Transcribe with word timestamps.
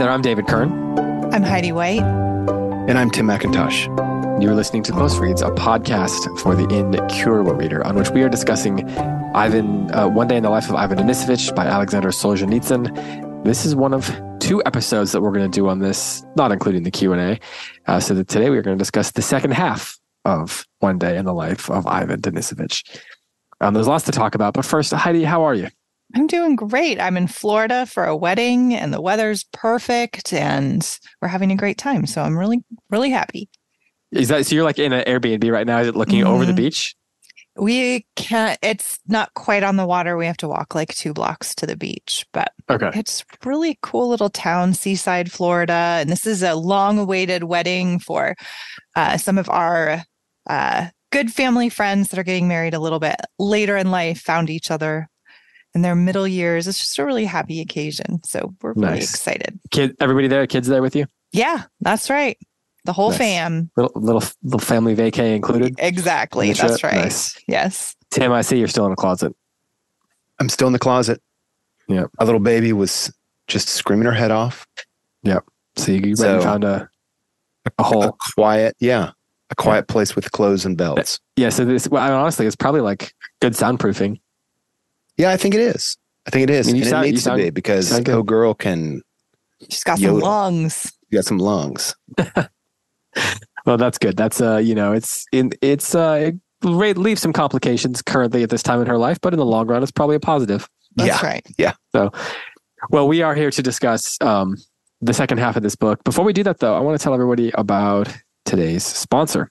there, 0.00 0.10
I'm 0.10 0.22
David 0.22 0.46
Kern. 0.46 0.98
I'm 1.30 1.42
Heidi 1.42 1.72
White. 1.72 2.00
And 2.00 2.98
I'm 2.98 3.10
Tim 3.10 3.26
McIntosh. 3.26 3.84
You're 4.42 4.54
listening 4.54 4.82
to 4.84 4.92
Close 4.92 5.18
Reads, 5.18 5.42
a 5.42 5.50
podcast 5.50 6.38
for 6.38 6.56
the 6.56 6.66
Incurable 6.74 7.52
reader, 7.52 7.86
on 7.86 7.96
which 7.96 8.08
we 8.08 8.22
are 8.22 8.30
discussing 8.30 8.88
Ivan, 9.34 9.92
uh, 9.94 10.08
One 10.08 10.26
Day 10.26 10.38
in 10.38 10.42
the 10.42 10.48
Life 10.48 10.70
of 10.70 10.74
Ivan 10.74 10.96
Denisovich 10.96 11.54
by 11.54 11.66
Alexander 11.66 12.08
Solzhenitsyn. 12.08 13.44
This 13.44 13.66
is 13.66 13.76
one 13.76 13.92
of 13.92 14.10
two 14.38 14.62
episodes 14.64 15.12
that 15.12 15.20
we're 15.20 15.32
going 15.32 15.50
to 15.50 15.54
do 15.54 15.68
on 15.68 15.80
this, 15.80 16.24
not 16.34 16.50
including 16.50 16.84
the 16.84 16.90
Q&A. 16.90 17.38
Uh, 17.86 18.00
so 18.00 18.14
that 18.14 18.26
today 18.26 18.48
we're 18.48 18.62
going 18.62 18.78
to 18.78 18.82
discuss 18.82 19.10
the 19.10 19.20
second 19.20 19.50
half 19.50 19.98
of 20.24 20.66
One 20.78 20.96
Day 20.96 21.18
in 21.18 21.26
the 21.26 21.34
Life 21.34 21.70
of 21.70 21.86
Ivan 21.86 22.22
Denisovich. 22.22 23.02
Um, 23.60 23.74
there's 23.74 23.86
lots 23.86 24.06
to 24.06 24.12
talk 24.12 24.34
about, 24.34 24.54
but 24.54 24.64
first, 24.64 24.94
Heidi, 24.94 25.24
how 25.24 25.42
are 25.42 25.54
you? 25.54 25.68
I'm 26.14 26.26
doing 26.26 26.56
great. 26.56 27.00
I'm 27.00 27.16
in 27.16 27.26
Florida 27.26 27.86
for 27.86 28.04
a 28.04 28.16
wedding 28.16 28.74
and 28.74 28.92
the 28.92 29.00
weather's 29.00 29.44
perfect 29.52 30.32
and 30.32 30.98
we're 31.20 31.28
having 31.28 31.52
a 31.52 31.56
great 31.56 31.78
time. 31.78 32.06
So 32.06 32.22
I'm 32.22 32.36
really, 32.36 32.64
really 32.90 33.10
happy. 33.10 33.48
Is 34.12 34.28
that 34.28 34.46
so? 34.46 34.54
You're 34.54 34.64
like 34.64 34.78
in 34.78 34.92
an 34.92 35.04
Airbnb 35.04 35.50
right 35.52 35.66
now? 35.66 35.78
Is 35.78 35.88
it 35.88 35.96
looking 35.96 36.20
mm-hmm. 36.20 36.28
over 36.28 36.44
the 36.44 36.52
mm-hmm. 36.52 36.62
beach? 36.62 36.96
We 37.56 38.06
can't, 38.16 38.58
it's 38.62 38.98
not 39.06 39.34
quite 39.34 39.62
on 39.62 39.76
the 39.76 39.86
water. 39.86 40.16
We 40.16 40.26
have 40.26 40.36
to 40.38 40.48
walk 40.48 40.74
like 40.74 40.94
two 40.94 41.12
blocks 41.12 41.54
to 41.56 41.66
the 41.66 41.76
beach, 41.76 42.24
but 42.32 42.52
okay. 42.70 42.90
it's 42.94 43.24
really 43.44 43.78
cool 43.82 44.08
little 44.08 44.30
town, 44.30 44.72
seaside 44.72 45.30
Florida. 45.30 45.72
And 45.72 46.10
this 46.10 46.26
is 46.26 46.42
a 46.42 46.54
long 46.54 46.98
awaited 46.98 47.44
wedding 47.44 47.98
for 47.98 48.34
uh, 48.96 49.18
some 49.18 49.36
of 49.36 49.48
our 49.50 50.04
uh, 50.48 50.86
good 51.12 51.32
family 51.32 51.68
friends 51.68 52.08
that 52.08 52.18
are 52.18 52.24
getting 52.24 52.48
married 52.48 52.72
a 52.72 52.80
little 52.80 53.00
bit 53.00 53.16
later 53.38 53.76
in 53.76 53.90
life, 53.90 54.20
found 54.20 54.48
each 54.48 54.70
other 54.70 55.09
in 55.74 55.82
their 55.82 55.94
middle 55.94 56.26
years. 56.26 56.66
It's 56.66 56.78
just 56.78 56.98
a 56.98 57.04
really 57.04 57.24
happy 57.24 57.60
occasion. 57.60 58.22
So 58.24 58.54
we're 58.62 58.72
really 58.72 58.94
nice. 58.94 59.10
excited. 59.10 59.60
Kid, 59.70 59.96
everybody 60.00 60.28
there, 60.28 60.46
kids 60.46 60.68
there 60.68 60.82
with 60.82 60.96
you? 60.96 61.06
Yeah, 61.32 61.64
that's 61.80 62.10
right. 62.10 62.36
The 62.84 62.92
whole 62.92 63.10
nice. 63.10 63.18
fam. 63.18 63.70
Little, 63.76 63.92
little 63.94 64.22
little 64.42 64.58
family 64.58 64.96
vacay 64.96 65.34
included. 65.34 65.74
Exactly. 65.78 66.52
That's 66.52 66.82
right. 66.82 66.94
Nice. 66.94 67.38
Yes. 67.46 67.94
Tim, 68.10 68.32
I 68.32 68.40
see 68.40 68.58
you're 68.58 68.68
still 68.68 68.86
in 68.86 68.90
the 68.90 68.96
closet. 68.96 69.34
I'm 70.40 70.48
still 70.48 70.66
in 70.66 70.72
the 70.72 70.78
closet. 70.78 71.22
Yeah. 71.88 72.06
A 72.18 72.24
little 72.24 72.40
baby 72.40 72.72
was 72.72 73.12
just 73.46 73.68
screaming 73.68 74.06
her 74.06 74.12
head 74.12 74.30
off. 74.30 74.66
Yep. 75.22 75.44
So 75.76 75.92
you 75.92 76.16
so, 76.16 76.40
found 76.40 76.64
a 76.64 76.88
a 77.78 77.82
hole. 77.82 78.04
A 78.04 78.12
quiet, 78.34 78.76
yeah. 78.80 79.10
A 79.50 79.54
quiet 79.54 79.84
yeah. 79.88 79.92
place 79.92 80.16
with 80.16 80.32
clothes 80.32 80.64
and 80.64 80.80
uh, 80.80 80.94
belts. 80.94 81.20
Yeah. 81.36 81.50
So 81.50 81.64
this 81.64 81.86
well, 81.88 82.02
honestly 82.12 82.46
it's 82.46 82.56
probably 82.56 82.80
like 82.80 83.12
good 83.40 83.52
soundproofing. 83.52 84.20
Yeah, 85.20 85.30
I 85.30 85.36
think 85.36 85.54
it 85.54 85.60
is. 85.60 85.98
I 86.26 86.30
think 86.30 86.44
it 86.44 86.50
is. 86.50 86.68
I 86.68 86.72
mean, 86.72 86.82
and 86.82 86.90
sound, 86.90 87.06
it 87.06 87.10
needs 87.10 87.24
to 87.24 87.36
be 87.36 87.50
because 87.50 88.08
oh 88.08 88.22
girl 88.22 88.54
can 88.54 89.02
She's 89.68 89.84
got 89.84 89.98
some 89.98 90.18
lungs. 90.18 90.92
You 91.10 91.18
got 91.18 91.26
some 91.26 91.38
lungs. 91.38 91.94
well, 93.66 93.76
that's 93.76 93.98
good. 93.98 94.16
That's 94.16 94.40
uh, 94.40 94.56
you 94.56 94.74
know, 94.74 94.92
it's 94.92 95.26
in 95.32 95.50
it's 95.60 95.94
uh 95.94 96.32
it 96.62 96.96
leaves 96.96 97.20
some 97.20 97.32
complications 97.32 98.00
currently 98.00 98.42
at 98.42 98.50
this 98.50 98.62
time 98.62 98.80
in 98.80 98.86
her 98.86 98.96
life, 98.96 99.20
but 99.20 99.34
in 99.34 99.38
the 99.38 99.44
long 99.44 99.66
run, 99.66 99.82
it's 99.82 99.92
probably 99.92 100.16
a 100.16 100.20
positive. 100.20 100.68
That's 100.96 101.22
yeah. 101.22 101.26
right. 101.26 101.46
Yeah. 101.58 101.74
So, 101.92 102.10
well, 102.90 103.06
we 103.06 103.22
are 103.22 103.34
here 103.34 103.50
to 103.50 103.62
discuss 103.62 104.18
um, 104.20 104.56
the 105.00 105.12
second 105.14 105.38
half 105.38 105.56
of 105.56 105.62
this 105.62 105.76
book. 105.76 106.02
Before 106.04 106.24
we 106.24 106.32
do 106.32 106.42
that, 106.44 106.58
though, 106.58 106.74
I 106.74 106.80
want 106.80 106.98
to 106.98 107.02
tell 107.02 107.14
everybody 107.14 107.50
about 107.54 108.08
today's 108.44 108.84
sponsor. 108.84 109.50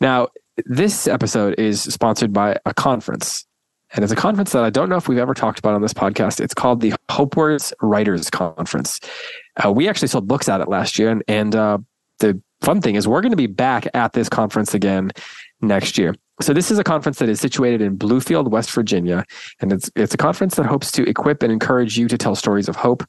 Now, 0.00 0.28
this 0.66 1.06
episode 1.06 1.58
is 1.58 1.82
sponsored 1.82 2.32
by 2.32 2.58
a 2.66 2.74
conference. 2.74 3.46
And 3.92 4.04
it's 4.04 4.12
a 4.12 4.16
conference 4.16 4.52
that 4.52 4.62
I 4.62 4.70
don't 4.70 4.88
know 4.88 4.96
if 4.96 5.08
we've 5.08 5.18
ever 5.18 5.34
talked 5.34 5.58
about 5.58 5.74
on 5.74 5.82
this 5.82 5.92
podcast. 5.92 6.40
It's 6.40 6.54
called 6.54 6.80
the 6.80 6.94
Hopewords 7.10 7.72
Writers 7.80 8.30
Conference. 8.30 9.00
Uh, 9.62 9.72
we 9.72 9.88
actually 9.88 10.08
sold 10.08 10.28
books 10.28 10.48
at 10.48 10.60
it 10.60 10.68
last 10.68 10.98
year, 10.98 11.10
and, 11.10 11.24
and 11.26 11.56
uh, 11.56 11.78
the 12.20 12.40
fun 12.60 12.80
thing 12.80 12.94
is 12.94 13.08
we're 13.08 13.20
going 13.20 13.32
to 13.32 13.36
be 13.36 13.46
back 13.46 13.88
at 13.94 14.12
this 14.12 14.28
conference 14.28 14.74
again 14.74 15.10
next 15.60 15.98
year. 15.98 16.14
So 16.40 16.54
this 16.54 16.70
is 16.70 16.78
a 16.78 16.84
conference 16.84 17.18
that 17.18 17.28
is 17.28 17.40
situated 17.40 17.82
in 17.82 17.98
Bluefield, 17.98 18.48
West 18.48 18.70
Virginia, 18.70 19.24
and 19.60 19.72
it's 19.72 19.90
it's 19.94 20.14
a 20.14 20.16
conference 20.16 20.54
that 20.54 20.66
hopes 20.66 20.90
to 20.92 21.08
equip 21.08 21.42
and 21.42 21.52
encourage 21.52 21.98
you 21.98 22.08
to 22.08 22.16
tell 22.16 22.34
stories 22.34 22.68
of 22.68 22.76
hope. 22.76 23.04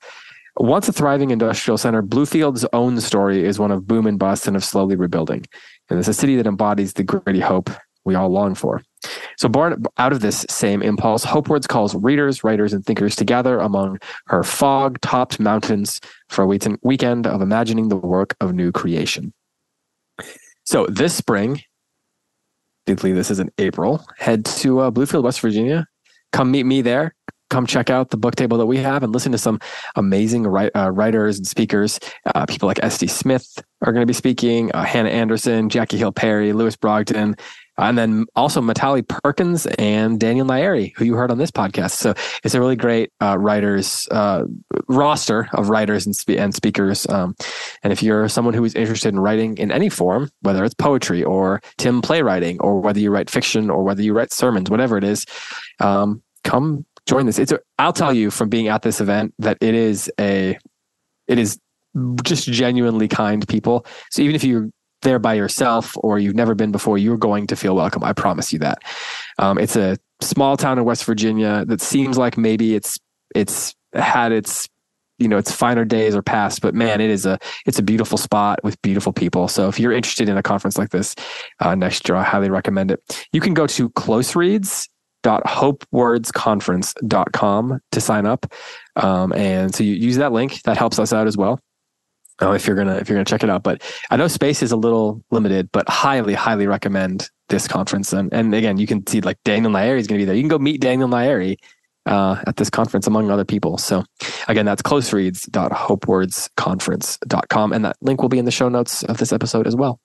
Once 0.57 0.89
a 0.89 0.91
thriving 0.91 1.31
industrial 1.31 1.77
center, 1.77 2.01
Bluefield's 2.01 2.65
own 2.73 2.99
story 2.99 3.45
is 3.45 3.57
one 3.57 3.71
of 3.71 3.87
boom 3.87 4.05
and 4.05 4.19
bust 4.19 4.47
and 4.47 4.57
of 4.57 4.65
slowly 4.65 4.97
rebuilding. 4.97 5.45
And 5.89 5.97
it's 5.97 6.09
a 6.09 6.13
city 6.13 6.35
that 6.35 6.45
embodies 6.45 6.93
the 6.93 7.03
gritty 7.03 7.39
hope 7.39 7.69
we 8.05 8.15
all 8.15 8.29
long 8.29 8.55
for. 8.55 8.81
So, 9.37 9.49
born 9.49 9.83
out 9.97 10.11
of 10.11 10.19
this 10.19 10.45
same 10.49 10.81
impulse, 10.81 11.23
Hopewords 11.23 11.67
calls 11.67 11.95
readers, 11.95 12.43
writers, 12.43 12.73
and 12.73 12.85
thinkers 12.85 13.15
together 13.15 13.59
among 13.59 13.99
her 14.27 14.43
fog 14.43 15.01
topped 15.01 15.39
mountains 15.39 15.99
for 16.29 16.43
a 16.43 16.77
weekend 16.83 17.27
of 17.27 17.41
imagining 17.41 17.89
the 17.89 17.95
work 17.95 18.35
of 18.39 18.53
new 18.53 18.71
creation. 18.71 19.33
So, 20.63 20.85
this 20.87 21.15
spring, 21.15 21.61
believe 22.85 23.15
this 23.15 23.31
is 23.31 23.39
in 23.39 23.51
April, 23.57 24.05
head 24.17 24.45
to 24.45 24.79
uh, 24.79 24.91
Bluefield, 24.91 25.23
West 25.23 25.39
Virginia. 25.39 25.87
Come 26.31 26.51
meet 26.51 26.65
me 26.65 26.81
there. 26.81 27.15
Come 27.49 27.65
check 27.65 27.89
out 27.89 28.11
the 28.11 28.17
book 28.17 28.35
table 28.35 28.57
that 28.59 28.65
we 28.65 28.77
have 28.77 29.03
and 29.03 29.11
listen 29.11 29.33
to 29.33 29.37
some 29.37 29.59
amazing 29.97 30.45
uh, 30.45 30.89
writers 30.89 31.37
and 31.37 31.45
speakers. 31.45 31.99
Uh, 32.33 32.45
people 32.45 32.65
like 32.67 32.79
S.D. 32.81 33.07
Smith 33.07 33.61
are 33.81 33.91
going 33.91 34.01
to 34.01 34.07
be 34.07 34.13
speaking, 34.13 34.71
uh, 34.71 34.83
Hannah 34.83 35.09
Anderson, 35.09 35.67
Jackie 35.67 35.97
Hill 35.97 36.13
Perry, 36.13 36.53
Lewis 36.53 36.77
Brogdon, 36.77 37.37
and 37.81 37.97
then 37.97 38.25
also 38.35 38.61
Mitali 38.61 39.07
Perkins 39.07 39.65
and 39.77 40.19
Daniel 40.19 40.45
Nayeri, 40.45 40.93
who 40.95 41.05
you 41.05 41.15
heard 41.15 41.31
on 41.31 41.37
this 41.37 41.51
podcast. 41.51 41.91
So 41.91 42.13
it's 42.43 42.53
a 42.53 42.59
really 42.59 42.75
great 42.75 43.11
uh, 43.21 43.37
writers 43.37 44.07
uh, 44.11 44.45
roster 44.87 45.49
of 45.53 45.69
writers 45.69 46.05
and, 46.05 46.15
spe- 46.15 46.31
and 46.31 46.53
speakers. 46.53 47.07
Um, 47.07 47.35
and 47.83 47.91
if 47.91 48.03
you're 48.03 48.29
someone 48.29 48.53
who 48.53 48.63
is 48.63 48.75
interested 48.75 49.09
in 49.09 49.19
writing 49.19 49.57
in 49.57 49.71
any 49.71 49.89
form, 49.89 50.29
whether 50.41 50.63
it's 50.63 50.75
poetry 50.75 51.23
or 51.23 51.61
Tim 51.77 52.01
playwriting, 52.01 52.59
or 52.61 52.79
whether 52.79 52.99
you 52.99 53.11
write 53.11 53.29
fiction 53.29 53.69
or 53.69 53.83
whether 53.83 54.01
you 54.01 54.13
write 54.13 54.31
sermons, 54.31 54.69
whatever 54.69 54.97
it 54.97 55.03
is, 55.03 55.25
um, 55.79 56.21
come 56.43 56.85
join 57.05 57.25
this. 57.25 57.39
It's 57.39 57.51
a, 57.51 57.59
I'll 57.79 57.93
tell 57.93 58.13
you 58.13 58.31
from 58.31 58.49
being 58.49 58.67
at 58.67 58.83
this 58.83 59.01
event 59.01 59.33
that 59.39 59.57
it 59.61 59.73
is 59.73 60.11
a 60.19 60.57
it 61.27 61.37
is 61.37 61.59
just 62.23 62.47
genuinely 62.47 63.07
kind 63.07 63.47
people. 63.47 63.85
So 64.11 64.21
even 64.21 64.35
if 64.35 64.43
you 64.43 64.71
there 65.01 65.19
by 65.19 65.33
yourself 65.33 65.95
or 65.97 66.19
you've 66.19 66.35
never 66.35 66.55
been 66.55 66.71
before, 66.71 66.97
you're 66.97 67.17
going 67.17 67.47
to 67.47 67.55
feel 67.55 67.75
welcome. 67.75 68.03
I 68.03 68.13
promise 68.13 68.53
you 68.53 68.59
that. 68.59 68.83
Um, 69.39 69.57
it's 69.57 69.75
a 69.75 69.97
small 70.21 70.57
town 70.57 70.77
in 70.77 70.85
West 70.85 71.05
Virginia 71.05 71.65
that 71.65 71.81
seems 71.81 72.17
like 72.17 72.37
maybe 72.37 72.75
it's 72.75 72.99
it's 73.33 73.73
had 73.93 74.31
its 74.31 74.69
you 75.17 75.27
know 75.27 75.37
its 75.37 75.51
finer 75.51 75.83
days 75.85 76.15
are 76.15 76.23
past 76.23 76.61
but 76.61 76.73
man 76.73 77.01
it 77.01 77.09
is 77.09 77.25
a 77.25 77.37
it's 77.65 77.79
a 77.79 77.83
beautiful 77.83 78.17
spot 78.17 78.59
with 78.63 78.81
beautiful 78.81 79.13
people 79.13 79.47
so 79.47 79.67
if 79.67 79.79
you're 79.79 79.91
interested 79.91 80.27
in 80.27 80.37
a 80.37 80.43
conference 80.43 80.77
like 80.77 80.89
this 80.89 81.15
uh, 81.59 81.75
next 81.75 82.09
year 82.09 82.17
i 82.17 82.23
highly 82.23 82.49
recommend 82.49 82.89
it 82.89 83.27
you 83.31 83.39
can 83.39 83.53
go 83.53 83.67
to 83.67 83.91
close 83.91 84.35
reads 84.35 84.89
hopewordsconference.com 85.23 87.79
to 87.91 88.01
sign 88.01 88.25
up 88.25 88.51
um, 88.95 89.31
and 89.33 89.75
so 89.75 89.83
you 89.83 89.93
use 89.93 90.17
that 90.17 90.31
link 90.31 90.63
that 90.63 90.77
helps 90.77 90.97
us 90.97 91.13
out 91.13 91.27
as 91.27 91.37
well 91.37 91.59
uh, 92.41 92.51
if 92.51 92.67
you're 92.67 92.75
gonna 92.75 92.95
if 92.95 93.09
you're 93.09 93.15
gonna 93.15 93.25
check 93.25 93.43
it 93.43 93.49
out. 93.49 93.63
But 93.63 93.81
I 94.09 94.17
know 94.17 94.27
space 94.27 94.63
is 94.63 94.71
a 94.71 94.77
little 94.77 95.23
limited, 95.31 95.69
but 95.71 95.87
highly 95.89 96.33
highly 96.33 96.67
recommend 96.67 97.29
this 97.49 97.67
conference. 97.67 98.13
And 98.13 98.33
and 98.33 98.53
again, 98.53 98.77
you 98.77 98.87
can 98.87 99.05
see 99.07 99.21
like 99.21 99.37
Daniel 99.43 99.71
Nayeri 99.71 99.99
is 99.99 100.07
gonna 100.07 100.19
be 100.19 100.25
there. 100.25 100.35
You 100.35 100.41
can 100.41 100.49
go 100.49 100.59
meet 100.59 100.81
Daniel 100.81 101.09
Nayeri 101.09 101.57
uh, 102.05 102.41
at 102.47 102.57
this 102.57 102.69
conference 102.69 103.07
among 103.07 103.31
other 103.31 103.45
people. 103.45 103.77
So 103.77 104.03
again, 104.47 104.65
that's 104.65 104.81
closereads.hopewordsconference.com, 104.81 107.73
and 107.73 107.85
that 107.85 107.95
link 108.01 108.21
will 108.21 108.29
be 108.29 108.39
in 108.39 108.45
the 108.45 108.51
show 108.51 108.69
notes 108.69 109.03
of 109.03 109.17
this 109.17 109.33
episode 109.33 109.67
as 109.67 109.75
well. 109.75 109.99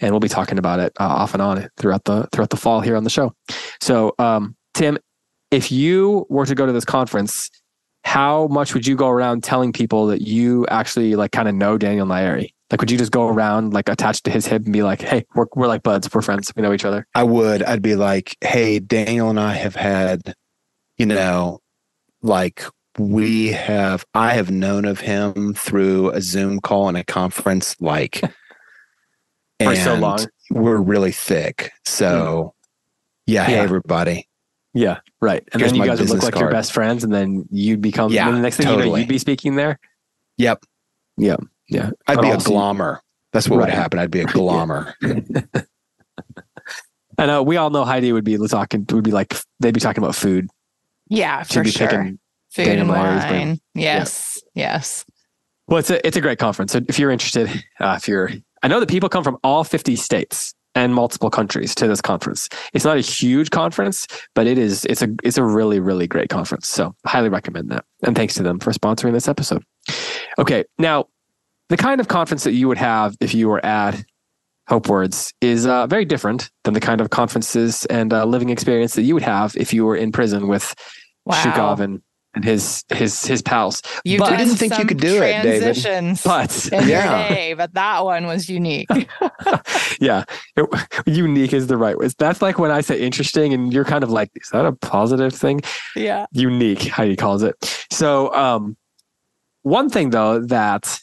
And 0.00 0.12
we'll 0.12 0.20
be 0.20 0.28
talking 0.28 0.58
about 0.58 0.78
it 0.80 0.92
uh, 1.00 1.04
off 1.04 1.32
and 1.34 1.42
on 1.42 1.68
throughout 1.76 2.04
the 2.04 2.28
throughout 2.32 2.50
the 2.50 2.56
fall 2.56 2.80
here 2.80 2.96
on 2.96 3.04
the 3.04 3.10
show. 3.10 3.32
So 3.80 4.14
um, 4.18 4.56
Tim, 4.74 4.98
if 5.50 5.72
you 5.72 6.26
were 6.28 6.46
to 6.46 6.54
go 6.54 6.66
to 6.66 6.72
this 6.72 6.84
conference 6.84 7.50
how 8.04 8.48
much 8.48 8.74
would 8.74 8.86
you 8.86 8.96
go 8.96 9.08
around 9.08 9.42
telling 9.42 9.72
people 9.72 10.06
that 10.08 10.22
you 10.22 10.66
actually 10.68 11.14
like 11.16 11.32
kind 11.32 11.48
of 11.48 11.54
know 11.54 11.78
Daniel 11.78 12.06
Nayeri? 12.06 12.52
Like, 12.70 12.80
would 12.80 12.90
you 12.90 12.98
just 12.98 13.12
go 13.12 13.28
around 13.28 13.74
like 13.74 13.88
attached 13.88 14.24
to 14.24 14.30
his 14.30 14.46
hip 14.46 14.64
and 14.64 14.72
be 14.72 14.82
like, 14.82 15.02
"Hey, 15.02 15.26
we're 15.34 15.46
we're 15.54 15.66
like 15.66 15.82
buds, 15.82 16.12
we're 16.12 16.22
friends, 16.22 16.50
we 16.56 16.62
know 16.62 16.72
each 16.72 16.86
other"? 16.86 17.06
I 17.14 17.22
would. 17.22 17.62
I'd 17.62 17.82
be 17.82 17.96
like, 17.96 18.36
"Hey, 18.40 18.78
Daniel 18.78 19.28
and 19.28 19.38
I 19.38 19.52
have 19.52 19.76
had, 19.76 20.34
you 20.96 21.04
know, 21.04 21.60
like 22.22 22.64
we 22.98 23.48
have. 23.48 24.06
I 24.14 24.32
have 24.32 24.50
known 24.50 24.86
of 24.86 25.00
him 25.00 25.54
through 25.54 26.10
a 26.10 26.22
Zoom 26.22 26.60
call 26.60 26.88
and 26.88 26.96
a 26.96 27.04
conference, 27.04 27.76
like, 27.80 28.20
for 29.62 29.76
so 29.76 29.94
long. 29.94 30.20
We're 30.50 30.80
really 30.80 31.12
thick. 31.12 31.72
So, 31.84 32.54
yeah, 33.26 33.42
yeah. 33.42 33.46
hey 33.48 33.58
everybody, 33.58 34.28
yeah, 34.74 35.00
right. 35.20 35.46
And 35.52 35.60
Here's 35.60 35.72
then 35.72 35.80
you 35.80 35.86
guys 35.86 36.00
would 36.00 36.08
look 36.08 36.22
like 36.22 36.32
card. 36.32 36.42
your 36.42 36.50
best 36.50 36.72
friends, 36.72 37.04
and 37.04 37.12
then 37.12 37.46
you'd 37.50 37.82
become. 37.82 38.12
Yeah, 38.12 38.30
the 38.30 38.38
next 38.38 38.56
thing 38.56 38.66
totally. 38.66 38.86
you 38.86 38.92
know, 38.92 38.96
you'd 38.98 39.08
be 39.08 39.18
speaking 39.18 39.56
there. 39.56 39.78
Yep. 40.38 40.64
Yeah. 41.16 41.36
Yeah. 41.68 41.90
I'd 42.06 42.16
but 42.16 42.22
be 42.22 42.30
a 42.30 42.36
glommer. 42.36 43.00
That's 43.32 43.48
what 43.48 43.58
right. 43.58 43.66
would 43.66 43.74
happen. 43.74 43.98
I'd 43.98 44.10
be 44.10 44.20
a 44.20 44.24
glommer. 44.26 44.94
and 47.18 47.30
uh, 47.30 47.42
we 47.44 47.56
all 47.56 47.70
know 47.70 47.84
Heidi 47.84 48.12
would 48.12 48.24
be 48.24 48.38
talking. 48.48 48.86
Would 48.90 49.04
be 49.04 49.10
like 49.10 49.36
they'd 49.60 49.74
be 49.74 49.80
talking 49.80 50.02
about 50.02 50.14
food. 50.14 50.48
Yeah, 51.08 51.42
for 51.42 51.52
She'd 51.52 51.64
be 51.64 51.70
sure. 51.70 51.88
Picking 51.88 52.18
food 52.50 52.68
and 52.68 52.88
wine. 52.88 53.60
Yes. 53.74 54.40
Yeah. 54.54 54.74
Yes. 54.74 55.04
Well, 55.68 55.78
it's 55.78 55.90
a 55.90 56.06
it's 56.06 56.16
a 56.16 56.20
great 56.20 56.38
conference. 56.38 56.72
So 56.72 56.80
if 56.88 56.98
you're 56.98 57.10
interested, 57.10 57.48
uh, 57.78 57.96
if 57.98 58.08
you're, 58.08 58.30
I 58.62 58.68
know 58.68 58.80
that 58.80 58.88
people 58.88 59.08
come 59.08 59.24
from 59.24 59.38
all 59.44 59.64
50 59.64 59.96
states 59.96 60.54
and 60.74 60.94
multiple 60.94 61.30
countries 61.30 61.74
to 61.76 61.86
this 61.86 62.00
conference. 62.00 62.48
It's 62.72 62.84
not 62.84 62.96
a 62.96 63.00
huge 63.00 63.50
conference, 63.50 64.06
but 64.34 64.46
it 64.46 64.58
is. 64.58 64.84
It's 64.86 65.02
a 65.02 65.08
it's 65.22 65.38
a 65.38 65.44
really 65.44 65.80
really 65.80 66.06
great 66.06 66.28
conference. 66.28 66.68
So 66.68 66.94
highly 67.06 67.28
recommend 67.28 67.70
that. 67.70 67.84
And 68.02 68.16
thanks 68.16 68.34
to 68.34 68.42
them 68.42 68.58
for 68.58 68.72
sponsoring 68.72 69.12
this 69.12 69.28
episode. 69.28 69.64
Okay, 70.38 70.64
now 70.78 71.06
the 71.68 71.76
kind 71.76 72.00
of 72.00 72.08
conference 72.08 72.44
that 72.44 72.52
you 72.52 72.68
would 72.68 72.78
have 72.78 73.16
if 73.20 73.34
you 73.34 73.48
were 73.48 73.64
at 73.64 74.02
Hope 74.68 74.88
Words 74.88 75.32
is 75.40 75.66
uh, 75.66 75.86
very 75.86 76.04
different 76.04 76.50
than 76.64 76.74
the 76.74 76.80
kind 76.80 77.00
of 77.00 77.10
conferences 77.10 77.84
and 77.86 78.12
uh, 78.12 78.24
living 78.24 78.50
experience 78.50 78.94
that 78.94 79.02
you 79.02 79.14
would 79.14 79.22
have 79.22 79.56
if 79.56 79.74
you 79.74 79.84
were 79.84 79.96
in 79.96 80.12
prison 80.12 80.48
with 80.48 80.74
Wow. 81.24 81.34
Shukov 81.42 81.80
and, 81.80 82.02
and 82.34 82.44
his 82.44 82.84
his 82.92 83.24
his 83.24 83.42
pals. 83.42 83.82
You 84.04 84.18
But- 84.18 84.32
We 84.32 84.36
didn't 84.38 84.56
think 84.56 84.78
you 84.78 84.86
could 84.86 85.00
do 85.00 85.22
it, 85.22 85.42
David. 85.42 86.18
But 86.24 86.68
Yeah. 86.72 87.28
day, 87.28 87.54
but 87.54 87.74
that 87.74 88.04
one 88.04 88.26
was 88.26 88.48
unique. 88.48 88.88
yeah, 90.00 90.24
it- 90.56 90.68
unique 91.06 91.52
is 91.52 91.66
the 91.66 91.76
right 91.76 91.96
word. 91.96 92.12
That's 92.18 92.40
like 92.42 92.58
when 92.58 92.70
I 92.70 92.80
say 92.80 93.00
interesting, 93.00 93.52
and 93.52 93.72
you're 93.72 93.84
kind 93.84 94.02
of 94.02 94.10
like, 94.10 94.30
is 94.34 94.48
that 94.52 94.64
a 94.64 94.72
positive 94.72 95.34
thing? 95.34 95.60
yeah. 95.94 96.26
Unique, 96.32 96.84
how 96.84 97.04
he 97.04 97.16
calls 97.16 97.42
it. 97.42 97.54
So, 97.90 98.32
um, 98.34 98.76
one 99.62 99.88
thing 99.90 100.10
though 100.10 100.40
that 100.40 100.98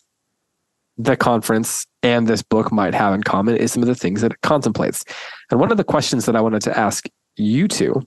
the 0.97 1.15
conference 1.15 1.85
and 2.03 2.27
this 2.27 2.41
book 2.41 2.71
might 2.73 2.93
have 2.93 3.13
in 3.13 3.23
common 3.23 3.55
is 3.55 3.71
some 3.71 3.81
of 3.83 3.87
the 3.87 3.95
things 3.95 4.19
that 4.21 4.31
it 4.33 4.41
contemplates. 4.41 5.05
And 5.49 5.59
one 5.59 5.71
of 5.71 5.77
the 5.77 5.83
questions 5.85 6.25
that 6.25 6.35
I 6.35 6.41
wanted 6.41 6.61
to 6.63 6.77
ask 6.77 7.07
you 7.37 7.69
two 7.69 8.01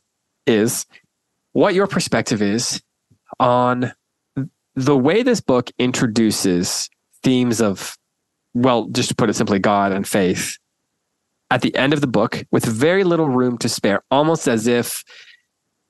is 0.47 0.85
what 1.53 1.75
your 1.75 1.87
perspective 1.87 2.43
is 2.43 2.83
on 3.41 3.93
the 4.75 4.97
way 4.97 5.23
this 5.23 5.41
book 5.41 5.71
introduces 5.79 6.89
themes 7.23 7.61
of, 7.61 7.97
well, 8.55 8.87
just 8.87 9.09
to 9.11 9.15
put 9.15 9.31
it 9.31 9.35
simply, 9.35 9.59
God 9.59 9.93
and 9.93 10.07
faith 10.07 10.57
at 11.51 11.61
the 11.61 11.75
end 11.77 11.93
of 11.93 12.01
the 12.01 12.07
book 12.07 12.45
with 12.51 12.65
very 12.65 13.05
little 13.05 13.29
room 13.29 13.59
to 13.59 13.69
spare, 13.69 14.03
almost 14.11 14.49
as 14.49 14.67
if 14.67 15.05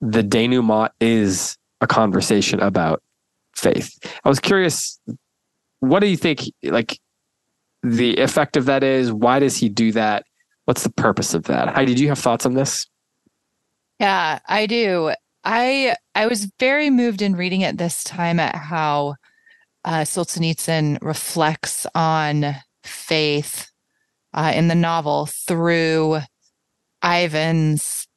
the 0.01 0.21
denouement 0.21 0.91
is 0.99 1.57
a 1.79 1.87
conversation 1.87 2.59
about 2.59 3.01
faith. 3.55 3.97
I 4.23 4.29
was 4.29 4.39
curious, 4.39 4.99
what 5.79 6.01
do 6.01 6.07
you 6.07 6.17
think, 6.17 6.41
like, 6.63 6.99
the 7.81 8.17
effect 8.17 8.57
of 8.57 8.65
that 8.65 8.83
is? 8.83 9.11
Why 9.11 9.39
does 9.39 9.57
he 9.57 9.69
do 9.69 9.91
that? 9.93 10.25
What's 10.65 10.83
the 10.83 10.91
purpose 10.91 11.33
of 11.33 11.43
that? 11.43 11.69
Heidi, 11.69 11.95
do 11.95 12.01
you 12.01 12.09
have 12.09 12.19
thoughts 12.19 12.45
on 12.45 12.53
this? 12.53 12.87
Yeah, 13.99 14.39
I 14.47 14.65
do. 14.65 15.13
I 15.43 15.95
I 16.15 16.27
was 16.27 16.51
very 16.59 16.89
moved 16.89 17.21
in 17.21 17.35
reading 17.35 17.61
it 17.61 17.77
this 17.77 18.03
time 18.03 18.39
at 18.39 18.55
how 18.55 19.15
uh, 19.85 20.01
Solzhenitsyn 20.01 20.99
reflects 21.01 21.85
on 21.93 22.55
faith 22.83 23.69
uh, 24.33 24.51
in 24.55 24.67
the 24.67 24.75
novel 24.75 25.25
through 25.25 26.19
Ivan's 27.03 28.07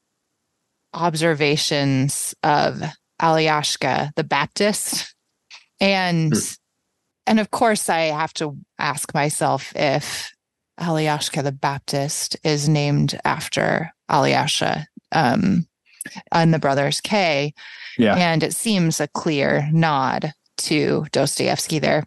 observations 0.94 2.34
of 2.42 2.82
Alyoshka 3.20 4.12
the 4.14 4.24
Baptist, 4.24 5.14
and 5.80 6.32
and 7.26 7.40
of 7.40 7.50
course 7.50 7.88
I 7.88 8.02
have 8.02 8.32
to 8.34 8.56
ask 8.78 9.12
myself 9.14 9.72
if 9.74 10.30
Alyoshka 10.78 11.42
the 11.42 11.52
Baptist 11.52 12.36
is 12.44 12.68
named 12.68 13.18
after 13.24 13.92
Alyosha 14.08 14.86
um, 15.10 15.66
and 16.32 16.52
the 16.52 16.58
brothers 16.58 17.00
K. 17.00 17.54
Yeah. 17.98 18.14
And 18.14 18.42
it 18.42 18.54
seems 18.54 19.00
a 19.00 19.08
clear 19.08 19.68
nod 19.72 20.32
to 20.58 21.06
Dostoevsky 21.12 21.78
there. 21.78 22.06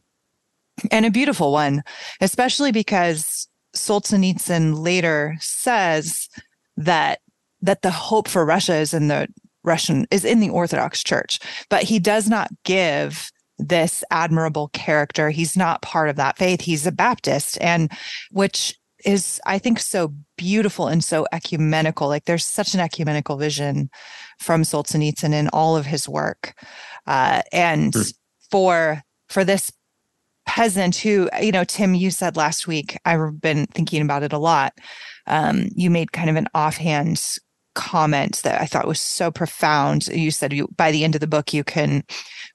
And 0.91 1.05
a 1.05 1.11
beautiful 1.11 1.51
one, 1.51 1.83
especially 2.21 2.71
because 2.71 3.47
Solzhenitsyn 3.75 4.79
later 4.79 5.35
says 5.39 6.29
that 6.77 7.19
that 7.61 7.81
the 7.81 7.91
hope 7.91 8.27
for 8.27 8.45
Russia 8.45 8.75
is 8.75 8.93
in 8.93 9.09
the 9.09 9.27
Russian 9.63 10.07
is 10.11 10.23
in 10.23 10.39
the 10.39 10.49
Orthodox 10.49 11.03
Church, 11.03 11.39
but 11.69 11.83
he 11.83 11.99
does 11.99 12.29
not 12.29 12.49
give 12.63 13.29
this 13.57 14.03
admirable 14.09 14.69
character. 14.69 15.29
He's 15.29 15.57
not 15.57 15.81
part 15.81 16.09
of 16.09 16.15
that 16.15 16.37
faith. 16.37 16.61
He's 16.61 16.87
a 16.87 16.91
Baptist, 16.91 17.57
and 17.59 17.91
which 18.31 18.78
is, 19.05 19.39
I 19.45 19.59
think, 19.59 19.79
so 19.79 20.13
beautiful 20.37 20.87
and 20.87 21.03
so 21.03 21.25
ecumenical. 21.31 22.07
Like 22.07 22.25
there's 22.25 22.45
such 22.45 22.73
an 22.73 22.79
ecumenical 22.79 23.37
vision 23.37 23.89
from 24.39 24.63
Solzhenitsyn 24.63 25.33
in 25.33 25.49
all 25.49 25.77
of 25.77 25.85
his 25.85 26.07
work, 26.07 26.53
uh, 27.07 27.41
and 27.51 27.93
Hmm. 27.93 28.01
for 28.51 29.01
for 29.29 29.43
this 29.43 29.71
peasant 30.45 30.95
who, 30.95 31.29
you 31.41 31.51
know, 31.51 31.63
Tim, 31.63 31.93
you 31.93 32.09
said 32.11 32.35
last 32.35 32.67
week. 32.67 32.97
I've 33.05 33.39
been 33.39 33.67
thinking 33.67 34.01
about 34.01 34.23
it 34.23 34.33
a 34.33 34.39
lot. 34.39 34.73
Um, 35.27 35.69
you 35.75 35.89
made 35.91 36.11
kind 36.11 36.29
of 36.29 36.35
an 36.35 36.47
offhand 36.55 37.21
comment 37.75 38.41
that 38.43 38.59
I 38.59 38.65
thought 38.65 38.87
was 38.87 38.99
so 38.99 39.31
profound. 39.31 40.07
You 40.07 40.31
said 40.31 40.51
you 40.51 40.67
by 40.75 40.91
the 40.91 41.03
end 41.03 41.15
of 41.15 41.21
the 41.21 41.27
book 41.27 41.53
you 41.53 41.63
can 41.63 42.03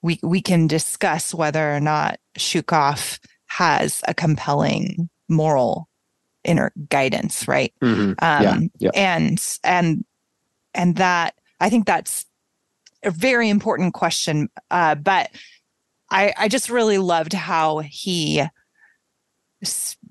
we 0.02 0.19
we 0.23 0.43
can 0.43 0.67
discuss 0.67 1.32
whether 1.32 1.75
or 1.75 1.81
not 1.81 2.19
Shukov 2.38 3.19
has 3.46 4.02
a 4.08 4.14
compelling 4.14 5.08
moral 5.29 5.88
inner 6.44 6.73
guidance, 6.88 7.49
right? 7.49 7.73
Mhm. 7.82 8.14
Um, 8.23 8.43
yeah. 8.43 8.58
Yeah. 8.79 8.91
and 8.94 9.58
and 9.64 10.05
and 10.75 10.96
that 10.96 11.35
I 11.61 11.70
think 11.70 11.87
that's 11.87 12.26
a 13.02 13.11
very 13.11 13.49
important 13.49 13.94
question. 13.94 14.49
Uh, 14.70 14.94
but 14.94 15.31
I 16.11 16.32
I 16.37 16.49
just 16.49 16.70
really 16.70 16.99
loved 16.99 17.32
how 17.32 17.79
he 17.79 18.43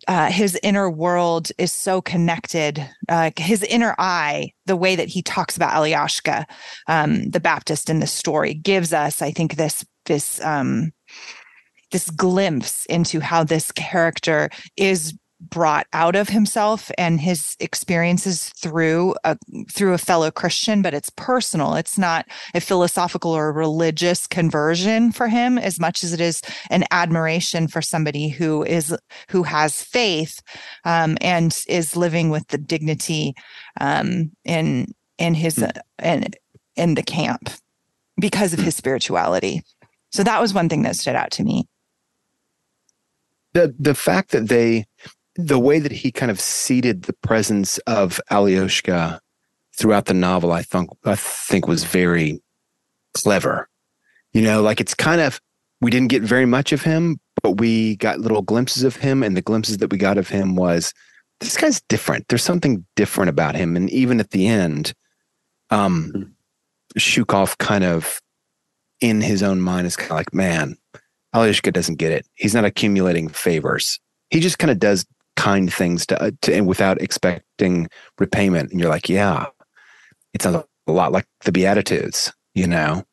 uh, 0.07 0.29
his 0.31 0.59
inner 0.63 0.89
world 0.89 1.51
is 1.57 1.71
so 1.71 2.01
connected. 2.01 2.83
Uh, 3.07 3.31
his 3.37 3.63
inner 3.63 3.95
eye, 3.99 4.51
the 4.65 4.75
way 4.75 4.95
that 4.95 5.07
he 5.07 5.21
talks 5.21 5.55
about 5.55 5.73
Alyoshka, 5.73 6.45
um, 6.87 7.29
the 7.29 7.39
Baptist 7.39 7.89
in 7.89 7.99
the 7.99 8.07
story, 8.07 8.53
gives 8.53 8.93
us, 8.93 9.21
I 9.21 9.31
think, 9.31 9.55
this 9.55 9.85
this 10.05 10.43
um, 10.43 10.91
this 11.91 12.09
glimpse 12.09 12.85
into 12.87 13.19
how 13.19 13.43
this 13.43 13.71
character 13.71 14.49
is 14.75 15.13
brought 15.49 15.87
out 15.93 16.15
of 16.15 16.29
himself 16.29 16.91
and 16.97 17.19
his 17.19 17.55
experiences 17.59 18.49
through 18.49 19.15
a 19.23 19.37
through 19.71 19.93
a 19.93 19.97
fellow 19.97 20.31
Christian, 20.31 20.81
but 20.81 20.93
it's 20.93 21.09
personal. 21.11 21.75
It's 21.75 21.97
not 21.97 22.25
a 22.53 22.61
philosophical 22.61 23.31
or 23.31 23.51
religious 23.51 24.27
conversion 24.27 25.11
for 25.11 25.27
him 25.27 25.57
as 25.57 25.79
much 25.79 26.03
as 26.03 26.13
it 26.13 26.21
is 26.21 26.41
an 26.69 26.85
admiration 26.91 27.67
for 27.67 27.81
somebody 27.81 28.29
who 28.29 28.63
is 28.63 28.95
who 29.29 29.43
has 29.43 29.83
faith 29.83 30.41
um, 30.85 31.17
and 31.21 31.63
is 31.67 31.95
living 31.95 32.29
with 32.29 32.47
the 32.47 32.57
dignity 32.57 33.33
um, 33.79 34.31
in 34.45 34.93
in 35.17 35.33
his 35.33 35.57
Hmm. 35.57 35.63
uh, 35.63 35.71
in 36.03 36.25
in 36.75 36.95
the 36.95 37.03
camp 37.03 37.49
because 38.19 38.53
of 38.53 38.59
his 38.59 38.75
spirituality. 38.75 39.61
So 40.11 40.23
that 40.23 40.41
was 40.41 40.53
one 40.53 40.69
thing 40.69 40.83
that 40.83 40.95
stood 40.95 41.15
out 41.15 41.31
to 41.31 41.43
me. 41.43 41.67
the 43.53 43.73
the 43.79 43.95
fact 43.95 44.31
that 44.31 44.49
they 44.49 44.85
the 45.35 45.59
way 45.59 45.79
that 45.79 45.91
he 45.91 46.11
kind 46.11 46.31
of 46.31 46.39
seeded 46.39 47.03
the 47.03 47.13
presence 47.13 47.77
of 47.79 48.21
Alyoshka 48.31 49.19
throughout 49.75 50.05
the 50.05 50.13
novel 50.13 50.51
I 50.51 50.61
think 50.61 50.89
I 51.05 51.15
think 51.15 51.67
was 51.67 51.83
very 51.83 52.41
clever. 53.13 53.67
You 54.33 54.41
know, 54.41 54.61
like 54.61 54.79
it's 54.79 54.93
kind 54.93 55.21
of 55.21 55.41
we 55.81 55.91
didn't 55.91 56.09
get 56.09 56.21
very 56.21 56.45
much 56.45 56.71
of 56.71 56.83
him, 56.83 57.19
but 57.41 57.57
we 57.59 57.97
got 57.97 58.19
little 58.19 58.41
glimpses 58.41 58.83
of 58.83 58.95
him 58.95 59.23
and 59.23 59.35
the 59.35 59.41
glimpses 59.41 59.77
that 59.77 59.91
we 59.91 59.97
got 59.97 60.17
of 60.17 60.29
him 60.29 60.55
was 60.55 60.93
this 61.39 61.57
guy's 61.57 61.81
different. 61.89 62.27
There's 62.27 62.43
something 62.43 62.85
different 62.95 63.29
about 63.29 63.55
him 63.55 63.75
and 63.75 63.89
even 63.89 64.19
at 64.19 64.31
the 64.31 64.47
end 64.47 64.93
um 65.69 66.35
Shukov 66.97 67.57
kind 67.57 67.83
of 67.83 68.21
in 69.01 69.21
his 69.21 69.43
own 69.43 69.59
mind 69.59 69.87
is 69.87 69.95
kind 69.95 70.11
of 70.11 70.17
like, 70.17 70.33
man, 70.33 70.77
Alyoshka 71.35 71.73
doesn't 71.73 71.95
get 71.95 72.11
it. 72.11 72.25
He's 72.35 72.53
not 72.53 72.65
accumulating 72.65 73.27
favors. 73.27 73.99
He 74.29 74.39
just 74.39 74.59
kind 74.59 74.71
of 74.71 74.79
does 74.79 75.05
kind 75.35 75.71
things 75.71 76.05
to, 76.07 76.35
to 76.41 76.53
and 76.53 76.67
without 76.67 77.01
expecting 77.01 77.87
repayment. 78.19 78.71
And 78.71 78.79
you're 78.79 78.89
like, 78.89 79.09
yeah, 79.09 79.47
it 80.33 80.41
sounds 80.41 80.63
a 80.87 80.91
lot 80.91 81.11
like 81.11 81.25
the 81.43 81.51
Beatitudes, 81.51 82.31
you 82.53 82.67
know? 82.67 83.03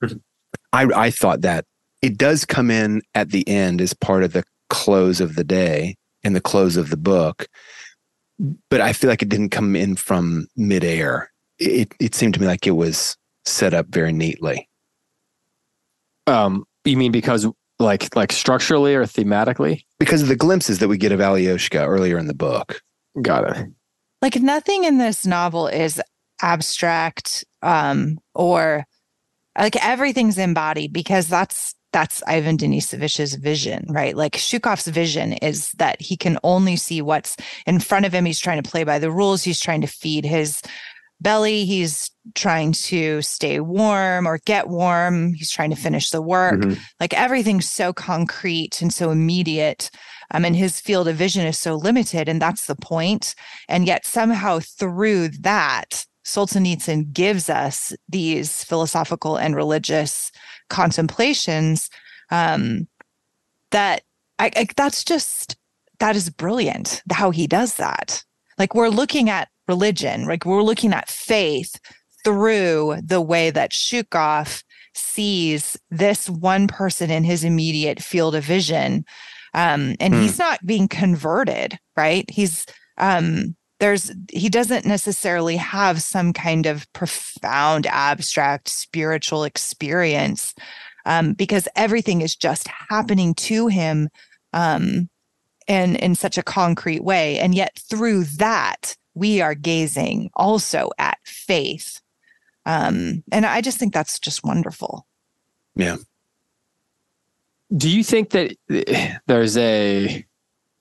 I, 0.72 0.84
I 0.94 1.10
thought 1.10 1.42
that 1.42 1.64
it 2.00 2.18
does 2.18 2.44
come 2.44 2.70
in 2.70 3.02
at 3.14 3.30
the 3.30 3.46
end 3.48 3.80
as 3.80 3.94
part 3.94 4.24
of 4.24 4.32
the 4.32 4.44
close 4.70 5.20
of 5.20 5.36
the 5.36 5.44
day 5.44 5.96
and 6.24 6.34
the 6.34 6.40
close 6.40 6.76
of 6.76 6.90
the 6.90 6.96
book. 6.96 7.46
But 8.70 8.80
I 8.80 8.92
feel 8.92 9.10
like 9.10 9.22
it 9.22 9.28
didn't 9.28 9.50
come 9.50 9.76
in 9.76 9.96
from 9.96 10.48
midair. 10.56 11.30
It, 11.58 11.94
it 12.00 12.14
seemed 12.14 12.34
to 12.34 12.40
me 12.40 12.46
like 12.46 12.66
it 12.66 12.72
was 12.72 13.16
set 13.44 13.74
up 13.74 13.86
very 13.88 14.12
neatly. 14.12 14.68
Um, 16.26 16.64
you 16.84 16.96
mean 16.96 17.12
because 17.12 17.46
like 17.82 18.14
like 18.16 18.32
structurally 18.32 18.94
or 18.94 19.04
thematically? 19.04 19.82
because 19.98 20.22
of 20.22 20.28
the 20.28 20.36
glimpses 20.36 20.78
that 20.78 20.88
we 20.88 20.98
get 20.98 21.12
of 21.12 21.20
Alyoshka 21.20 21.86
earlier 21.86 22.18
in 22.18 22.26
the 22.26 22.34
book. 22.34 22.80
Got 23.20 23.56
it. 23.56 23.66
like 24.22 24.36
nothing 24.36 24.84
in 24.84 24.98
this 24.98 25.26
novel 25.26 25.66
is 25.66 26.00
abstract 26.40 27.44
um 27.62 28.18
or 28.34 28.84
like 29.58 29.76
everything's 29.84 30.38
embodied 30.38 30.92
because 30.92 31.28
that's 31.28 31.74
that's 31.92 32.22
Ivan 32.26 32.56
Denisovich's 32.56 33.34
vision, 33.34 33.84
right? 33.90 34.16
Like 34.16 34.32
Zhukov's 34.32 34.86
vision 34.86 35.34
is 35.34 35.72
that 35.72 36.00
he 36.00 36.16
can 36.16 36.38
only 36.42 36.74
see 36.76 37.02
what's 37.02 37.36
in 37.66 37.80
front 37.80 38.06
of 38.06 38.14
him. 38.14 38.24
He's 38.24 38.40
trying 38.40 38.62
to 38.62 38.68
play 38.68 38.82
by 38.82 38.98
the 38.98 39.10
rules. 39.10 39.42
He's 39.42 39.60
trying 39.60 39.82
to 39.82 39.86
feed 39.86 40.24
his 40.24 40.62
belly. 41.22 41.64
He's 41.64 42.10
trying 42.34 42.72
to 42.72 43.22
stay 43.22 43.60
warm 43.60 44.26
or 44.26 44.38
get 44.44 44.68
warm. 44.68 45.34
He's 45.34 45.50
trying 45.50 45.70
to 45.70 45.76
finish 45.76 46.10
the 46.10 46.22
work. 46.22 46.60
Mm-hmm. 46.60 46.80
Like 47.00 47.14
everything's 47.14 47.68
so 47.68 47.92
concrete 47.92 48.82
and 48.82 48.92
so 48.92 49.10
immediate. 49.10 49.90
Um, 50.30 50.44
and 50.44 50.56
his 50.56 50.80
field 50.80 51.08
of 51.08 51.16
vision 51.16 51.46
is 51.46 51.58
so 51.58 51.74
limited. 51.74 52.28
And 52.28 52.40
that's 52.40 52.66
the 52.66 52.76
point. 52.76 53.34
And 53.68 53.86
yet, 53.86 54.06
somehow, 54.06 54.60
through 54.60 55.28
that, 55.40 56.06
Solzhenitsyn 56.24 57.12
gives 57.12 57.50
us 57.50 57.92
these 58.08 58.64
philosophical 58.64 59.36
and 59.36 59.56
religious 59.56 60.30
contemplations 60.68 61.90
um, 62.30 62.88
that 63.70 64.02
I, 64.38 64.50
I, 64.56 64.66
that's 64.76 65.04
just 65.04 65.56
that 65.98 66.16
is 66.16 66.30
brilliant 66.30 67.02
how 67.12 67.30
he 67.30 67.46
does 67.46 67.74
that 67.74 68.24
like 68.58 68.74
we're 68.74 68.88
looking 68.88 69.30
at 69.30 69.48
religion 69.72 70.26
like 70.26 70.44
we're 70.44 70.62
looking 70.62 70.92
at 70.92 71.08
faith 71.08 71.78
through 72.24 72.96
the 73.02 73.20
way 73.20 73.50
that 73.50 73.72
Zhukov 73.72 74.62
sees 74.94 75.78
this 75.90 76.28
one 76.28 76.68
person 76.68 77.10
in 77.10 77.24
his 77.24 77.44
immediate 77.44 78.00
field 78.00 78.34
of 78.34 78.44
vision. 78.44 79.04
Um, 79.54 79.96
and 80.00 80.14
he's 80.14 80.36
hmm. 80.36 80.42
not 80.42 80.64
being 80.64 80.88
converted 80.88 81.78
right? 81.96 82.28
He's 82.30 82.66
um, 82.98 83.56
there's 83.80 84.12
he 84.30 84.48
doesn't 84.48 84.86
necessarily 84.86 85.56
have 85.56 86.02
some 86.02 86.32
kind 86.32 86.66
of 86.66 86.90
profound 86.92 87.86
abstract 87.86 88.68
spiritual 88.68 89.44
experience 89.44 90.54
um, 91.04 91.32
because 91.32 91.68
everything 91.74 92.20
is 92.20 92.36
just 92.36 92.68
happening 92.68 93.34
to 93.34 93.66
him 93.66 94.08
um, 94.52 95.08
and 95.66 95.96
in 95.96 96.14
such 96.14 96.38
a 96.38 96.42
concrete 96.42 97.02
way. 97.02 97.38
And 97.38 97.54
yet 97.54 97.78
through 97.90 98.24
that 98.24 98.96
we 99.14 99.40
are 99.40 99.54
gazing 99.54 100.30
also 100.34 100.90
at 100.98 101.18
faith 101.24 102.00
um, 102.66 103.22
and 103.32 103.46
i 103.46 103.60
just 103.60 103.78
think 103.78 103.92
that's 103.92 104.18
just 104.18 104.44
wonderful 104.44 105.06
yeah 105.74 105.96
do 107.76 107.88
you 107.88 108.04
think 108.04 108.30
that 108.30 108.56
there's 109.26 109.56
a 109.56 110.24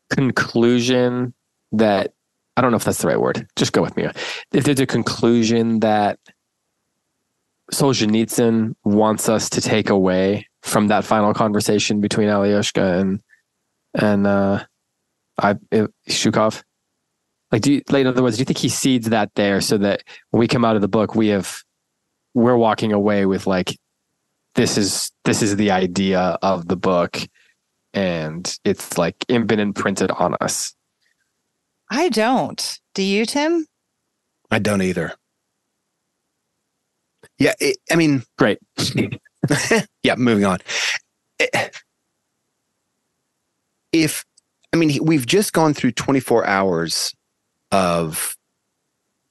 conclusion 0.09 1.33
that 1.71 2.13
I 2.57 2.61
don't 2.61 2.71
know 2.71 2.77
if 2.77 2.83
that's 2.83 3.01
the 3.01 3.07
right 3.07 3.19
word. 3.19 3.47
Just 3.55 3.73
go 3.73 3.81
with 3.81 3.95
me. 3.95 4.07
If 4.53 4.65
there's 4.65 4.79
a 4.79 4.85
conclusion 4.85 5.79
that 5.79 6.19
Solzhenitsyn 7.73 8.75
wants 8.83 9.29
us 9.29 9.49
to 9.51 9.61
take 9.61 9.89
away 9.89 10.47
from 10.61 10.87
that 10.87 11.05
final 11.05 11.33
conversation 11.33 12.01
between 12.01 12.27
Alyoshka 12.27 12.99
and 12.99 13.21
and 13.93 14.27
uh, 14.27 14.63
I 15.41 15.53
Zhukov, 16.09 16.63
like 17.51 17.61
do 17.61 17.73
you, 17.73 17.81
like 17.89 18.01
in 18.01 18.07
other 18.07 18.23
words, 18.23 18.37
do 18.37 18.41
you 18.41 18.45
think 18.45 18.59
he 18.59 18.69
seeds 18.69 19.09
that 19.09 19.31
there 19.35 19.61
so 19.61 19.77
that 19.77 20.03
when 20.29 20.39
we 20.39 20.47
come 20.47 20.63
out 20.63 20.75
of 20.75 20.81
the 20.81 20.87
book, 20.87 21.15
we 21.15 21.27
have 21.27 21.61
we're 22.33 22.57
walking 22.57 22.93
away 22.93 23.25
with 23.25 23.45
like 23.45 23.77
this 24.55 24.77
is 24.77 25.11
this 25.25 25.41
is 25.41 25.55
the 25.55 25.71
idea 25.71 26.37
of 26.41 26.67
the 26.67 26.77
book, 26.77 27.17
and 27.93 28.57
it's 28.63 28.97
like 28.97 29.15
been 29.27 29.59
imprinted 29.59 30.11
on 30.11 30.35
us. 30.39 30.73
I 31.89 32.09
don't. 32.09 32.79
Do 32.95 33.03
you, 33.03 33.25
Tim? 33.25 33.65
I 34.49 34.59
don't 34.59 34.81
either. 34.81 35.13
Yeah, 37.37 37.53
it, 37.59 37.77
I 37.91 37.95
mean, 37.95 38.23
great. 38.37 38.59
yeah, 40.03 40.15
moving 40.15 40.45
on. 40.45 40.59
Eh, 41.39 41.69
if, 43.91 44.23
I 44.71 44.77
mean, 44.77 45.03
we've 45.03 45.25
just 45.25 45.51
gone 45.51 45.73
through 45.73 45.91
24 45.93 46.45
hours 46.45 47.13
of 47.71 48.35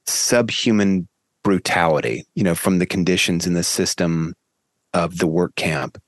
subhuman 0.07 1.07
brutality, 1.43 2.25
you 2.35 2.43
know, 2.43 2.55
from 2.55 2.79
the 2.79 2.85
conditions 2.85 3.47
in 3.47 3.53
the 3.53 3.63
system 3.63 4.33
of 4.93 5.17
the 5.17 5.27
work 5.27 5.55
camp. 5.55 6.01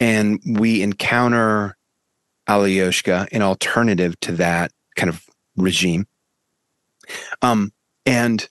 And 0.00 0.40
we 0.44 0.82
encounter 0.82 1.76
Alyoshka, 2.48 3.28
an 3.32 3.42
alternative 3.42 4.18
to 4.20 4.32
that 4.32 4.72
kind 4.96 5.08
of 5.08 5.24
regime. 5.56 6.06
Um, 7.40 7.72
and 8.04 8.48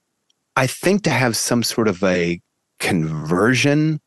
I 0.56 0.68
think 0.68 1.04
to 1.04 1.10
have 1.10 1.36
some 1.36 1.64
sort 1.64 1.88
of 1.88 2.04
a 2.04 2.42
conversion 2.80 4.00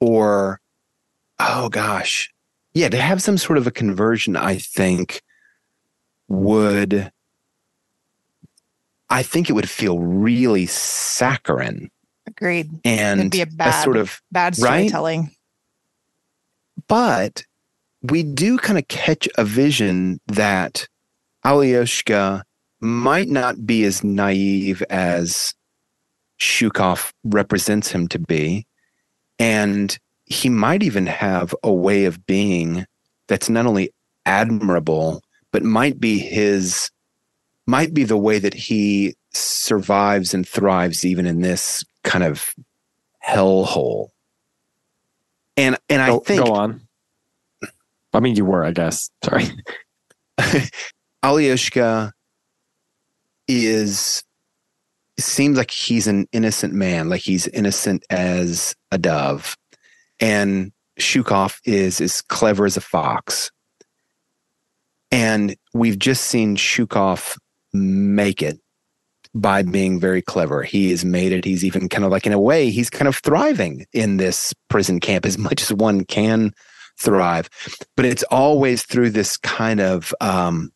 or, 0.00 0.60
oh 1.38 1.68
gosh, 1.68 2.32
yeah, 2.74 2.88
to 2.88 3.00
have 3.00 3.22
some 3.22 3.38
sort 3.38 3.58
of 3.58 3.66
a 3.66 3.72
conversion, 3.72 4.36
I 4.36 4.58
think 4.58 5.22
would, 6.28 7.10
I 9.10 9.22
think 9.22 9.48
it 9.48 9.54
would 9.54 9.68
feel 9.68 9.98
really 9.98 10.66
saccharine. 10.66 11.90
Agreed. 12.26 12.70
And 12.84 13.20
It'd 13.20 13.32
be 13.32 13.40
a 13.40 13.46
bad, 13.46 13.80
a 13.80 13.82
sort 13.82 13.96
of 13.96 14.20
bad 14.30 14.56
storytelling. 14.56 15.20
Right? 15.22 15.30
But 16.88 17.44
we 18.02 18.22
do 18.22 18.58
kind 18.58 18.78
of 18.78 18.86
catch 18.88 19.28
a 19.36 19.44
vision 19.44 20.20
that 20.26 20.86
Alyoshka 21.44 22.42
might 22.80 23.28
not 23.28 23.66
be 23.66 23.84
as 23.84 24.04
naive 24.04 24.82
as 24.90 25.54
Shukov 26.38 27.12
represents 27.24 27.90
him 27.90 28.08
to 28.08 28.18
be. 28.18 28.66
And 29.38 29.98
he 30.26 30.48
might 30.48 30.82
even 30.82 31.06
have 31.06 31.54
a 31.62 31.72
way 31.72 32.04
of 32.04 32.26
being 32.26 32.86
that's 33.28 33.48
not 33.48 33.66
only 33.66 33.90
admirable, 34.26 35.22
but 35.52 35.62
might 35.62 35.98
be 35.98 36.18
his, 36.18 36.90
might 37.68 37.92
be 37.92 38.02
the 38.02 38.16
way 38.16 38.38
that 38.38 38.54
he 38.54 39.14
survives 39.34 40.32
and 40.32 40.48
thrives 40.48 41.04
even 41.04 41.26
in 41.26 41.42
this 41.42 41.84
kind 42.02 42.24
of 42.24 42.54
hellhole. 43.24 44.08
And 45.54 45.76
and 45.90 46.00
I 46.00 46.08
go, 46.08 46.20
think 46.20 46.44
go 46.44 46.54
on. 46.54 46.80
I 48.14 48.20
mean, 48.20 48.36
you 48.36 48.46
were, 48.46 48.64
I 48.64 48.70
guess. 48.70 49.10
Sorry. 49.24 49.44
Alyoshka 51.22 52.12
is 53.46 54.24
seems 55.18 55.58
like 55.58 55.70
he's 55.70 56.06
an 56.06 56.26
innocent 56.32 56.72
man, 56.72 57.10
like 57.10 57.20
he's 57.20 57.48
innocent 57.48 58.02
as 58.08 58.74
a 58.90 58.96
dove. 58.96 59.58
And 60.20 60.72
Zhukov 60.98 61.58
is 61.66 62.00
as 62.00 62.22
clever 62.22 62.64
as 62.64 62.78
a 62.78 62.80
fox. 62.80 63.50
And 65.10 65.54
we've 65.74 65.98
just 65.98 66.24
seen 66.24 66.56
Zhukov 66.56 67.36
make 67.72 68.42
it 68.42 68.58
by 69.34 69.62
being 69.62 70.00
very 70.00 70.22
clever. 70.22 70.62
He 70.62 70.90
has 70.90 71.04
made 71.04 71.32
it. 71.32 71.44
He's 71.44 71.64
even 71.64 71.88
kind 71.88 72.04
of 72.04 72.10
like, 72.10 72.26
in 72.26 72.32
a 72.32 72.40
way, 72.40 72.70
he's 72.70 72.90
kind 72.90 73.08
of 73.08 73.16
thriving 73.16 73.86
in 73.92 74.16
this 74.16 74.54
prison 74.68 75.00
camp 75.00 75.26
as 75.26 75.38
much 75.38 75.62
as 75.62 75.72
one 75.72 76.04
can 76.04 76.52
thrive. 76.98 77.48
But 77.96 78.06
it's 78.06 78.24
always 78.24 78.82
through 78.82 79.10
this 79.10 79.36
kind 79.36 79.80
of 79.80 80.14
um, 80.20 80.72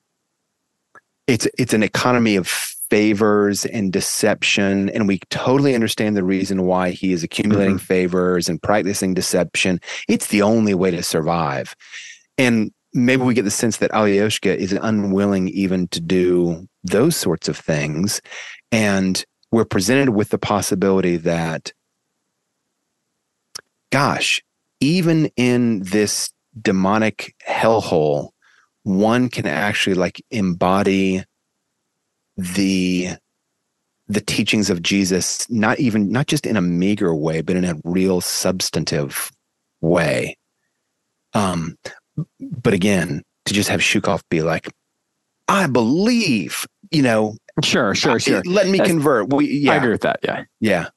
it's 1.26 1.46
it's 1.58 1.72
an 1.72 1.82
economy 1.82 2.36
of 2.36 2.48
favors 2.48 3.64
and 3.64 3.90
deception 3.90 4.90
and 4.90 5.08
we 5.08 5.18
totally 5.30 5.74
understand 5.74 6.14
the 6.14 6.22
reason 6.22 6.64
why 6.64 6.90
he 6.90 7.12
is 7.12 7.22
accumulating 7.24 7.76
mm-hmm. 7.76 7.84
favors 7.84 8.50
and 8.50 8.60
practicing 8.60 9.14
deception 9.14 9.80
it's 10.08 10.26
the 10.26 10.42
only 10.42 10.74
way 10.74 10.90
to 10.90 11.02
survive 11.02 11.74
and 12.36 12.70
maybe 12.94 13.22
we 13.22 13.34
get 13.34 13.44
the 13.44 13.50
sense 13.50 13.78
that 13.78 13.90
Alyoshka 13.92 14.54
is 14.54 14.72
unwilling 14.72 15.48
even 15.48 15.88
to 15.88 16.00
do 16.00 16.66
those 16.84 17.16
sorts 17.16 17.48
of 17.48 17.56
things 17.56 18.20
and 18.70 19.24
we're 19.50 19.64
presented 19.64 20.10
with 20.10 20.30
the 20.30 20.38
possibility 20.38 21.16
that 21.16 21.72
gosh 23.90 24.42
even 24.80 25.30
in 25.36 25.82
this 25.82 26.30
demonic 26.60 27.34
hellhole 27.48 28.30
one 28.82 29.28
can 29.28 29.46
actually 29.46 29.94
like 29.94 30.22
embody 30.30 31.22
the 32.36 33.10
the 34.08 34.20
teachings 34.20 34.68
of 34.68 34.82
Jesus, 34.82 35.48
not 35.50 35.78
even 35.80 36.10
not 36.10 36.26
just 36.26 36.46
in 36.46 36.56
a 36.56 36.62
meager 36.62 37.14
way, 37.14 37.40
but 37.40 37.56
in 37.56 37.64
a 37.64 37.80
real 37.84 38.20
substantive 38.20 39.30
way. 39.80 40.36
Um, 41.34 41.76
but 42.40 42.74
again, 42.74 43.22
to 43.46 43.54
just 43.54 43.68
have 43.68 43.80
Zhukov 43.80 44.22
be 44.30 44.42
like, 44.42 44.72
I 45.48 45.66
believe, 45.66 46.66
you 46.90 47.02
know, 47.02 47.36
sure, 47.62 47.94
sure, 47.94 48.18
sure. 48.18 48.42
Let 48.44 48.68
me 48.68 48.78
That's, 48.78 48.90
convert. 48.90 49.32
We, 49.32 49.48
yeah. 49.48 49.72
I 49.72 49.76
agree 49.76 49.92
with 49.92 50.02
that. 50.02 50.20
Yeah, 50.22 50.44
yeah, 50.60 50.88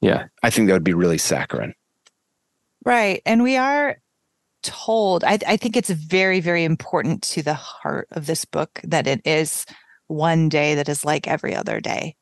yeah. 0.00 0.26
I 0.42 0.50
think 0.50 0.68
that 0.68 0.74
would 0.74 0.84
be 0.84 0.94
really 0.94 1.18
saccharine. 1.18 1.74
Right, 2.84 3.20
and 3.26 3.42
we 3.42 3.56
are 3.56 3.98
told, 4.62 5.24
I, 5.24 5.38
I 5.46 5.56
think 5.56 5.76
it's 5.76 5.90
very, 5.90 6.40
very 6.40 6.64
important 6.64 7.22
to 7.22 7.42
the 7.42 7.54
heart 7.54 8.08
of 8.12 8.26
this 8.26 8.44
book 8.44 8.80
that 8.84 9.06
it 9.06 9.20
is 9.24 9.66
one 10.06 10.48
day 10.48 10.74
that 10.74 10.88
is 10.88 11.04
like 11.04 11.28
every 11.28 11.54
other 11.54 11.80
day, 11.80 12.16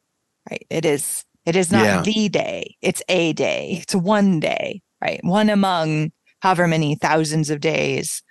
right? 0.50 0.66
It 0.70 0.84
is, 0.84 1.24
it 1.46 1.56
is 1.56 1.72
not 1.72 1.84
yeah. 1.84 2.02
the 2.02 2.28
day, 2.28 2.76
it's 2.82 3.02
a 3.08 3.32
day, 3.32 3.78
it's 3.82 3.94
one 3.94 4.40
day, 4.40 4.82
right? 5.02 5.20
One 5.22 5.48
among 5.48 6.12
however 6.40 6.68
many 6.68 6.94
thousands 6.96 7.50
of 7.50 7.60
days 7.60 8.22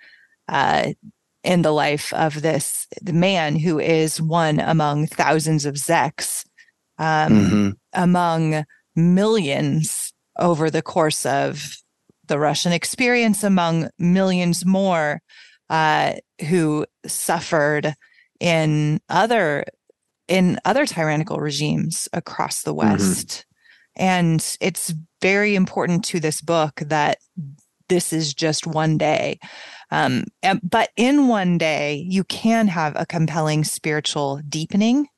uh, 0.48 0.92
in 1.44 1.62
the 1.62 1.72
life 1.72 2.12
of 2.12 2.42
this 2.42 2.86
man 3.02 3.56
who 3.56 3.78
is 3.78 4.20
one 4.20 4.60
among 4.60 5.06
thousands 5.06 5.64
of 5.64 5.74
Zeks, 5.74 6.44
um, 6.98 7.32
mm-hmm. 7.32 7.70
among 7.92 8.64
millions 8.96 10.12
over 10.38 10.70
the 10.70 10.82
course 10.82 11.24
of 11.24 11.76
the 12.26 12.38
Russian 12.38 12.72
experience, 12.72 13.42
among 13.42 13.88
millions 13.98 14.66
more 14.66 15.20
uh, 15.70 16.14
who 16.48 16.86
suffered 17.06 17.94
in 18.40 19.00
other 19.08 19.64
in 20.28 20.58
other 20.64 20.84
tyrannical 20.84 21.38
regimes 21.38 22.08
across 22.12 22.62
the 22.62 22.74
mm-hmm. 22.74 22.90
West. 22.90 23.28
Mm-hmm. 23.28 23.44
And 24.00 24.56
it's 24.60 24.94
very 25.20 25.54
important 25.54 26.04
to 26.06 26.20
this 26.20 26.40
book 26.40 26.76
that 26.76 27.18
this 27.88 28.12
is 28.12 28.34
just 28.34 28.66
one 28.66 28.98
day. 28.98 29.40
Um, 29.90 30.24
but 30.62 30.90
in 30.96 31.28
one 31.28 31.56
day, 31.58 32.04
you 32.06 32.24
can 32.24 32.68
have 32.68 32.94
a 32.96 33.06
compelling 33.06 33.64
spiritual 33.64 34.40
deepening 34.48 35.08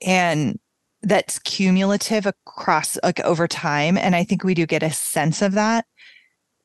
and 0.00 0.58
that's 1.02 1.38
cumulative 1.40 2.26
across 2.26 2.96
like 3.02 3.20
over 3.20 3.48
time. 3.48 3.98
And 3.98 4.14
I 4.14 4.24
think 4.24 4.44
we 4.44 4.54
do 4.54 4.66
get 4.66 4.82
a 4.82 4.92
sense 4.92 5.42
of 5.42 5.52
that. 5.52 5.84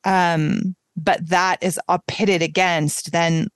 Um, 0.04 0.76
but 0.96 1.28
that 1.30 1.62
is 1.62 1.80
pitted 2.08 2.42
against 2.42 3.12
then 3.12 3.48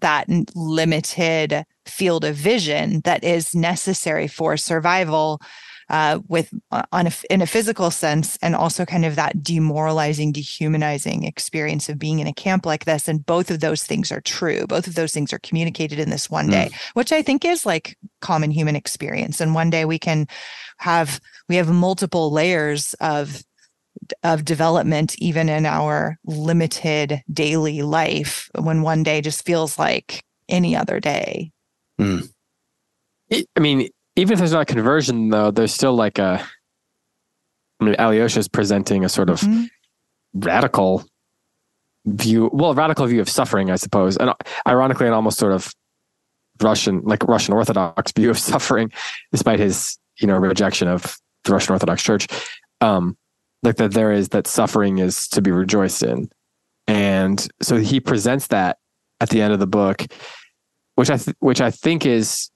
that 0.00 0.26
limited 0.54 1.64
field 1.86 2.24
of 2.24 2.34
vision 2.34 3.00
that 3.04 3.22
is 3.22 3.54
necessary 3.54 4.26
for 4.26 4.56
survival 4.56 5.40
uh, 5.88 6.20
with 6.28 6.52
uh, 6.70 6.82
on 6.92 7.06
a, 7.06 7.12
in 7.30 7.42
a 7.42 7.46
physical 7.46 7.90
sense 7.90 8.38
and 8.42 8.54
also 8.54 8.84
kind 8.84 9.04
of 9.04 9.16
that 9.16 9.42
demoralizing 9.42 10.32
dehumanizing 10.32 11.24
experience 11.24 11.88
of 11.88 11.98
being 11.98 12.18
in 12.18 12.26
a 12.26 12.32
camp 12.32 12.66
like 12.66 12.84
this 12.84 13.08
and 13.08 13.26
both 13.26 13.50
of 13.50 13.60
those 13.60 13.84
things 13.84 14.10
are 14.12 14.20
true 14.20 14.66
both 14.66 14.86
of 14.86 14.94
those 14.94 15.12
things 15.12 15.32
are 15.32 15.38
communicated 15.40 15.98
in 15.98 16.10
this 16.10 16.30
one 16.30 16.48
day 16.48 16.68
mm. 16.70 16.80
which 16.94 17.12
i 17.12 17.22
think 17.22 17.44
is 17.44 17.66
like 17.66 17.96
common 18.20 18.50
human 18.50 18.76
experience 18.76 19.40
and 19.40 19.54
one 19.54 19.70
day 19.70 19.84
we 19.84 19.98
can 19.98 20.26
have 20.78 21.20
we 21.48 21.56
have 21.56 21.68
multiple 21.68 22.30
layers 22.30 22.94
of 22.94 23.42
of 24.22 24.44
development 24.44 25.14
even 25.18 25.48
in 25.48 25.66
our 25.66 26.18
limited 26.24 27.22
daily 27.32 27.82
life 27.82 28.50
when 28.58 28.82
one 28.82 29.02
day 29.02 29.20
just 29.20 29.44
feels 29.44 29.78
like 29.78 30.24
any 30.48 30.74
other 30.74 30.98
day 30.98 31.52
mm. 32.00 32.28
i 33.30 33.60
mean 33.60 33.88
even 34.16 34.32
if 34.34 34.38
there's 34.38 34.52
not 34.52 34.62
a 34.62 34.66
conversion 34.66 35.28
though 35.30 35.50
there's 35.50 35.72
still 35.72 35.94
like 35.94 36.18
a 36.18 36.44
i 37.80 37.84
mean 37.84 37.94
alyosha 37.98 38.38
is 38.38 38.48
presenting 38.48 39.04
a 39.04 39.08
sort 39.08 39.30
of 39.30 39.40
mm-hmm. 39.40 39.64
radical 40.34 41.04
view 42.06 42.50
well 42.52 42.74
radical 42.74 43.06
view 43.06 43.20
of 43.20 43.28
suffering 43.28 43.70
i 43.70 43.76
suppose 43.76 44.16
and 44.16 44.32
ironically 44.66 45.06
an 45.06 45.12
almost 45.12 45.38
sort 45.38 45.52
of 45.52 45.74
russian 46.62 47.00
like 47.02 47.22
russian 47.24 47.54
orthodox 47.54 48.12
view 48.12 48.30
of 48.30 48.38
suffering 48.52 48.90
despite 49.30 49.58
his 49.58 49.98
you 50.20 50.26
know 50.26 50.36
rejection 50.36 50.88
of 50.88 51.18
the 51.44 51.52
russian 51.52 51.72
orthodox 51.72 52.02
church 52.02 52.26
um 52.80 53.16
like 53.62 53.76
that 53.76 53.92
there 53.92 54.12
is 54.12 54.30
that 54.30 54.46
suffering 54.46 54.98
is 54.98 55.28
to 55.28 55.40
be 55.40 55.50
rejoiced 55.50 56.02
in 56.02 56.28
and 56.88 57.48
so 57.60 57.76
he 57.76 58.00
presents 58.00 58.48
that 58.48 58.78
at 59.20 59.30
the 59.30 59.40
end 59.40 59.52
of 59.52 59.60
the 59.60 59.66
book 59.66 60.04
which 60.96 61.10
i 61.10 61.16
th- 61.16 61.36
which 61.38 61.60
i 61.60 61.70
think 61.70 62.04
is 62.04 62.50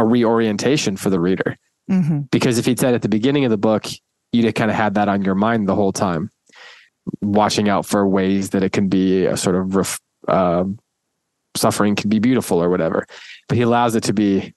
a 0.00 0.04
reorientation 0.04 0.96
for 0.96 1.10
the 1.10 1.20
reader. 1.20 1.56
Mm-hmm. 1.88 2.22
because 2.32 2.58
if 2.58 2.66
he'd 2.66 2.80
said 2.80 2.94
at 2.94 3.02
the 3.02 3.08
beginning 3.08 3.44
of 3.44 3.52
the 3.52 3.56
book 3.56 3.86
you'd 4.32 4.52
kind 4.56 4.72
of 4.72 4.76
had 4.76 4.94
that 4.94 5.08
on 5.08 5.22
your 5.22 5.36
mind 5.36 5.68
the 5.68 5.74
whole 5.76 5.92
time 5.92 6.32
watching 7.20 7.68
out 7.68 7.86
for 7.86 8.06
ways 8.06 8.50
that 8.50 8.62
it 8.62 8.72
can 8.72 8.88
be 8.88 9.24
a 9.24 9.36
sort 9.36 9.56
of 9.56 9.76
ref- 9.76 10.00
uh, 10.28 10.64
suffering 11.56 11.94
can 11.94 12.10
be 12.10 12.18
beautiful 12.18 12.62
or 12.62 12.68
whatever. 12.68 13.06
But 13.48 13.56
he 13.56 13.62
allows 13.62 13.94
it 13.94 14.02
to 14.04 14.12
be 14.12 14.54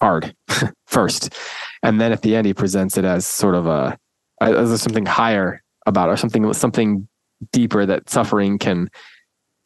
hard 0.00 0.34
first. 0.86 1.34
And 1.82 2.00
then 2.00 2.12
at 2.12 2.22
the 2.22 2.36
end 2.36 2.46
he 2.46 2.54
presents 2.54 2.96
it 2.96 3.04
as 3.04 3.26
sort 3.26 3.54
of 3.54 3.66
a 3.66 3.98
as 4.40 4.82
something 4.82 5.06
higher 5.06 5.62
about 5.86 6.08
or 6.08 6.16
something 6.16 6.52
something 6.52 7.08
deeper 7.52 7.86
that 7.86 8.10
suffering 8.10 8.58
can 8.58 8.88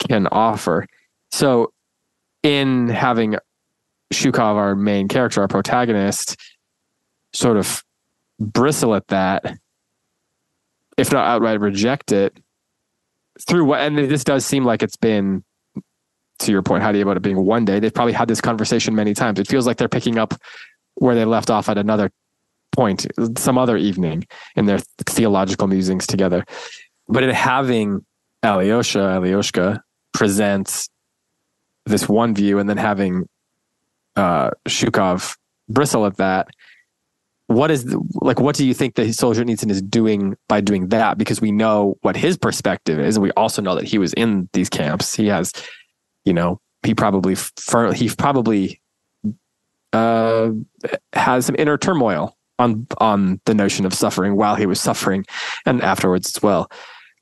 can 0.08 0.26
offer. 0.28 0.86
So 1.30 1.72
in 2.42 2.88
having 2.88 3.36
shukov 4.12 4.54
our 4.54 4.74
main 4.74 5.08
character 5.08 5.40
our 5.40 5.48
protagonist 5.48 6.36
sort 7.32 7.56
of 7.56 7.82
bristle 8.40 8.94
at 8.94 9.06
that 9.08 9.58
if 10.96 11.12
not 11.12 11.26
outright 11.26 11.60
reject 11.60 12.12
it 12.12 12.38
through 13.46 13.64
what 13.64 13.80
and 13.80 13.98
this 13.98 14.24
does 14.24 14.44
seem 14.44 14.64
like 14.64 14.82
it's 14.82 14.96
been 14.96 15.44
to 16.38 16.52
your 16.52 16.62
point 16.62 16.82
Heidi 16.82 17.00
about 17.00 17.16
it 17.16 17.22
being 17.22 17.44
one 17.44 17.64
day 17.64 17.80
they've 17.80 17.92
probably 17.92 18.12
had 18.12 18.28
this 18.28 18.40
conversation 18.40 18.94
many 18.94 19.12
times 19.12 19.38
it 19.38 19.48
feels 19.48 19.66
like 19.66 19.76
they're 19.76 19.88
picking 19.88 20.18
up 20.18 20.34
where 20.94 21.14
they 21.14 21.24
left 21.24 21.50
off 21.50 21.68
at 21.68 21.78
another 21.78 22.10
point, 22.78 23.06
some 23.36 23.58
other 23.58 23.76
evening 23.76 24.24
in 24.54 24.66
their 24.66 24.78
theological 25.04 25.66
musings 25.66 26.06
together. 26.06 26.44
But 27.08 27.24
in 27.24 27.30
having 27.30 28.04
Alyosha, 28.44 28.98
Alyoshka 28.98 29.80
presents 30.12 30.88
this 31.86 32.08
one 32.08 32.34
view 32.34 32.58
and 32.58 32.68
then 32.68 32.76
having 32.76 33.28
uh, 34.18 34.50
Shukov 34.66 35.36
bristle 35.68 36.04
at 36.06 36.16
that, 36.16 36.48
what 37.46 37.70
is 37.70 37.84
the, 37.84 38.02
like 38.14 38.40
what 38.40 38.56
do 38.56 38.66
you 38.66 38.74
think 38.74 38.96
that 38.96 39.06
Solzhenitsyn 39.06 39.70
is 39.70 39.80
doing 39.80 40.36
by 40.48 40.60
doing 40.60 40.88
that? 40.88 41.16
Because 41.16 41.40
we 41.40 41.50
know 41.50 41.96
what 42.02 42.16
his 42.16 42.36
perspective 42.36 42.98
is, 42.98 43.16
and 43.16 43.22
we 43.22 43.30
also 43.32 43.62
know 43.62 43.74
that 43.74 43.84
he 43.84 43.96
was 43.96 44.12
in 44.14 44.48
these 44.52 44.68
camps. 44.68 45.14
He 45.14 45.28
has, 45.28 45.52
you 46.24 46.34
know, 46.34 46.60
he 46.82 46.94
probably 46.94 47.36
he 47.94 48.10
probably 48.10 48.82
uh, 49.92 50.50
has 51.14 51.46
some 51.46 51.56
inner 51.58 51.78
turmoil 51.78 52.36
on 52.58 52.86
on 52.98 53.40
the 53.46 53.54
notion 53.54 53.86
of 53.86 53.94
suffering 53.94 54.36
while 54.36 54.56
he 54.56 54.66
was 54.66 54.80
suffering 54.80 55.24
and 55.64 55.80
afterwards 55.80 56.36
as 56.36 56.42
well. 56.42 56.70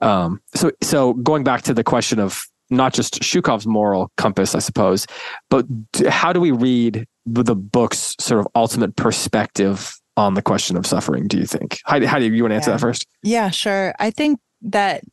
Um, 0.00 0.40
so 0.54 0.72
so 0.82 1.14
going 1.14 1.44
back 1.44 1.62
to 1.62 1.74
the 1.74 1.84
question 1.84 2.18
of 2.18 2.48
not 2.70 2.92
just 2.92 3.20
Shukov's 3.20 3.66
moral 3.66 4.10
compass, 4.16 4.54
I 4.54 4.58
suppose, 4.58 5.06
but 5.50 5.66
how 6.08 6.32
do 6.32 6.40
we 6.40 6.50
read 6.50 7.06
the 7.24 7.56
book's 7.56 8.14
sort 8.18 8.40
of 8.40 8.48
ultimate 8.54 8.96
perspective 8.96 9.94
on 10.16 10.34
the 10.34 10.42
question 10.42 10.76
of 10.76 10.86
suffering? 10.86 11.28
Do 11.28 11.38
you 11.38 11.46
think? 11.46 11.78
How, 11.84 12.04
how 12.06 12.18
do 12.18 12.24
you, 12.24 12.32
you 12.32 12.42
want 12.42 12.52
to 12.52 12.56
answer 12.56 12.70
yeah. 12.70 12.76
that 12.76 12.80
first? 12.80 13.06
Yeah, 13.22 13.50
sure. 13.50 13.94
I 13.98 14.10
think 14.10 14.40
that 14.62 15.04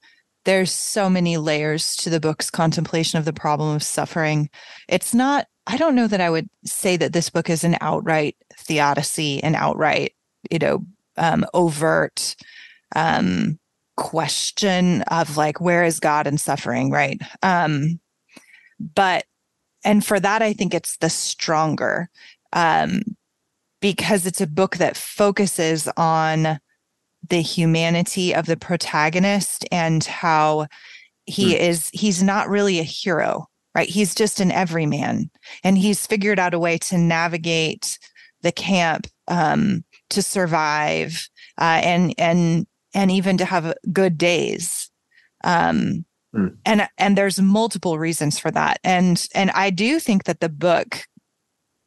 there's 0.45 0.71
so 0.71 1.09
many 1.09 1.37
layers 1.37 1.95
to 1.97 2.09
the 2.09 2.19
book's 2.19 2.49
contemplation 2.49 3.19
of 3.19 3.25
the 3.25 3.33
problem 3.33 3.75
of 3.75 3.83
suffering. 3.83 4.49
It's 4.87 5.13
not 5.13 5.47
I 5.65 5.77
don't 5.77 5.95
know 5.95 6.07
that 6.07 6.21
I 6.21 6.29
would 6.29 6.49
say 6.65 6.97
that 6.97 7.13
this 7.13 7.29
book 7.29 7.49
is 7.49 7.63
an 7.63 7.77
outright 7.79 8.35
theodicy, 8.57 9.41
an 9.43 9.55
outright, 9.55 10.13
you 10.51 10.59
know, 10.59 10.85
um, 11.17 11.45
overt 11.53 12.35
um, 12.95 13.59
question 13.95 15.01
of 15.03 15.37
like, 15.37 15.61
where 15.61 15.83
is 15.83 15.99
God 15.99 16.27
in 16.27 16.37
suffering, 16.37 16.91
right? 16.91 17.21
Um, 17.41 17.99
but, 18.79 19.25
and 19.83 20.05
for 20.05 20.19
that, 20.19 20.41
I 20.41 20.53
think 20.53 20.73
it's 20.73 20.97
the 20.97 21.09
stronger 21.09 22.09
um, 22.53 23.01
because 23.81 24.25
it's 24.25 24.41
a 24.41 24.47
book 24.47 24.77
that 24.77 24.97
focuses 24.97 25.87
on 25.97 26.59
the 27.29 27.41
humanity 27.41 28.33
of 28.33 28.45
the 28.45 28.57
protagonist 28.57 29.65
and 29.71 30.03
how 30.03 30.67
he 31.25 31.53
mm. 31.53 31.59
is, 31.59 31.89
he's 31.93 32.21
not 32.21 32.49
really 32.49 32.79
a 32.79 32.83
hero 32.83 33.47
right? 33.75 33.89
He's 33.89 34.13
just 34.15 34.39
an 34.39 34.51
everyman 34.51 35.29
and 35.63 35.77
he's 35.77 36.05
figured 36.05 36.39
out 36.39 36.53
a 36.53 36.59
way 36.59 36.77
to 36.79 36.97
navigate 36.97 37.97
the 38.41 38.51
camp 38.51 39.07
um, 39.27 39.83
to 40.09 40.21
survive 40.21 41.29
uh, 41.59 41.81
and 41.83 42.13
and 42.17 42.67
and 42.93 43.11
even 43.11 43.37
to 43.37 43.45
have 43.45 43.73
good 43.91 44.17
days. 44.17 44.89
Um, 45.43 46.05
mm. 46.35 46.55
And 46.65 46.87
and 46.97 47.17
there's 47.17 47.41
multiple 47.41 47.99
reasons 47.99 48.39
for 48.39 48.51
that. 48.51 48.79
And 48.83 49.25
and 49.33 49.51
I 49.51 49.69
do 49.69 49.99
think 49.99 50.25
that 50.25 50.39
the 50.39 50.49
book 50.49 51.05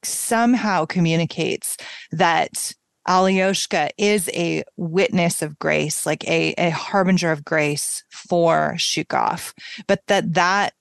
somehow 0.02 0.84
communicates 0.84 1.76
that 2.12 2.72
Alyoshka 3.08 3.90
is 3.98 4.28
a 4.34 4.64
witness 4.76 5.40
of 5.40 5.58
grace, 5.58 6.06
like 6.06 6.26
a, 6.28 6.54
a 6.58 6.70
harbinger 6.70 7.30
of 7.30 7.44
grace 7.44 8.04
for 8.10 8.74
Shukov, 8.76 9.52
but 9.86 10.00
that 10.08 10.34
that 10.34 10.74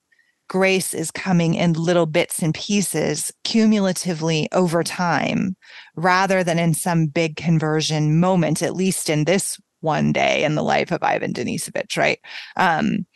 grace 0.48 0.94
is 0.94 1.10
coming 1.10 1.54
in 1.54 1.72
little 1.72 2.06
bits 2.06 2.40
and 2.40 2.54
pieces 2.54 3.32
cumulatively 3.44 4.48
over 4.52 4.82
time 4.82 5.56
rather 5.96 6.44
than 6.44 6.58
in 6.58 6.74
some 6.74 7.06
big 7.06 7.36
conversion 7.36 8.18
moment, 8.20 8.62
at 8.62 8.74
least 8.74 9.10
in 9.10 9.24
this 9.24 9.58
one 9.86 10.12
day 10.12 10.44
in 10.44 10.54
the 10.54 10.62
life 10.62 10.90
of 10.90 11.02
Ivan 11.02 11.32
Denisovich, 11.32 11.96
right? 11.96 12.18
Um, 12.56 13.06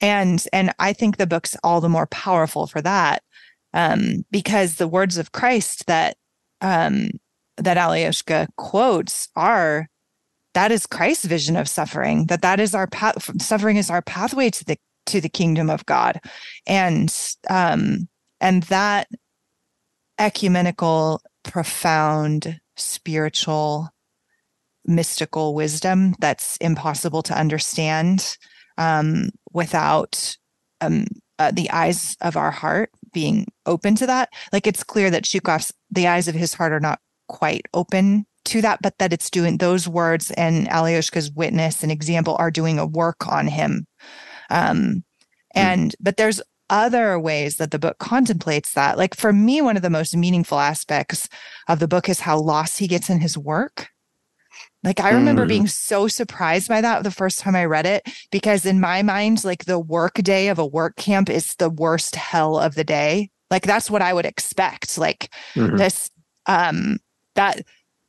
and 0.00 0.44
and 0.52 0.74
I 0.78 0.92
think 0.92 1.16
the 1.16 1.26
book's 1.26 1.56
all 1.62 1.80
the 1.80 1.88
more 1.88 2.08
powerful 2.08 2.66
for 2.66 2.82
that 2.82 3.22
um, 3.72 4.24
because 4.30 4.76
the 4.76 4.88
words 4.88 5.18
of 5.18 5.32
Christ 5.32 5.86
that 5.86 6.16
um, 6.60 7.10
that 7.56 7.76
Alyoshka 7.76 8.48
quotes 8.56 9.28
are 9.36 9.88
that 10.54 10.72
is 10.72 10.86
Christ's 10.86 11.24
vision 11.26 11.56
of 11.56 11.68
suffering, 11.68 12.26
that 12.26 12.42
that 12.42 12.60
is 12.60 12.74
our 12.74 12.86
path, 12.86 13.42
suffering 13.42 13.76
is 13.76 13.90
our 13.90 14.02
pathway 14.02 14.50
to 14.50 14.64
the 14.64 14.78
to 15.06 15.20
the 15.20 15.28
kingdom 15.28 15.68
of 15.68 15.84
God. 15.86 16.20
And 16.66 17.14
um 17.50 18.08
and 18.40 18.62
that 18.64 19.08
ecumenical 20.18 21.20
profound 21.42 22.60
spiritual 22.76 23.90
mystical 24.86 25.54
wisdom 25.54 26.14
that's 26.18 26.56
impossible 26.58 27.22
to 27.22 27.38
understand 27.38 28.36
um, 28.78 29.30
without 29.52 30.36
um, 30.80 31.06
uh, 31.38 31.50
the 31.50 31.70
eyes 31.70 32.16
of 32.20 32.36
our 32.36 32.50
heart 32.50 32.90
being 33.12 33.46
open 33.66 33.94
to 33.96 34.06
that. 34.06 34.28
Like 34.52 34.66
it's 34.66 34.84
clear 34.84 35.10
that 35.10 35.24
Shukov's 35.24 35.72
the 35.90 36.08
eyes 36.08 36.28
of 36.28 36.34
his 36.34 36.54
heart 36.54 36.72
are 36.72 36.80
not 36.80 37.00
quite 37.28 37.66
open 37.72 38.26
to 38.46 38.60
that, 38.60 38.80
but 38.82 38.98
that 38.98 39.12
it's 39.12 39.30
doing 39.30 39.58
those 39.58 39.88
words 39.88 40.30
and 40.32 40.68
Alyosha's 40.68 41.30
witness 41.32 41.82
and 41.82 41.90
example 41.90 42.36
are 42.38 42.50
doing 42.50 42.78
a 42.78 42.86
work 42.86 43.26
on 43.26 43.46
him. 43.46 43.86
Um, 44.50 45.04
and 45.54 45.92
mm. 45.92 45.94
but 46.00 46.16
there's 46.16 46.42
other 46.70 47.18
ways 47.18 47.56
that 47.56 47.70
the 47.70 47.78
book 47.78 47.98
contemplates 47.98 48.72
that. 48.74 48.98
Like 48.98 49.14
for 49.14 49.32
me, 49.32 49.60
one 49.60 49.76
of 49.76 49.82
the 49.82 49.90
most 49.90 50.16
meaningful 50.16 50.58
aspects 50.58 51.28
of 51.68 51.78
the 51.78 51.88
book 51.88 52.08
is 52.08 52.20
how 52.20 52.38
lost 52.38 52.78
he 52.78 52.88
gets 52.88 53.10
in 53.10 53.20
his 53.20 53.38
work. 53.38 53.88
Like 54.84 55.00
I 55.00 55.12
remember 55.12 55.46
mm. 55.46 55.48
being 55.48 55.66
so 55.66 56.06
surprised 56.08 56.68
by 56.68 56.82
that 56.82 57.02
the 57.02 57.10
first 57.10 57.38
time 57.38 57.56
I 57.56 57.64
read 57.64 57.86
it 57.86 58.06
because 58.30 58.66
in 58.66 58.80
my 58.80 59.02
mind 59.02 59.42
like 59.42 59.64
the 59.64 59.78
work 59.78 60.14
day 60.16 60.48
of 60.48 60.58
a 60.58 60.66
work 60.66 60.96
camp 60.96 61.30
is 61.30 61.54
the 61.56 61.70
worst 61.70 62.14
hell 62.14 62.58
of 62.58 62.74
the 62.74 62.84
day. 62.84 63.30
Like 63.50 63.64
that's 63.64 63.90
what 63.90 64.02
I 64.02 64.12
would 64.12 64.26
expect. 64.26 64.98
Like 64.98 65.30
mm-hmm. 65.54 65.76
this 65.76 66.10
um 66.46 66.98
that 67.34 67.62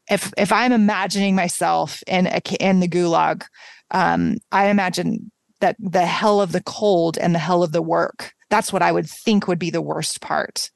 if 0.10 0.34
if 0.38 0.52
I'm 0.52 0.74
imagining 0.74 1.34
myself 1.34 2.04
in 2.08 2.28
a 2.28 2.42
in 2.60 2.82
the 2.82 2.90
gulag 2.90 3.46
um 3.92 4.38
I 4.52 4.68
imagine 4.68 5.32
that 5.62 5.78
the 5.80 6.06
hell 6.06 6.42
of 6.42 6.52
the 6.52 6.64
cold 6.64 7.18
and 7.18 7.34
the 7.34 7.40
hell 7.40 7.64
of 7.64 7.72
the 7.72 7.82
work 7.82 8.34
that's 8.50 8.72
what 8.72 8.82
I 8.82 8.92
would 8.92 9.10
think 9.10 9.48
would 9.48 9.60
be 9.60 9.70
the 9.70 9.82
worst 9.82 10.22
part. 10.22 10.70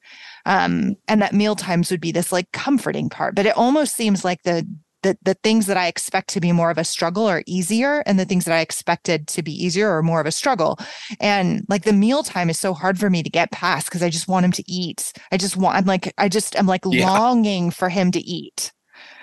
Um, 0.46 0.96
and 1.06 1.22
that 1.22 1.32
meal 1.32 1.54
times 1.54 1.90
would 1.90 2.00
be 2.00 2.12
this 2.12 2.32
like 2.32 2.50
comforting 2.52 3.08
part. 3.08 3.34
But 3.34 3.46
it 3.46 3.56
almost 3.56 3.94
seems 3.94 4.24
like 4.24 4.42
the 4.42 4.66
the 5.02 5.16
the 5.22 5.34
things 5.34 5.66
that 5.66 5.76
I 5.76 5.86
expect 5.86 6.28
to 6.30 6.40
be 6.40 6.52
more 6.52 6.70
of 6.70 6.78
a 6.78 6.84
struggle 6.84 7.26
are 7.26 7.42
easier, 7.46 8.02
and 8.06 8.18
the 8.18 8.24
things 8.24 8.44
that 8.44 8.54
I 8.54 8.60
expected 8.60 9.26
to 9.28 9.42
be 9.42 9.52
easier 9.52 9.90
are 9.90 10.02
more 10.02 10.20
of 10.20 10.26
a 10.26 10.32
struggle. 10.32 10.78
And 11.20 11.64
like 11.68 11.84
the 11.84 11.92
meal 11.92 12.22
time 12.22 12.50
is 12.50 12.58
so 12.58 12.74
hard 12.74 12.98
for 12.98 13.10
me 13.10 13.22
to 13.22 13.30
get 13.30 13.52
past 13.52 13.86
because 13.86 14.02
I 14.02 14.10
just 14.10 14.28
want 14.28 14.44
him 14.44 14.52
to 14.52 14.70
eat. 14.70 15.12
I 15.32 15.36
just 15.36 15.56
want. 15.56 15.76
I'm 15.76 15.86
like 15.86 16.12
I 16.18 16.28
just 16.28 16.58
I'm 16.58 16.66
like 16.66 16.82
yeah. 16.86 17.10
longing 17.10 17.70
for 17.70 17.88
him 17.88 18.10
to 18.12 18.20
eat. 18.20 18.72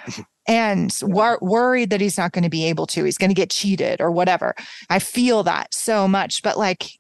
and 0.48 0.98
wor- 1.02 1.40
worried 1.42 1.90
that 1.90 2.02
he's 2.02 2.18
not 2.18 2.32
going 2.32 2.44
to 2.44 2.50
be 2.50 2.66
able 2.66 2.88
to 2.88 3.04
he's 3.04 3.18
going 3.18 3.30
to 3.30 3.36
get 3.36 3.50
cheated 3.50 4.00
or 4.00 4.10
whatever 4.10 4.56
i 4.90 4.98
feel 4.98 5.44
that 5.44 5.74
so 5.74 6.08
much 6.08 6.42
but 6.42 6.58
like 6.58 6.92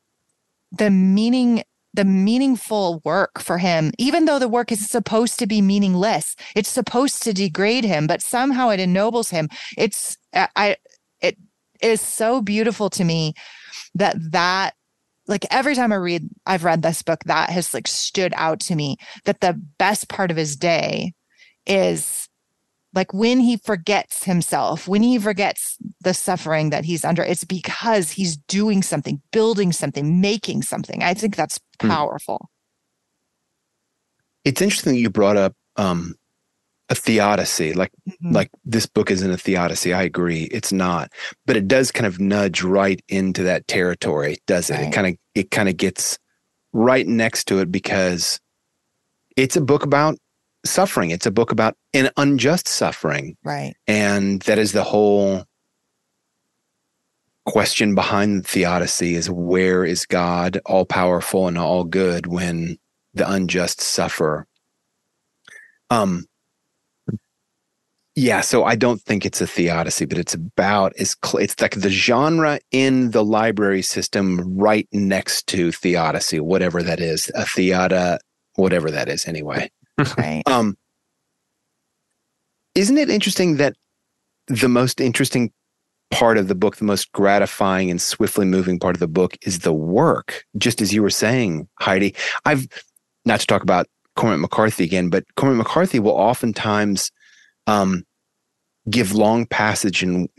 the 0.71 0.91
meaning 0.91 1.63
the 1.97 2.05
meaningful 2.05 3.01
work 3.03 3.39
for 3.39 3.57
him, 3.57 3.91
even 3.97 4.25
though 4.25 4.37
the 4.37 4.47
work 4.47 4.71
is 4.71 4.87
supposed 4.87 5.39
to 5.39 5.47
be 5.47 5.63
meaningless. 5.63 6.35
It's 6.55 6.69
supposed 6.69 7.23
to 7.23 7.33
degrade 7.33 7.83
him, 7.83 8.05
but 8.05 8.21
somehow 8.21 8.69
it 8.69 8.79
ennobles 8.79 9.31
him. 9.31 9.49
It's 9.75 10.15
I 10.33 10.77
it 11.21 11.37
is 11.81 11.99
so 11.99 12.39
beautiful 12.43 12.91
to 12.91 13.03
me 13.03 13.33
that 13.95 14.15
that 14.31 14.75
like 15.25 15.47
every 15.49 15.73
time 15.73 15.91
I 15.91 15.95
read 15.95 16.29
I've 16.45 16.63
read 16.63 16.83
this 16.83 17.01
book 17.01 17.23
that 17.25 17.49
has 17.49 17.73
like 17.73 17.87
stood 17.87 18.31
out 18.37 18.59
to 18.61 18.75
me 18.75 18.97
that 19.25 19.41
the 19.41 19.59
best 19.79 20.07
part 20.07 20.29
of 20.29 20.37
his 20.37 20.55
day 20.55 21.13
is 21.65 22.26
like 22.93 23.13
when 23.13 23.39
he 23.39 23.57
forgets 23.57 24.23
himself, 24.23 24.87
when 24.87 25.03
he 25.03 25.19
forgets 25.19 25.77
the 26.01 26.13
suffering 26.13 26.69
that 26.69 26.85
he's 26.85 27.03
under, 27.03 27.23
it's 27.23 27.43
because 27.43 28.11
he's 28.11 28.37
doing 28.37 28.81
something, 28.81 29.21
building 29.31 29.71
something, 29.71 30.21
making 30.21 30.61
something. 30.61 31.03
I 31.03 31.13
think 31.13 31.35
that's 31.35 31.59
hmm. 31.81 31.89
powerful. 31.89 32.49
It's 34.45 34.61
interesting 34.61 34.93
that 34.93 34.99
you 34.99 35.09
brought 35.09 35.37
up 35.37 35.53
um, 35.75 36.15
a 36.89 36.95
theodicy. 36.95 37.73
Like, 37.73 37.91
mm-hmm. 38.07 38.31
like 38.31 38.49
this 38.63 38.85
book 38.85 39.11
isn't 39.11 39.29
a 39.29 39.37
theodicy. 39.37 39.93
I 39.93 40.03
agree, 40.03 40.43
it's 40.43 40.71
not, 40.71 41.11
but 41.45 41.57
it 41.57 41.67
does 41.67 41.91
kind 41.91 42.07
of 42.07 42.19
nudge 42.19 42.63
right 42.63 43.01
into 43.09 43.43
that 43.43 43.67
territory, 43.67 44.37
does 44.47 44.69
it? 44.69 44.75
Right. 44.75 44.87
It 44.87 44.93
kind 44.93 45.07
of 45.07 45.15
it 45.35 45.51
kind 45.51 45.69
of 45.69 45.77
gets 45.77 46.17
right 46.73 47.07
next 47.07 47.45
to 47.45 47.59
it 47.59 47.71
because 47.71 48.39
it's 49.35 49.55
a 49.55 49.61
book 49.61 49.83
about 49.83 50.17
suffering. 50.65 51.11
It's 51.11 51.25
a 51.25 51.31
book 51.31 51.51
about 51.51 51.75
an 51.93 52.09
unjust 52.17 52.67
suffering. 52.67 53.37
Right. 53.43 53.73
And 53.87 54.41
that 54.43 54.57
is 54.57 54.71
the 54.71 54.83
whole 54.83 55.45
question 57.45 57.95
behind 57.95 58.43
the 58.43 58.47
theodicy 58.47 59.15
is 59.15 59.29
where 59.29 59.85
is 59.85 60.05
God 60.05 60.59
all 60.65 60.85
powerful 60.85 61.47
and 61.47 61.57
all 61.57 61.85
good 61.85 62.27
when 62.27 62.77
the 63.13 63.29
unjust 63.29 63.79
suffer? 63.81 64.47
Um 65.89 66.25
yeah, 68.19 68.41
so 68.41 68.63
I 68.63 68.75
don't 68.75 68.99
think 68.99 69.27
it's 69.27 69.41
a 69.41 69.47
theodicy, 69.47 70.05
but 70.05 70.17
it's 70.17 70.33
about 70.33 70.91
it's 70.95 71.15
it's 71.35 71.61
like 71.61 71.75
the 71.75 71.91
genre 71.91 72.59
in 72.71 73.11
the 73.11 73.23
library 73.23 73.83
system 73.83 74.57
right 74.57 74.87
next 74.91 75.45
to 75.47 75.71
theodicy, 75.71 76.39
whatever 76.39 76.81
that 76.81 76.99
is, 76.99 77.31
a 77.35 77.43
theota, 77.43 78.17
whatever 78.55 78.89
that 78.89 79.07
is 79.07 79.27
anyway. 79.27 79.69
Right. 80.17 80.43
um, 80.47 80.77
isn't 82.75 82.97
it 82.97 83.09
interesting 83.09 83.57
that 83.57 83.75
the 84.47 84.69
most 84.69 85.01
interesting 85.01 85.51
part 86.11 86.37
of 86.37 86.47
the 86.47 86.55
book, 86.55 86.77
the 86.77 86.85
most 86.85 87.11
gratifying 87.11 87.89
and 87.89 88.01
swiftly 88.01 88.45
moving 88.45 88.79
part 88.79 88.95
of 88.95 88.99
the 88.99 89.07
book 89.07 89.37
is 89.41 89.59
the 89.59 89.73
work, 89.73 90.45
just 90.57 90.81
as 90.81 90.93
you 90.93 91.01
were 91.01 91.09
saying, 91.09 91.67
Heidi. 91.79 92.15
I've 92.45 92.67
not 93.25 93.41
to 93.41 93.47
talk 93.47 93.61
about 93.61 93.87
Cormac 94.15 94.39
McCarthy 94.39 94.83
again, 94.83 95.09
but 95.09 95.25
Cormac 95.35 95.57
McCarthy 95.57 95.99
will 95.99 96.13
oftentimes 96.13 97.11
um, 97.67 98.03
give 98.89 99.13
long 99.13 99.45
passage 99.45 100.01
and 100.01 100.29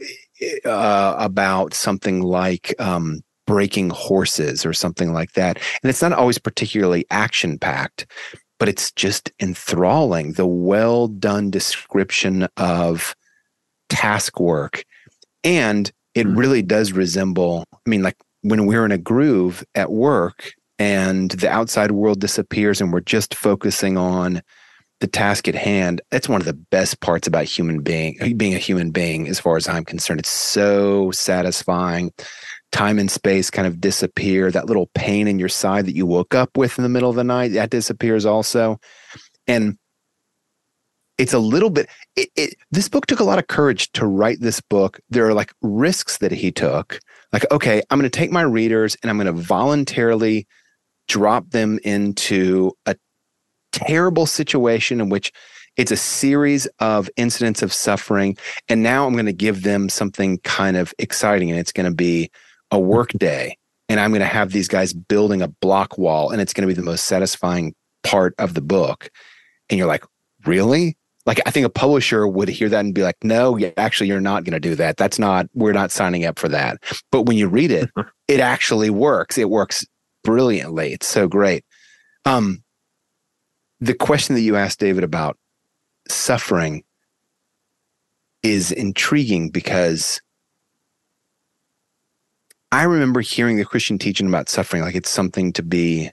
uh, 0.65 1.15
about 1.19 1.75
something 1.75 2.23
like 2.23 2.75
um, 2.81 3.21
breaking 3.47 3.91
horses 3.91 4.65
or 4.65 4.73
something 4.73 5.13
like 5.13 5.33
that, 5.33 5.59
and 5.83 5.91
it's 5.91 6.03
not 6.03 6.13
always 6.13 6.39
particularly 6.39 7.05
action 7.11 7.59
packed 7.59 8.07
but 8.59 8.69
it's 8.69 8.91
just 8.93 9.33
enthralling. 9.41 10.33
The 10.33 10.47
well 10.47 11.09
done 11.09 11.51
description 11.51 12.49
of 12.57 13.15
task 13.89 14.41
work. 14.41 14.85
And 15.45 15.91
it 16.15 16.27
hmm. 16.27 16.37
really 16.37 16.63
does 16.63 16.93
resemble, 16.93 17.65
I 17.73 17.91
mean, 17.91 18.03
like 18.03 18.17
when 18.43 18.67
we're 18.67 18.85
in 18.85 18.93
a 18.93 18.99
groove 18.99 19.65
at 19.75 19.91
work 19.91 20.53
and 20.79 21.31
the 21.33 21.49
outside 21.49 21.91
world 21.93 22.21
disappears 22.21 22.81
and 22.81 22.93
we're 22.93 23.01
just 23.01 23.35
focusing 23.35 23.97
on 23.97 24.43
the 25.01 25.07
task 25.07 25.47
at 25.47 25.55
hand 25.55 26.01
that's 26.11 26.29
one 26.29 26.41
of 26.41 26.47
the 26.47 26.53
best 26.53 27.01
parts 27.01 27.29
about 27.29 27.45
human 27.45 27.81
being 27.83 28.17
being 28.37 28.55
a 28.55 28.59
human 28.59 28.91
being 28.91 29.29
as 29.29 29.39
far 29.39 29.57
as 29.57 29.69
i'm 29.69 29.85
concerned 29.85 30.19
it's 30.19 30.29
so 30.29 31.11
satisfying 31.13 32.13
time 32.73 32.99
and 32.99 33.11
space 33.11 33.51
kind 33.51 33.67
of 33.67 33.81
disappear. 33.81 34.51
That 34.51 34.67
little 34.67 34.91
pain 34.95 35.29
in 35.29 35.39
your 35.39 35.49
side 35.49 35.87
that 35.87 35.97
you 35.97 36.07
woke 36.07 36.35
up 36.35 36.57
with 36.57 36.79
in 36.79 36.83
the 36.83 36.89
middle 36.89 37.11
of 37.11 37.17
the 37.17 37.25
night, 37.25 37.53
that 37.53 37.71
disappears 37.71 38.27
also. 38.27 38.81
And 39.47 39.79
it's 41.19 41.33
a 41.33 41.39
little 41.39 41.69
bit 41.69 41.89
it, 42.17 42.31
it, 42.37 42.55
this 42.71 42.89
book 42.89 43.07
took 43.07 43.21
a 43.21 43.25
lot 43.25 43.39
of 43.39 43.49
courage 43.49 43.91
to 43.93 44.07
write 44.07 44.41
this 44.41 44.61
book 44.61 45.01
there 45.11 45.27
are 45.27 45.35
like 45.35 45.53
risks 45.61 46.19
that 46.19 46.33
he 46.33 46.51
took 46.51 47.01
like 47.33 47.45
okay 47.51 47.83
i'm 47.91 47.99
going 47.99 48.09
to 48.09 48.19
take 48.19 48.31
my 48.31 48.43
readers 48.43 48.97
and 49.03 49.11
i'm 49.11 49.17
going 49.17 49.27
to 49.27 49.33
voluntarily 49.33 50.47
drop 51.09 51.51
them 51.51 51.79
into 51.83 52.73
a 52.87 52.97
terrible 53.73 54.27
situation 54.27 55.01
in 55.01 55.09
which 55.09 55.33
it's 55.77 55.93
a 55.93 55.97
series 55.97 56.67
of 56.79 57.11
incidents 57.17 57.63
of 57.63 57.73
suffering 57.73 58.37
and 58.69 58.83
now 58.83 59.07
i'm 59.07 59.13
going 59.13 59.27
to 59.27 59.33
give 59.33 59.65
them 59.65 59.89
something 59.89 60.39
kind 60.39 60.77
of 60.77 60.95
exciting 60.99 61.51
and 61.51 61.59
it's 61.59 61.73
going 61.73 61.89
to 61.89 61.95
be 61.95 62.31
a 62.71 62.79
work 62.79 63.11
day 63.13 63.57
and 63.89 63.99
I'm 63.99 64.11
going 64.11 64.21
to 64.21 64.27
have 64.27 64.53
these 64.53 64.69
guys 64.69 64.93
building 64.93 65.43
a 65.43 65.49
block 65.49 65.97
wall 65.97 66.31
and 66.31 66.41
it's 66.41 66.53
going 66.53 66.69
to 66.69 66.75
be 66.75 66.79
the 66.79 66.85
most 66.85 67.07
satisfying 67.07 67.75
part 68.03 68.35
of 68.39 68.55
the 68.55 68.61
book. 68.61 69.11
And 69.71 69.79
you're 69.79 69.89
like, 69.89 70.05
really? 70.45 70.97
Like, 71.27 71.41
I 71.47 71.51
think 71.51 71.67
a 71.67 71.71
publisher 71.71 72.27
would 72.27 72.49
hear 72.49 72.69
that 72.69 72.85
and 72.85 72.95
be 72.95 73.03
like, 73.03 73.17
no, 73.23 73.59
actually, 73.77 74.09
you're 74.09 74.21
not 74.21 74.45
going 74.45 74.55
to 74.55 74.61
do 74.61 74.75
that. 74.77 74.97
That's 74.97 75.19
not, 75.19 75.47
we're 75.55 75.73
not 75.73 75.91
signing 75.91 76.25
up 76.25 76.39
for 76.39 76.49
that. 76.49 76.79
But 77.11 77.23
when 77.23 77.37
you 77.37 77.49
read 77.49 77.71
it, 77.71 77.91
it 78.29 78.41
actually 78.41 78.91
works. 78.91 79.37
It 79.37 79.51
works 79.51 79.85
brilliantly. 80.25 80.93
It's 80.93 81.07
so 81.07 81.29
great. 81.29 81.65
Um, 82.25 82.63
the 83.81 83.95
question 83.95 84.35
that 84.35 84.41
you 84.41 84.57
asked 84.57 84.81
David 84.81 85.05
about 85.05 85.39
suffering 86.09 86.83
is 88.43 88.73
intriguing 88.73 89.51
because 89.51 90.21
I 92.71 92.83
remember 92.83 93.21
hearing 93.21 93.57
the 93.57 93.65
Christian 93.65 93.99
teaching 93.99 94.29
about 94.29 94.49
suffering 94.49 94.83
like 94.83 94.95
it's 94.95 95.11
something 95.11 95.53
to 95.55 95.63
be 95.63 96.11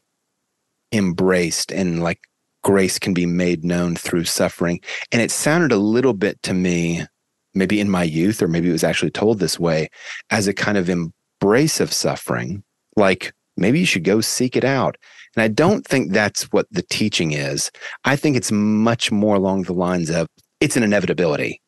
embraced 0.93 1.71
and 1.71 2.01
like 2.01 2.19
grace 2.63 2.97
can 2.97 3.13
be 3.13 3.25
made 3.25 3.65
known 3.65 3.95
through 3.95 4.23
suffering. 4.23 4.79
And 5.11 5.21
it 5.21 5.31
sounded 5.31 5.71
a 5.71 5.77
little 5.77 6.13
bit 6.13 6.41
to 6.43 6.53
me 6.53 7.05
maybe 7.53 7.79
in 7.79 7.89
my 7.89 8.03
youth, 8.03 8.41
or 8.41 8.47
maybe 8.47 8.69
it 8.69 8.73
was 8.73 8.83
actually 8.83 9.11
told 9.11 9.39
this 9.39 9.59
way 9.59 9.89
as 10.29 10.47
a 10.47 10.53
kind 10.53 10.77
of 10.77 10.89
embrace 10.89 11.79
of 11.79 11.91
suffering. 11.91 12.63
Like 12.95 13.33
maybe 13.57 13.79
you 13.79 13.85
should 13.85 14.03
go 14.03 14.21
seek 14.21 14.55
it 14.55 14.63
out. 14.63 14.97
And 15.35 15.43
I 15.43 15.47
don't 15.49 15.85
think 15.85 16.11
that's 16.11 16.43
what 16.53 16.67
the 16.71 16.83
teaching 16.83 17.31
is. 17.33 17.69
I 18.05 18.15
think 18.15 18.37
it's 18.37 18.51
much 18.51 19.11
more 19.11 19.35
along 19.35 19.63
the 19.63 19.73
lines 19.73 20.09
of 20.09 20.27
it's 20.61 20.77
an 20.77 20.83
inevitability. 20.83 21.61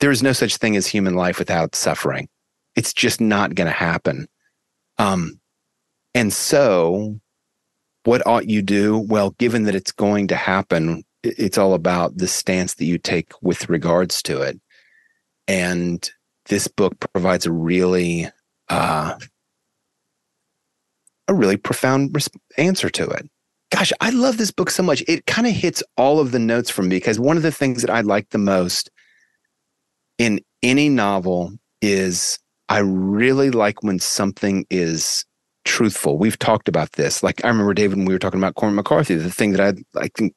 There 0.00 0.10
is 0.10 0.22
no 0.22 0.32
such 0.32 0.56
thing 0.56 0.76
as 0.76 0.86
human 0.88 1.14
life 1.14 1.38
without 1.38 1.74
suffering. 1.74 2.28
It's 2.78 2.92
just 2.92 3.20
not 3.20 3.56
going 3.56 3.66
to 3.66 3.72
happen. 3.72 4.28
Um, 4.98 5.40
and 6.14 6.32
so, 6.32 7.18
what 8.04 8.24
ought 8.24 8.48
you 8.48 8.62
do? 8.62 8.96
Well, 8.96 9.30
given 9.30 9.64
that 9.64 9.74
it's 9.74 9.90
going 9.90 10.28
to 10.28 10.36
happen, 10.36 11.02
it's 11.24 11.58
all 11.58 11.74
about 11.74 12.18
the 12.18 12.28
stance 12.28 12.74
that 12.74 12.84
you 12.84 12.96
take 12.96 13.32
with 13.42 13.68
regards 13.68 14.22
to 14.22 14.42
it. 14.42 14.60
And 15.48 16.08
this 16.46 16.68
book 16.68 16.94
provides 17.12 17.46
a 17.46 17.50
really, 17.50 18.28
uh, 18.68 19.16
a 21.26 21.34
really 21.34 21.56
profound 21.56 22.16
answer 22.58 22.90
to 22.90 23.08
it. 23.08 23.28
Gosh, 23.72 23.92
I 24.00 24.10
love 24.10 24.38
this 24.38 24.52
book 24.52 24.70
so 24.70 24.84
much. 24.84 25.02
It 25.08 25.26
kind 25.26 25.48
of 25.48 25.52
hits 25.52 25.82
all 25.96 26.20
of 26.20 26.30
the 26.30 26.38
notes 26.38 26.70
for 26.70 26.82
me 26.82 26.90
because 26.90 27.18
one 27.18 27.36
of 27.36 27.42
the 27.42 27.50
things 27.50 27.82
that 27.82 27.90
I 27.90 28.02
like 28.02 28.28
the 28.28 28.38
most 28.38 28.88
in 30.16 30.38
any 30.62 30.88
novel 30.88 31.58
is 31.82 32.38
I 32.68 32.78
really 32.78 33.50
like 33.50 33.82
when 33.82 33.98
something 33.98 34.66
is 34.70 35.24
truthful. 35.64 36.18
We've 36.18 36.38
talked 36.38 36.68
about 36.68 36.92
this. 36.92 37.22
Like 37.22 37.44
I 37.44 37.48
remember 37.48 37.74
David 37.74 37.98
when 37.98 38.06
we 38.06 38.14
were 38.14 38.18
talking 38.18 38.40
about 38.40 38.54
Cormac 38.54 38.76
McCarthy. 38.76 39.14
The 39.14 39.30
thing 39.30 39.52
that 39.52 39.60
I 39.60 40.00
I 40.00 40.08
think 40.08 40.34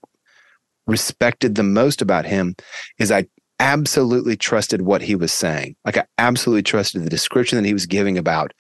respected 0.88 1.56
the 1.56 1.64
most 1.64 2.02
about 2.02 2.26
him 2.26 2.56
is 3.00 3.12
I 3.12 3.28
absolutely 3.60 4.36
trusted 4.36 4.82
what 4.82 5.02
he 5.02 5.16
was 5.16 5.32
saying. 5.32 5.76
Like 5.86 5.98
I 5.98 6.06
absolutely 6.18 6.64
trusted 6.64 7.04
the 7.04 7.10
description 7.10 7.58
that 7.58 7.68
he 7.68 7.74
was 7.74 7.86
giving 7.86 8.18
about 8.18 8.54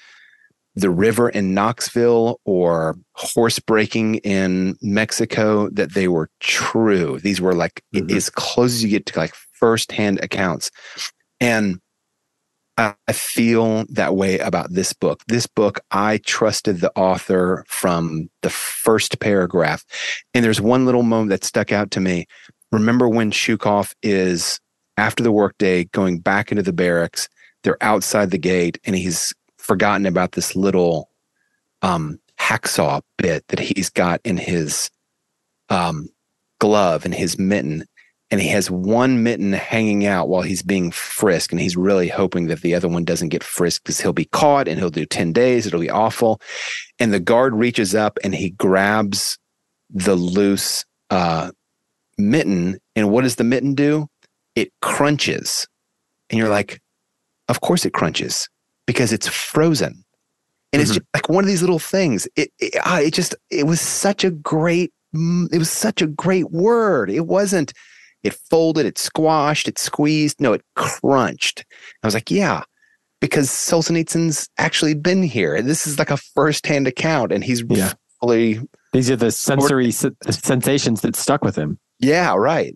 the 0.75 0.89
river 0.89 1.29
in 1.29 1.53
Knoxville 1.53 2.39
or 2.45 2.97
horse 3.13 3.59
breaking 3.59 4.15
in 4.17 4.77
Mexico 4.81 5.69
that 5.71 5.93
they 5.93 6.07
were 6.07 6.29
true. 6.39 7.19
These 7.19 7.41
were 7.41 7.53
like 7.53 7.83
mm-hmm. 7.93 8.15
as 8.15 8.29
close 8.29 8.75
as 8.75 8.83
you 8.83 8.89
get 8.89 9.05
to 9.07 9.19
like 9.19 9.33
firsthand 9.53 10.23
accounts. 10.23 10.71
And 11.41 11.81
I 12.77 13.13
feel 13.13 13.85
that 13.89 14.15
way 14.15 14.39
about 14.39 14.71
this 14.71 14.93
book. 14.93 15.21
This 15.27 15.45
book, 15.45 15.79
I 15.91 16.19
trusted 16.25 16.79
the 16.79 16.91
author 16.95 17.63
from 17.67 18.29
the 18.41 18.49
first 18.49 19.19
paragraph. 19.19 19.85
And 20.33 20.43
there's 20.43 20.61
one 20.61 20.85
little 20.85 21.03
moment 21.03 21.29
that 21.29 21.43
stuck 21.43 21.71
out 21.71 21.91
to 21.91 21.99
me. 21.99 22.25
Remember 22.71 23.07
when 23.07 23.31
Shukov 23.31 23.93
is 24.01 24.59
after 24.97 25.21
the 25.21 25.31
workday 25.31 25.83
going 25.85 26.19
back 26.19 26.51
into 26.51 26.63
the 26.63 26.73
barracks? 26.73 27.27
They're 27.63 27.81
outside 27.81 28.31
the 28.31 28.37
gate 28.37 28.79
and 28.85 28.95
he's 28.95 29.33
forgotten 29.57 30.05
about 30.05 30.31
this 30.31 30.55
little 30.55 31.09
um, 31.81 32.19
hacksaw 32.39 33.01
bit 33.17 33.47
that 33.49 33.59
he's 33.59 33.89
got 33.89 34.21
in 34.23 34.37
his 34.37 34.89
um, 35.69 36.09
glove 36.59 37.05
and 37.05 37.13
his 37.13 37.37
mitten 37.37 37.85
and 38.31 38.41
he 38.41 38.47
has 38.47 38.71
one 38.71 39.23
mitten 39.23 39.51
hanging 39.51 40.05
out 40.05 40.29
while 40.29 40.41
he's 40.41 40.63
being 40.63 40.89
frisked 40.89 41.51
and 41.51 41.59
he's 41.59 41.75
really 41.75 42.07
hoping 42.07 42.47
that 42.47 42.61
the 42.61 42.73
other 42.73 42.87
one 42.87 43.03
doesn't 43.03 43.29
get 43.29 43.43
frisked 43.43 43.83
because 43.83 43.99
he'll 43.99 44.13
be 44.13 44.25
caught 44.25 44.69
and 44.69 44.79
he'll 44.79 44.89
do 44.89 45.05
10 45.05 45.33
days. 45.33 45.67
It'll 45.67 45.81
be 45.81 45.89
awful. 45.89 46.39
And 46.97 47.13
the 47.13 47.19
guard 47.19 47.53
reaches 47.53 47.93
up 47.93 48.17
and 48.23 48.33
he 48.33 48.51
grabs 48.51 49.37
the 49.89 50.15
loose 50.15 50.85
uh, 51.09 51.51
mitten. 52.17 52.79
And 52.95 53.11
what 53.11 53.23
does 53.23 53.35
the 53.35 53.43
mitten 53.43 53.75
do? 53.75 54.07
It 54.55 54.71
crunches. 54.81 55.67
And 56.29 56.39
you're 56.39 56.49
like 56.49 56.79
of 57.51 57.59
course 57.59 57.85
it 57.85 57.93
crunches 57.93 58.47
because 58.87 59.11
it's 59.11 59.27
frozen. 59.27 60.03
And 60.71 60.81
it's 60.81 60.93
mm-hmm. 60.93 61.03
like 61.13 61.27
one 61.27 61.43
of 61.43 61.49
these 61.49 61.61
little 61.61 61.79
things. 61.79 62.29
It, 62.37 62.49
it, 62.59 62.73
it 62.75 63.13
just 63.13 63.35
it 63.49 63.67
was 63.67 63.81
such 63.81 64.23
a 64.23 64.31
great 64.31 64.93
mm, 65.13 65.51
it 65.51 65.57
was 65.57 65.69
such 65.69 66.01
a 66.01 66.07
great 66.07 66.49
word. 66.49 67.11
It 67.11 67.27
wasn't 67.27 67.73
it 68.23 68.33
folded, 68.33 68.85
it 68.85 68.97
squashed, 68.97 69.67
it 69.67 69.77
squeezed. 69.77 70.39
No, 70.39 70.53
it 70.53 70.63
crunched. 70.75 71.65
I 72.03 72.07
was 72.07 72.13
like, 72.13 72.31
yeah, 72.31 72.63
because 73.19 73.49
Solzhenitsyn's 73.49 74.49
actually 74.57 74.93
been 74.93 75.23
here. 75.23 75.61
This 75.61 75.87
is 75.87 75.97
like 75.97 76.11
a 76.11 76.17
firsthand 76.17 76.87
account, 76.87 77.31
and 77.31 77.43
he's 77.43 77.63
yeah. 77.69 77.93
fully. 78.19 78.59
These 78.93 79.09
are 79.09 79.15
the 79.15 79.31
sensory 79.31 79.91
sensations 79.91 81.01
that 81.01 81.15
stuck 81.15 81.43
with 81.43 81.55
him. 81.55 81.79
Yeah, 81.99 82.35
right. 82.35 82.75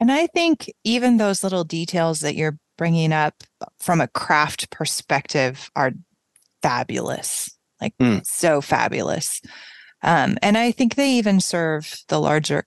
And 0.00 0.12
I 0.12 0.26
think 0.26 0.70
even 0.84 1.16
those 1.16 1.42
little 1.42 1.64
details 1.64 2.20
that 2.20 2.34
you're 2.34 2.58
bringing 2.76 3.12
up 3.12 3.34
from 3.80 4.00
a 4.00 4.08
craft 4.08 4.70
perspective 4.70 5.70
are 5.74 5.92
fabulous, 6.62 7.56
like 7.80 7.94
mm. 8.00 8.20
so 8.26 8.60
fabulous. 8.60 9.40
Um, 10.02 10.36
and 10.42 10.58
I 10.58 10.72
think 10.72 10.94
they 10.94 11.12
even 11.12 11.40
serve 11.40 11.96
the 12.08 12.20
larger 12.20 12.66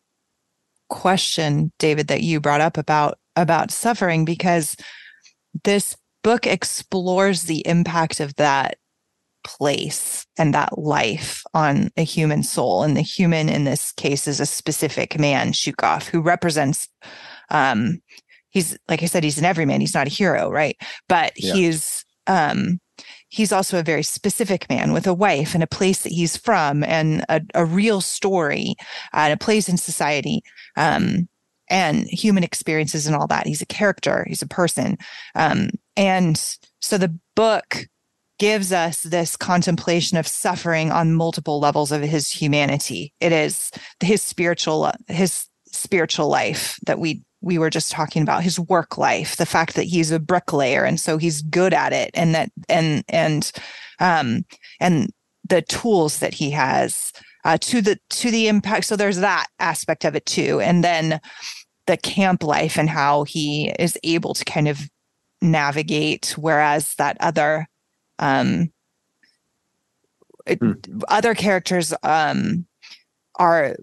question, 0.89 1.71
David, 1.79 2.07
that 2.07 2.21
you 2.23 2.39
brought 2.39 2.61
up 2.61 2.77
about 2.77 3.19
about 3.35 3.71
suffering, 3.71 4.25
because 4.25 4.75
this 5.63 5.95
book 6.23 6.45
explores 6.45 7.43
the 7.43 7.65
impact 7.65 8.19
of 8.19 8.35
that 8.35 8.77
place 9.45 10.25
and 10.37 10.53
that 10.53 10.77
life 10.77 11.43
on 11.53 11.89
a 11.95 12.03
human 12.03 12.43
soul. 12.43 12.83
And 12.83 12.97
the 12.97 13.01
human 13.01 13.47
in 13.47 13.63
this 13.63 13.93
case 13.93 14.27
is 14.27 14.39
a 14.39 14.45
specific 14.45 15.17
man, 15.17 15.53
Shukov, 15.53 16.03
who 16.03 16.21
represents 16.21 16.87
um 17.49 18.01
he's 18.49 18.77
like 18.89 19.01
I 19.01 19.05
said, 19.05 19.23
he's 19.23 19.37
an 19.37 19.45
everyman. 19.45 19.79
He's 19.79 19.93
not 19.93 20.07
a 20.07 20.11
hero, 20.11 20.49
right? 20.49 20.75
But 21.07 21.33
yeah. 21.37 21.53
he's 21.53 22.03
um 22.27 22.79
he's 23.29 23.51
also 23.51 23.79
a 23.79 23.83
very 23.83 24.03
specific 24.03 24.67
man 24.69 24.91
with 24.91 25.07
a 25.07 25.13
wife 25.13 25.53
and 25.53 25.63
a 25.63 25.67
place 25.67 26.03
that 26.03 26.11
he's 26.11 26.35
from 26.35 26.83
and 26.83 27.23
a, 27.29 27.41
a 27.53 27.63
real 27.63 28.01
story 28.01 28.75
uh, 29.13 29.19
and 29.19 29.33
a 29.33 29.37
place 29.37 29.69
in 29.69 29.77
society 29.77 30.41
um, 30.75 31.27
and 31.69 32.07
human 32.07 32.43
experiences 32.43 33.05
and 33.05 33.15
all 33.15 33.27
that. 33.27 33.47
He's 33.47 33.61
a 33.61 33.65
character, 33.65 34.25
he's 34.27 34.41
a 34.41 34.47
person. 34.47 34.97
Um, 35.35 35.69
and 35.95 36.37
so 36.79 36.97
the 36.97 37.17
book 37.35 37.87
gives 38.39 38.71
us 38.71 39.01
this 39.01 39.35
contemplation 39.35 40.17
of 40.17 40.27
suffering 40.27 40.91
on 40.91 41.13
multiple 41.13 41.59
levels 41.59 41.91
of 41.91 42.01
his 42.01 42.31
humanity. 42.31 43.13
It 43.19 43.31
is 43.31 43.69
his 43.99 44.23
spiritual 44.23 44.91
his 45.07 45.45
spiritual 45.67 46.29
life 46.29 46.79
that 46.85 46.99
we 46.99 47.21
we 47.41 47.57
were 47.57 47.69
just 47.69 47.91
talking 47.91 48.21
about 48.21 48.43
his 48.43 48.59
work 48.59 48.97
life 48.97 49.37
the 49.37 49.45
fact 49.45 49.75
that 49.75 49.83
he's 49.83 50.11
a 50.11 50.19
bricklayer 50.19 50.83
and 50.83 50.99
so 50.99 51.17
he's 51.17 51.41
good 51.43 51.73
at 51.73 51.93
it 51.93 52.09
and 52.13 52.33
that 52.35 52.51
and 52.67 53.03
and 53.07 53.51
um 53.99 54.43
and 54.79 55.11
the 55.47 55.61
tools 55.61 56.19
that 56.19 56.33
he 56.33 56.49
has 56.51 57.13
uh, 57.43 57.57
to 57.59 57.81
the 57.81 57.99
to 58.09 58.31
the 58.31 58.47
impact 58.47 58.85
so 58.85 58.95
there's 58.95 59.17
that 59.17 59.47
aspect 59.59 60.05
of 60.05 60.15
it 60.15 60.25
too 60.25 60.59
and 60.59 60.83
then 60.83 61.19
the 61.87 61.97
camp 61.97 62.43
life 62.43 62.77
and 62.77 62.89
how 62.89 63.23
he 63.23 63.73
is 63.79 63.97
able 64.03 64.33
to 64.33 64.45
kind 64.45 64.67
of 64.67 64.89
navigate 65.41 66.35
whereas 66.37 66.95
that 66.95 67.17
other 67.19 67.67
um 68.19 68.71
hmm. 70.47 70.73
other 71.07 71.33
characters 71.33 71.93
um 72.03 72.65
are 73.35 73.75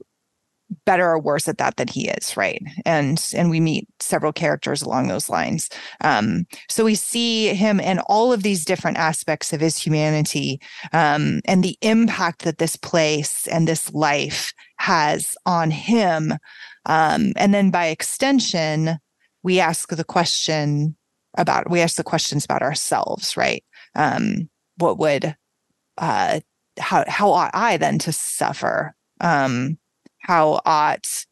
better 0.84 1.08
or 1.08 1.18
worse 1.18 1.48
at 1.48 1.58
that 1.58 1.76
than 1.76 1.88
he 1.88 2.08
is 2.08 2.36
right? 2.36 2.62
And 2.84 3.24
and 3.34 3.50
we 3.50 3.60
meet 3.60 3.88
several 4.00 4.32
characters 4.32 4.82
along 4.82 5.08
those 5.08 5.28
lines. 5.28 5.68
Um, 6.00 6.46
so 6.68 6.84
we 6.84 6.94
see 6.94 7.54
him 7.54 7.80
in 7.80 8.00
all 8.00 8.32
of 8.32 8.42
these 8.42 8.64
different 8.64 8.98
aspects 8.98 9.52
of 9.52 9.60
his 9.60 9.78
humanity 9.78 10.60
um, 10.92 11.40
and 11.44 11.62
the 11.62 11.78
impact 11.82 12.42
that 12.42 12.58
this 12.58 12.76
place 12.76 13.46
and 13.48 13.66
this 13.68 13.92
life 13.92 14.52
has 14.78 15.36
on 15.46 15.70
him. 15.70 16.34
Um, 16.86 17.32
and 17.36 17.54
then 17.54 17.70
by 17.70 17.86
extension 17.86 18.98
we 19.42 19.60
ask 19.60 19.88
the 19.90 20.04
question 20.04 20.96
about 21.38 21.70
we 21.70 21.80
ask 21.80 21.96
the 21.96 22.04
questions 22.04 22.44
about 22.44 22.62
ourselves 22.62 23.36
right? 23.36 23.64
Um, 23.94 24.48
what 24.78 24.98
would 24.98 25.36
uh, 25.98 26.40
how 26.78 27.04
how 27.08 27.30
ought 27.30 27.52
i 27.54 27.76
then 27.76 27.98
to 28.00 28.12
suffer? 28.12 28.94
Um 29.20 29.78
how 30.26 30.60
ought 30.66 31.24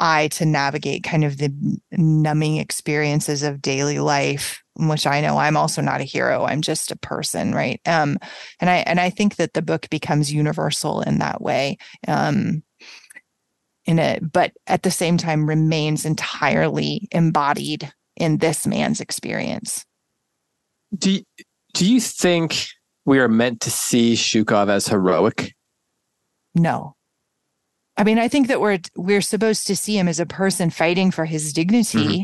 I 0.00 0.28
to 0.28 0.46
navigate 0.46 1.04
kind 1.04 1.22
of 1.22 1.36
the 1.36 1.52
numbing 1.92 2.56
experiences 2.56 3.42
of 3.42 3.60
daily 3.60 3.98
life, 3.98 4.62
which 4.76 5.06
I 5.06 5.20
know 5.20 5.36
I'm 5.36 5.56
also 5.56 5.82
not 5.82 6.00
a 6.00 6.04
hero. 6.04 6.44
I'm 6.44 6.62
just 6.62 6.90
a 6.90 6.96
person, 6.96 7.52
right? 7.54 7.78
Um, 7.84 8.18
and 8.58 8.70
I 8.70 8.76
and 8.78 8.98
I 8.98 9.10
think 9.10 9.36
that 9.36 9.52
the 9.52 9.60
book 9.60 9.90
becomes 9.90 10.32
universal 10.32 11.02
in 11.02 11.18
that 11.18 11.42
way. 11.42 11.76
Um, 12.08 12.62
in 13.84 13.98
it, 13.98 14.32
but 14.32 14.52
at 14.66 14.82
the 14.82 14.90
same 14.90 15.18
time 15.18 15.46
remains 15.46 16.06
entirely 16.06 17.08
embodied 17.12 17.92
in 18.16 18.38
this 18.38 18.66
man's 18.66 19.00
experience. 19.00 19.84
Do 20.96 21.20
do 21.74 21.84
you 21.84 22.00
think 22.00 22.66
we 23.04 23.18
are 23.18 23.28
meant 23.28 23.60
to 23.62 23.70
see 23.70 24.14
Shukov 24.14 24.70
as 24.70 24.88
heroic? 24.88 25.54
No. 26.54 26.96
I 27.96 28.04
mean, 28.04 28.18
I 28.18 28.28
think 28.28 28.48
that 28.48 28.60
we're 28.60 28.78
we're 28.96 29.20
supposed 29.20 29.66
to 29.66 29.76
see 29.76 29.98
him 29.98 30.08
as 30.08 30.20
a 30.20 30.26
person 30.26 30.70
fighting 30.70 31.10
for 31.10 31.24
his 31.24 31.52
dignity, 31.52 31.98
mm-hmm. 31.98 32.22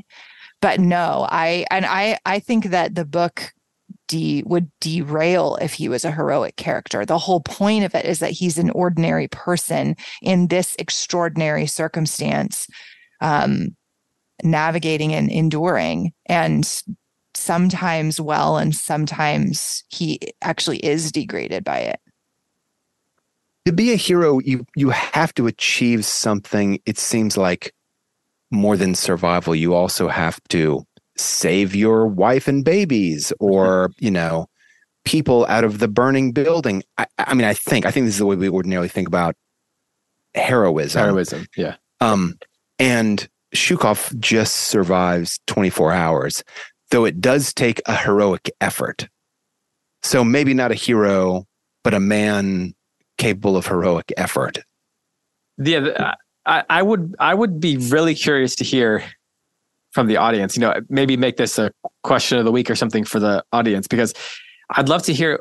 but 0.61 0.81
no, 0.81 1.26
I 1.31 1.66
and 1.70 1.85
I 1.85 2.18
I 2.24 2.38
think 2.38 2.66
that 2.66 2.94
the 2.94 3.04
book 3.04 3.52
de- 4.09 4.42
would 4.46 4.70
derail 4.81 5.57
if 5.61 5.74
he 5.74 5.88
was 5.88 6.04
a 6.04 6.11
heroic 6.11 6.57
character. 6.57 7.04
The 7.04 7.18
whole 7.18 7.40
point 7.40 7.85
of 7.85 7.94
it 7.94 8.07
is 8.07 8.18
that 8.18 8.33
he's 8.33 8.59
an 8.59 8.70
ordinary 8.70 9.28
person 9.28 9.94
in 10.22 10.48
this 10.48 10.74
extraordinary 10.78 11.66
circumstance, 11.66 12.66
um, 13.20 13.76
navigating 14.42 15.14
and 15.14 15.31
enduring, 15.31 16.12
and 16.26 16.83
sometimes 17.35 18.20
well, 18.20 18.57
and 18.57 18.74
sometimes 18.74 19.85
he 19.88 20.18
actually 20.42 20.78
is 20.78 21.12
degraded 21.12 21.62
by 21.62 21.78
it. 21.78 22.00
To 23.68 23.72
be 23.72 23.92
a 23.92 23.96
hero, 23.96 24.38
you 24.38 24.64
you 24.76 24.88
have 24.88 25.35
to 25.35 25.46
achieve 25.46 26.07
something. 26.07 26.81
It 26.87 26.96
seems 26.96 27.37
like 27.37 27.74
more 28.50 28.78
than 28.78 28.94
survival. 28.94 29.54
You 29.54 29.74
also 29.74 30.09
have 30.09 30.40
to 30.48 30.87
save 31.18 31.74
your 31.74 32.07
wife 32.07 32.48
and 32.48 32.64
babies 32.64 33.31
or 33.40 33.90
you 33.98 34.11
know 34.11 34.46
people 35.04 35.44
out 35.50 35.64
of 35.64 35.81
the 35.81 35.88
burning 35.88 36.33
building 36.33 36.83
I, 36.96 37.07
I, 37.18 37.35
mean 37.35 37.46
i 37.46 37.52
think 37.52 37.85
i 37.85 37.90
think 37.90 38.07
this 38.07 38.14
is 38.14 38.20
the 38.20 38.26
way 38.26 38.37
we 38.37 38.48
ordinarily 38.48 38.88
think 38.88 39.09
about 39.09 39.35
heroism 40.35 41.00
heroism 41.00 41.46
yeah 41.57 41.76
um 42.00 42.38
and 42.78 43.28
shukov 43.54 44.16
just 44.20 44.54
survives 44.54 45.40
24 45.46 45.92
hours 45.92 46.44
though 46.90 47.04
it 47.04 47.20
does 47.20 47.52
take 47.52 47.81
a 47.87 47.96
heroic 47.96 48.50
effort 48.61 49.09
so 50.02 50.22
maybe 50.22 50.54
not 50.54 50.70
a 50.70 50.76
hero 50.76 51.44
but 51.83 51.94
a 51.94 52.00
man 52.00 52.74
capable 53.18 53.57
of 53.57 53.66
heroic 53.66 54.12
effort 54.16 54.59
yeah 55.59 56.14
I, 56.46 56.64
I 56.70 56.83
would 56.83 57.14
i 57.18 57.35
would 57.35 57.61
be 57.61 57.76
really 57.76 58.14
curious 58.14 58.54
to 58.57 58.64
hear 58.64 59.04
from 59.92 60.07
the 60.07 60.16
audience. 60.16 60.57
You 60.57 60.61
know, 60.61 60.74
maybe 60.88 61.16
make 61.16 61.37
this 61.37 61.59
a 61.59 61.72
question 62.02 62.38
of 62.38 62.44
the 62.44 62.52
week 62.52 62.70
or 62.70 62.74
something 62.74 63.04
for 63.04 63.18
the 63.18 63.44
audience 63.52 63.87
because 63.88 64.14
I'd 64.70 64.88
love 64.88 65.02
to 65.04 65.12
hear 65.12 65.40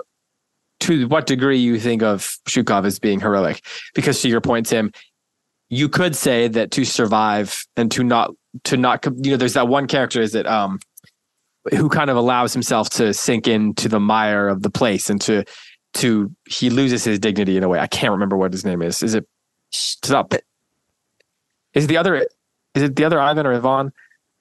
to 0.79 1.07
what 1.07 1.25
degree 1.25 1.57
you 1.57 1.79
think 1.79 2.03
of 2.03 2.37
Shukov 2.47 2.85
as 2.85 2.99
being 2.99 3.19
heroic. 3.19 3.65
Because 3.93 4.21
to 4.21 4.29
your 4.29 4.41
point, 4.41 4.67
Tim, 4.67 4.91
you 5.69 5.89
could 5.89 6.15
say 6.15 6.47
that 6.47 6.71
to 6.71 6.85
survive 6.85 7.65
and 7.75 7.91
to 7.91 8.03
not 8.03 8.31
to 8.63 8.77
not 8.77 9.05
you 9.05 9.31
know, 9.31 9.37
there's 9.37 9.53
that 9.53 9.67
one 9.67 9.87
character 9.87 10.21
is 10.21 10.31
that 10.31 10.47
um 10.47 10.79
who 11.71 11.89
kind 11.89 12.09
of 12.09 12.15
allows 12.15 12.53
himself 12.53 12.89
to 12.89 13.13
sink 13.13 13.47
into 13.47 13.89
the 13.89 13.99
mire 13.99 14.47
of 14.47 14.61
the 14.61 14.69
place 14.69 15.09
and 15.09 15.19
to 15.19 15.43
to 15.97 16.33
he 16.47 16.69
loses 16.69 17.03
his 17.03 17.19
dignity 17.19 17.57
in 17.57 17.63
a 17.63 17.67
way. 17.67 17.79
I 17.79 17.87
can't 17.87 18.11
remember 18.11 18.37
what 18.37 18.51
his 18.51 18.65
name 18.65 18.81
is. 18.81 19.03
Is 19.03 19.13
it 19.13 19.27
stop? 19.71 20.33
Is 21.73 21.85
it 21.85 21.87
the 21.87 21.97
other? 21.97 22.27
Is 22.75 22.83
it 22.83 22.95
the 22.95 23.05
other 23.05 23.19
Ivan 23.19 23.45
or 23.45 23.53
Ivan? 23.53 23.91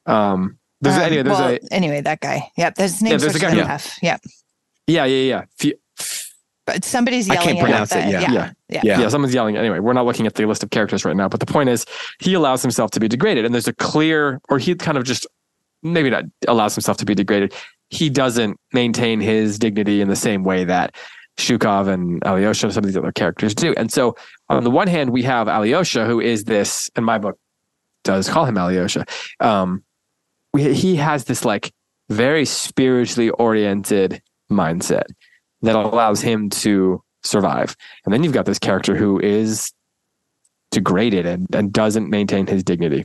Um, 0.07 0.59
there's 0.81 0.97
um, 0.97 1.03
anyway, 1.03 1.23
there's 1.23 1.39
well, 1.39 1.55
a 1.55 1.73
anyway 1.73 2.01
that 2.03 2.21
guy. 2.21 2.51
Yep, 2.57 2.77
his 2.77 3.03
name 3.03 3.13
Yeah, 3.13 3.19
there's 3.19 3.35
a 3.35 3.39
guy- 3.39 3.55
yeah. 3.55 3.81
yeah. 4.03 4.19
Yeah, 4.87 5.05
yeah, 5.05 5.45
yeah. 5.63 5.73
But 6.67 6.85
somebody's 6.85 7.29
yelling. 7.29 7.41
I 7.41 7.45
can't 7.45 7.61
pronounce 7.61 7.95
it, 7.95 8.09
yeah. 8.09 8.21
Yeah. 8.21 8.33
Yeah. 8.33 8.53
Yeah. 8.69 8.81
yeah. 8.83 9.01
yeah 9.01 9.09
someone's 9.09 9.33
yelling. 9.33 9.57
Anyway, 9.57 9.79
we're 9.79 9.93
not 9.93 10.05
looking 10.05 10.27
at 10.27 10.35
the 10.35 10.45
list 10.47 10.63
of 10.63 10.71
characters 10.71 11.05
right 11.05 11.17
now, 11.17 11.29
but 11.29 11.41
the 11.41 11.47
point 11.47 11.69
is 11.69 11.87
he 12.21 12.35
allows 12.35 12.61
himself 12.61 12.91
to 12.93 13.01
be 13.01 13.09
degraded. 13.09 13.45
And 13.45 13.55
there's 13.55 13.69
a 13.69 13.73
clear, 13.73 14.41
or 14.49 14.59
he 14.59 14.75
kind 14.75 14.99
of 14.99 15.05
just 15.05 15.27
maybe 15.83 16.11
not 16.11 16.25
allows 16.49 16.75
himself 16.75 16.97
to 16.99 17.05
be 17.05 17.15
degraded. 17.15 17.55
He 17.91 18.11
doesn't 18.11 18.59
maintain 18.73 19.21
his 19.21 19.59
dignity 19.61 20.01
in 20.01 20.09
the 20.09 20.17
same 20.17 20.43
way 20.43 20.65
that 20.65 20.97
Shukov 21.39 21.89
and 21.89 22.23
Alyosha 22.25 22.71
some 22.73 22.85
of 22.85 22.87
these 22.87 22.97
other 22.97 23.13
characters 23.13 23.55
do. 23.55 23.75
And 23.77 23.93
so 23.93 24.17
on 24.49 24.65
the 24.65 24.71
one 24.71 24.89
hand, 24.89 25.11
we 25.11 25.23
have 25.23 25.49
Alyosha, 25.49 26.07
who 26.07 26.21
is 26.21 26.45
this, 26.45 26.91
and 26.97 27.05
my 27.05 27.19
book 27.19 27.39
does 28.05 28.29
call 28.29 28.45
him 28.45 28.57
Alyosha. 28.57 29.05
Um, 29.41 29.85
we, 30.53 30.73
he 30.73 30.97
has 30.97 31.25
this 31.25 31.45
like 31.45 31.73
very 32.09 32.45
spiritually 32.45 33.31
oriented 33.31 34.23
mindset 34.51 35.05
that 35.63 35.75
allows 35.75 36.23
him 36.23 36.49
to 36.51 37.03
survive. 37.23 37.77
And 38.05 38.15
then 38.15 38.23
you've 38.23 38.33
got 38.33 38.47
this 38.47 38.59
character 38.59 38.97
who 38.97 39.21
is 39.21 39.73
degraded 40.71 41.27
and, 41.27 41.53
and 41.55 41.73
doesn't 41.73 42.09
maintain 42.09 42.47
his 42.47 42.63
dignity. 42.63 43.05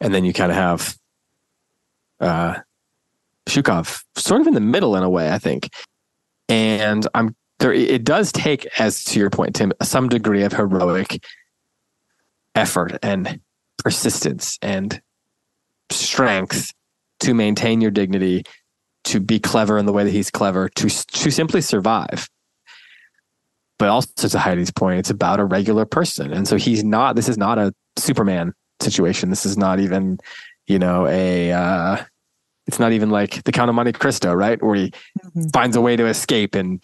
And 0.00 0.14
then 0.14 0.24
you 0.24 0.32
kind 0.32 0.50
of 0.50 0.56
have 0.56 0.96
uh, 2.20 2.54
Shukov 3.48 4.02
sort 4.16 4.40
of 4.40 4.46
in 4.46 4.54
the 4.54 4.60
middle 4.60 4.96
in 4.96 5.02
a 5.02 5.10
way, 5.10 5.30
I 5.30 5.38
think. 5.38 5.70
And 6.50 7.06
I'm 7.14 7.34
there. 7.60 7.72
It 7.72 8.04
does 8.04 8.32
take, 8.32 8.66
as 8.80 9.04
to 9.04 9.20
your 9.20 9.30
point, 9.30 9.54
Tim, 9.54 9.72
some 9.82 10.08
degree 10.08 10.42
of 10.42 10.52
heroic 10.52 11.24
effort 12.56 12.98
and 13.02 13.40
persistence 13.78 14.58
and 14.60 15.00
strength 15.90 16.72
to 17.20 17.34
maintain 17.34 17.80
your 17.80 17.92
dignity, 17.92 18.42
to 19.04 19.20
be 19.20 19.38
clever 19.38 19.78
in 19.78 19.86
the 19.86 19.92
way 19.92 20.02
that 20.02 20.10
he's 20.10 20.30
clever, 20.30 20.68
to 20.70 20.88
to 20.88 21.30
simply 21.30 21.60
survive. 21.60 22.28
But 23.78 23.88
also 23.88 24.28
to 24.28 24.38
Heidi's 24.38 24.72
point, 24.72 24.98
it's 24.98 25.10
about 25.10 25.40
a 25.40 25.44
regular 25.44 25.86
person, 25.86 26.32
and 26.32 26.48
so 26.48 26.56
he's 26.56 26.82
not. 26.82 27.14
This 27.14 27.28
is 27.28 27.38
not 27.38 27.58
a 27.58 27.72
Superman 27.96 28.52
situation. 28.80 29.30
This 29.30 29.46
is 29.46 29.56
not 29.56 29.78
even, 29.78 30.18
you 30.66 30.80
know, 30.80 31.06
a. 31.06 31.52
Uh, 31.52 32.04
it's 32.70 32.78
not 32.78 32.92
even 32.92 33.10
like 33.10 33.42
the 33.42 33.50
Count 33.50 33.68
of 33.68 33.74
Monte 33.74 33.90
Cristo, 33.94 34.32
right, 34.32 34.62
where 34.62 34.76
he 34.76 34.92
Mhm. 35.36 35.52
finds 35.52 35.74
a 35.74 35.80
way 35.80 35.96
to 35.96 36.06
escape 36.06 36.54
and 36.54 36.80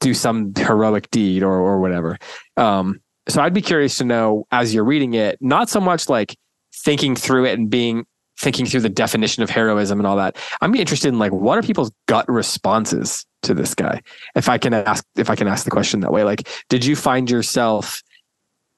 do 0.00 0.14
some 0.14 0.54
heroic 0.56 1.10
deed 1.10 1.42
or 1.42 1.52
or 1.60 1.78
whatever. 1.78 2.18
Um, 2.56 3.00
so 3.28 3.42
I'd 3.42 3.52
be 3.52 3.60
curious 3.60 3.98
to 3.98 4.04
know 4.04 4.46
as 4.50 4.72
you're 4.74 4.82
reading 4.84 5.12
it, 5.12 5.36
not 5.42 5.68
so 5.68 5.78
much 5.78 6.08
like 6.08 6.34
thinking 6.74 7.14
through 7.14 7.44
it 7.44 7.58
and 7.58 7.68
being 7.68 8.06
thinking 8.40 8.64
through 8.64 8.80
the 8.80 8.88
definition 8.88 9.42
of 9.42 9.50
heroism 9.50 10.00
and 10.00 10.06
all 10.06 10.16
that. 10.16 10.36
I'm 10.62 10.74
interested 10.74 11.08
in 11.08 11.18
like 11.18 11.32
what 11.32 11.58
are 11.58 11.62
people's 11.62 11.92
gut 12.08 12.24
responses 12.28 13.26
to 13.42 13.52
this 13.52 13.74
guy? 13.74 14.00
If 14.34 14.48
I 14.48 14.56
can 14.56 14.72
ask 14.72 15.04
if 15.16 15.28
I 15.28 15.36
can 15.36 15.48
ask 15.48 15.64
the 15.64 15.70
question 15.70 16.00
that 16.00 16.12
way, 16.12 16.24
like 16.24 16.48
did 16.70 16.82
you 16.82 16.96
find 16.96 17.30
yourself 17.30 18.02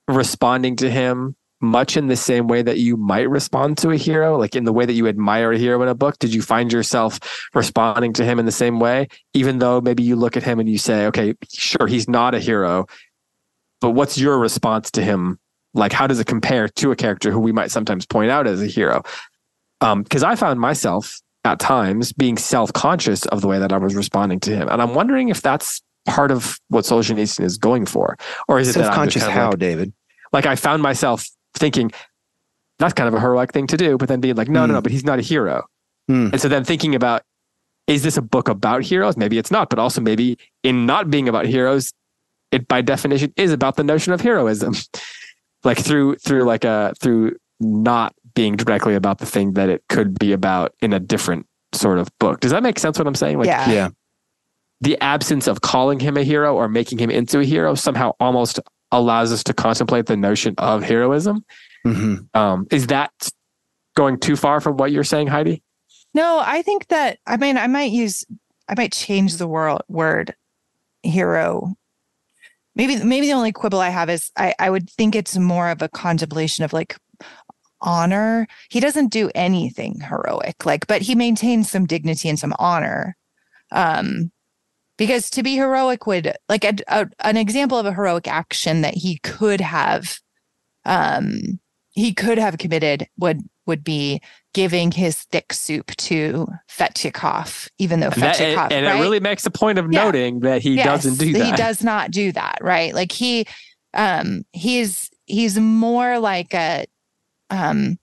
responding 0.09 0.75
to 0.77 0.91
him 0.91 1.37
much 1.65 1.97
in 1.97 2.07
the 2.07 2.17
same 2.17 2.47
way 2.47 2.63
that 2.63 2.79
you 2.79 2.97
might 2.97 3.29
respond 3.29 3.79
to 3.79 3.91
a 3.91 3.97
hero, 3.97 4.39
like 4.39 4.55
in 4.55 4.65
the 4.65 4.73
way 4.73 4.87
that 4.87 4.93
you 4.93 5.09
admire 5.09 5.53
a 5.53 5.59
hero 5.59 5.83
in 5.83 5.89
a 5.89 5.95
book? 5.95 6.19
Did 6.19 6.33
you 6.33 6.43
find 6.43 6.73
yourself 6.73 7.19
responding 7.55 8.13
to 8.15 8.25
him 8.25 8.39
in 8.39 8.47
the 8.47 8.53
same 8.53 8.79
way, 8.79 9.09
even 9.33 9.59
though 9.59 9.81
maybe 9.81 10.03
you 10.03 10.17
look 10.17 10.37
at 10.37 10.43
him 10.43 10.61
and 10.61 10.69
you 10.69 10.79
say, 10.79 11.07
okay, 11.07 11.35
sure, 11.53 11.87
he's 11.87 12.09
not 12.09 12.35
a 12.35 12.41
hero, 12.41 12.87
but 13.81 13.91
what's 13.91 14.17
your 14.17 14.39
response 14.39 14.91
to 14.93 15.03
him? 15.03 15.39
Like, 15.73 15.93
how 15.93 16.07
does 16.07 16.21
it 16.21 16.27
compare 16.27 16.69
to 16.69 16.93
a 16.93 16.97
character 16.97 17.33
who 17.33 17.41
we 17.41 17.51
might 17.51 17.71
sometimes 17.71 18.07
point 18.07 18.31
out 18.31 18.47
as 18.47 18.63
a 18.63 18.67
hero? 18.67 19.03
Um, 19.81 20.03
because 20.03 20.23
I 20.23 20.37
found 20.37 20.61
myself 20.61 21.21
at 21.45 21.59
times 21.59 22.13
being 22.13 22.39
self 22.39 22.73
conscious 22.73 23.27
of 23.27 23.41
the 23.41 23.49
way 23.49 23.59
that 23.59 23.73
I 23.73 23.79
was 23.79 23.95
responding 23.95 24.41
to 24.41 24.55
him. 24.55 24.69
And 24.69 24.81
I'm 24.81 24.95
wondering 24.95 25.31
if 25.31 25.43
that's 25.43 25.83
part 26.07 26.31
of 26.31 26.61
what 26.69 26.85
Solzhenitsyn 26.85 27.45
is 27.45 27.59
going 27.59 27.87
for. 27.87 28.17
Or 28.47 28.61
is 28.61 28.69
it 28.69 28.75
just 28.75 28.85
self-conscious 28.85 29.23
kind 29.23 29.33
of 29.33 29.37
how 29.37 29.51
like- 29.51 29.59
david 29.59 29.93
like 30.35 30.47
I 30.47 30.57
found 30.57 30.83
myself 30.83 31.27
thinking 31.55 31.91
that's 32.79 32.95
kind 32.95 33.09
of 33.09 33.15
a 33.15 33.21
heroic 33.21 33.53
thing 33.53 33.67
to 33.69 33.77
do, 33.77 33.97
but 33.97 34.09
then 34.09 34.21
being 34.21 34.35
like, 34.35 34.49
no, 34.49 34.67
no, 34.67 34.73
no, 34.75 34.79
Hmm. 34.79 34.83
but 34.83 34.93
he's 34.93 35.05
not 35.05 35.19
a 35.19 35.23
hero. 35.23 35.65
Hmm. 36.09 36.31
And 36.33 36.41
so 36.41 36.49
then 36.49 36.65
thinking 36.65 36.95
about, 36.95 37.23
is 37.87 38.03
this 38.03 38.17
a 38.17 38.23
book 38.23 38.49
about 38.49 38.83
heroes? 38.83 39.17
Maybe 39.17 39.39
it's 39.39 39.51
not, 39.51 39.71
but 39.71 39.79
also 39.79 40.01
maybe 40.01 40.39
in 40.63 40.87
not 40.87 41.11
being 41.11 41.29
about 41.29 41.47
heroes, 41.47 41.93
it 42.51 42.67
by 42.67 42.81
definition 42.83 43.33
is 43.37 43.53
about 43.53 43.77
the 43.77 43.85
notion 43.85 44.13
of 44.13 44.21
heroism. 44.21 44.75
like 45.65 45.79
through 45.79 46.17
through 46.17 46.45
like 46.45 46.65
a 46.65 46.95
through 47.01 47.37
not 47.61 48.15
being 48.35 48.57
directly 48.57 48.95
about 48.95 49.19
the 49.19 49.27
thing 49.27 49.53
that 49.55 49.69
it 49.69 49.83
could 49.89 50.19
be 50.19 50.33
about 50.33 50.75
in 50.83 50.93
a 50.93 51.01
different 51.01 51.47
sort 51.73 51.99
of 51.99 52.11
book. 52.19 52.41
Does 52.41 52.51
that 52.51 52.63
make 52.63 52.79
sense 52.79 52.99
what 52.99 53.07
I'm 53.07 53.15
saying? 53.15 53.39
Like 53.39 53.47
yeah. 53.47 53.71
yeah 53.71 53.89
the 54.81 55.01
absence 55.01 55.47
of 55.47 55.63
calling 55.63 55.99
him 55.99 56.17
a 56.17 56.23
hero 56.23 56.55
or 56.55 56.69
making 56.69 56.99
him 56.99 57.11
into 57.11 57.39
a 57.39 57.45
hero 57.45 57.75
somehow 57.75 58.13
almost 58.21 58.61
allows 58.99 59.33
us 59.33 59.45
to 59.45 59.55
contemplate 59.55 60.07
the 60.07 60.17
notion 60.17 60.55
of 60.59 60.83
heroism. 60.83 61.45
hmm 61.85 62.17
Um, 62.35 62.67
is 62.71 62.87
that 62.89 63.13
going 63.97 64.19
too 64.19 64.37
far 64.37 64.61
from 64.61 64.77
what 64.77 64.93
you're 64.93 65.05
saying, 65.05 65.29
Heidi? 65.29 65.63
No, 66.15 66.41
I 66.45 66.63
think 66.63 66.89
that 66.89 67.19
I 67.27 67.37
mean 67.37 67.57
I 67.57 67.67
might 67.67 67.91
use 67.91 68.25
I 68.69 68.75
might 68.77 68.93
change 68.93 69.37
the 69.37 69.49
word 69.49 69.81
word 69.89 70.35
hero. 71.03 71.75
Maybe 72.77 73.03
maybe 73.05 73.27
the 73.27 73.35
only 73.35 73.53
quibble 73.53 73.81
I 73.81 73.91
have 73.91 74.11
is 74.11 74.31
I, 74.37 74.55
I 74.59 74.71
would 74.71 74.89
think 74.91 75.15
it's 75.15 75.37
more 75.37 75.69
of 75.71 75.83
a 75.83 75.89
contemplation 75.89 76.65
of 76.65 76.73
like 76.73 76.97
honor. 77.81 78.47
He 78.71 78.81
doesn't 78.81 79.13
do 79.13 79.31
anything 79.35 80.01
heroic, 80.01 80.65
like, 80.65 80.87
but 80.87 81.03
he 81.03 81.15
maintains 81.15 81.71
some 81.71 81.87
dignity 81.87 82.29
and 82.29 82.39
some 82.39 82.55
honor. 82.59 83.17
Um, 83.71 84.31
because 84.99 85.31
to 85.31 85.43
be 85.43 85.57
heroic 85.57 86.07
would 86.07 86.35
like 86.49 86.65
a, 86.65 86.75
a, 86.89 87.09
an 87.21 87.37
example 87.37 87.79
of 87.79 87.87
a 87.87 87.93
heroic 87.93 88.29
action 88.29 88.81
that 88.83 88.95
he 88.95 89.19
could 89.19 89.61
have 89.61 90.19
um 90.85 91.59
he 91.93 92.13
could 92.13 92.39
have 92.39 92.59
committed 92.59 93.07
would 93.19 93.41
would 93.67 93.83
be 93.85 94.21
giving 94.53 94.91
his 94.91 95.23
thick 95.33 95.53
soup 95.53 95.87
to 95.97 96.47
Fetyukov, 96.71 97.69
even 97.79 98.01
though 98.01 98.11
that- 98.11 98.41
and- 98.41 98.73
and 98.73 98.87
right? 98.87 98.99
it 98.99 99.01
really 99.01 99.21
makes 99.21 99.47
a 99.47 99.51
point 99.51 99.79
of 99.79 99.91
Yeah. 99.91 100.05
noting 100.05 100.41
that 100.41 100.61
he 100.63 100.75
Yes, 100.75 100.85
doesn't 101.05 101.19
do 101.27 101.33
that. 101.33 101.45
He 101.45 101.53
does 101.53 101.83
not 101.83 102.11
do 102.11 102.31
that, 102.33 102.59
right? 102.61 102.93
Like 102.95 103.11
he 103.13 103.47
um 103.95 104.45
he's 104.53 105.09
he's 105.25 105.59
more 105.59 106.19
like 106.19 106.53
a 106.55 106.85
um 107.51 107.97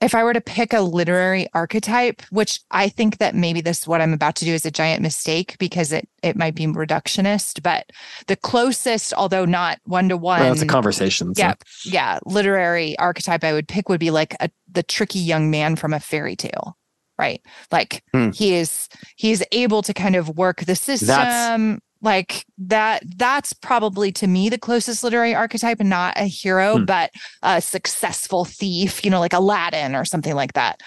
if 0.00 0.14
I 0.14 0.22
were 0.22 0.32
to 0.32 0.40
pick 0.40 0.72
a 0.72 0.80
literary 0.80 1.48
archetype, 1.54 2.22
which 2.30 2.60
I 2.70 2.88
think 2.88 3.18
that 3.18 3.34
maybe 3.34 3.60
this 3.60 3.86
what 3.86 4.00
I'm 4.00 4.12
about 4.12 4.36
to 4.36 4.44
do 4.44 4.52
is 4.52 4.64
a 4.64 4.70
giant 4.70 5.02
mistake 5.02 5.56
because 5.58 5.92
it 5.92 6.08
it 6.22 6.36
might 6.36 6.54
be 6.54 6.66
reductionist, 6.66 7.62
but 7.62 7.90
the 8.26 8.36
closest, 8.36 9.12
although 9.14 9.44
not 9.44 9.80
one 9.84 10.08
to 10.08 10.16
one, 10.16 10.42
it's 10.52 10.62
a 10.62 10.66
conversation. 10.66 11.34
So. 11.34 11.42
Yeah, 11.42 11.54
yeah, 11.84 12.18
literary 12.24 12.98
archetype 12.98 13.42
I 13.42 13.52
would 13.52 13.68
pick 13.68 13.88
would 13.88 14.00
be 14.00 14.10
like 14.10 14.34
a 14.40 14.50
the 14.70 14.82
tricky 14.82 15.18
young 15.18 15.50
man 15.50 15.74
from 15.76 15.92
a 15.92 16.00
fairy 16.00 16.36
tale, 16.36 16.76
right? 17.18 17.42
Like 17.72 18.04
hmm. 18.12 18.30
he 18.30 18.54
is 18.54 18.88
he's 19.16 19.42
able 19.52 19.82
to 19.82 19.94
kind 19.94 20.14
of 20.14 20.36
work 20.36 20.60
the 20.60 20.76
system. 20.76 21.08
That's, 21.08 21.82
like 22.00 22.44
that 22.58 23.02
that's 23.16 23.52
probably 23.52 24.12
to 24.12 24.26
me 24.26 24.48
the 24.48 24.58
closest 24.58 25.02
literary 25.02 25.34
archetype 25.34 25.80
and 25.80 25.90
not 25.90 26.14
a 26.16 26.24
hero 26.24 26.78
hmm. 26.78 26.84
but 26.84 27.10
a 27.42 27.60
successful 27.60 28.44
thief 28.44 29.04
you 29.04 29.10
know 29.10 29.20
like 29.20 29.32
aladdin 29.32 29.94
or 29.94 30.04
something 30.04 30.34
like 30.34 30.52
that 30.52 30.80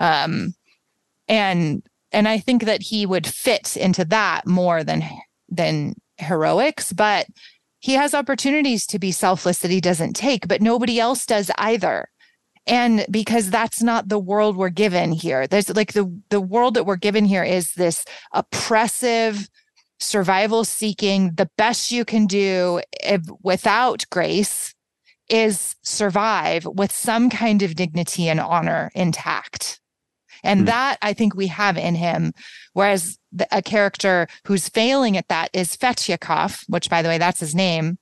um 0.00 0.54
and 1.26 1.82
and 2.12 2.28
i 2.28 2.38
think 2.38 2.64
that 2.64 2.82
he 2.82 3.06
would 3.06 3.26
fit 3.26 3.76
into 3.76 4.04
that 4.04 4.46
more 4.46 4.84
than 4.84 5.02
than 5.48 5.94
heroics 6.18 6.92
but 6.92 7.26
he 7.80 7.94
has 7.94 8.12
opportunities 8.12 8.86
to 8.86 8.98
be 8.98 9.12
selfless 9.12 9.60
that 9.60 9.70
he 9.70 9.80
doesn't 9.80 10.14
take 10.14 10.48
but 10.48 10.60
nobody 10.60 11.00
else 11.00 11.24
does 11.24 11.50
either 11.58 12.08
and 12.66 13.06
because 13.10 13.48
that's 13.48 13.82
not 13.82 14.08
the 14.08 14.18
world 14.18 14.56
we're 14.56 14.68
given 14.68 15.12
here 15.12 15.46
there's 15.46 15.74
like 15.74 15.94
the 15.94 16.20
the 16.28 16.40
world 16.40 16.74
that 16.74 16.84
we're 16.84 16.96
given 16.96 17.24
here 17.24 17.44
is 17.44 17.72
this 17.74 18.04
oppressive 18.32 19.48
survival 19.98 20.64
seeking, 20.64 21.32
the 21.34 21.50
best 21.56 21.90
you 21.92 22.04
can 22.04 22.26
do 22.26 22.80
if, 23.02 23.22
without 23.42 24.04
grace 24.10 24.74
is 25.28 25.76
survive 25.82 26.64
with 26.64 26.92
some 26.92 27.28
kind 27.30 27.62
of 27.62 27.74
dignity 27.74 28.28
and 28.28 28.40
honor 28.40 28.90
intact. 28.94 29.80
And 30.44 30.62
mm. 30.62 30.66
that 30.66 30.98
I 31.02 31.12
think 31.12 31.34
we 31.34 31.48
have 31.48 31.76
in 31.76 31.94
him. 31.94 32.32
Whereas 32.72 33.18
the, 33.32 33.46
a 33.50 33.60
character 33.60 34.28
who's 34.46 34.68
failing 34.68 35.16
at 35.16 35.28
that 35.28 35.50
is 35.52 35.76
Fetyukov, 35.76 36.62
which 36.68 36.88
by 36.88 37.02
the 37.02 37.08
way, 37.08 37.18
that's 37.18 37.40
his 37.40 37.54
name. 37.54 37.98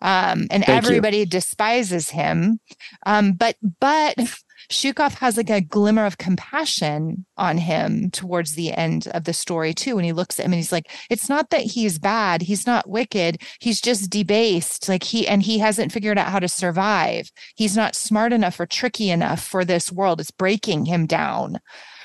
Um, 0.00 0.46
and 0.50 0.64
Thank 0.64 0.68
everybody 0.68 1.18
you. 1.18 1.26
despises 1.26 2.10
him. 2.10 2.60
Um, 3.06 3.32
but, 3.32 3.56
but 3.80 4.16
Shukov 4.70 5.14
has 5.14 5.36
like 5.36 5.50
a 5.50 5.60
glimmer 5.60 6.06
of 6.06 6.18
compassion 6.18 7.26
on 7.36 7.58
him 7.58 8.10
towards 8.10 8.54
the 8.54 8.72
end 8.72 9.08
of 9.08 9.24
the 9.24 9.32
story 9.32 9.74
too. 9.74 9.96
When 9.96 10.04
he 10.04 10.12
looks 10.12 10.38
at 10.38 10.46
him 10.46 10.52
and 10.52 10.60
he's 10.60 10.70
like, 10.70 10.90
it's 11.10 11.28
not 11.28 11.50
that 11.50 11.62
he's 11.62 11.98
bad. 11.98 12.42
He's 12.42 12.66
not 12.66 12.88
wicked. 12.88 13.42
He's 13.58 13.80
just 13.80 14.10
debased. 14.10 14.88
Like 14.88 15.02
he, 15.02 15.26
and 15.26 15.42
he 15.42 15.58
hasn't 15.58 15.90
figured 15.90 16.18
out 16.18 16.28
how 16.28 16.38
to 16.38 16.48
survive. 16.48 17.32
He's 17.56 17.76
not 17.76 17.96
smart 17.96 18.32
enough 18.32 18.60
or 18.60 18.66
tricky 18.66 19.10
enough 19.10 19.42
for 19.42 19.64
this 19.64 19.90
world. 19.90 20.20
It's 20.20 20.30
breaking 20.30 20.86
him 20.86 21.06
down. 21.06 21.58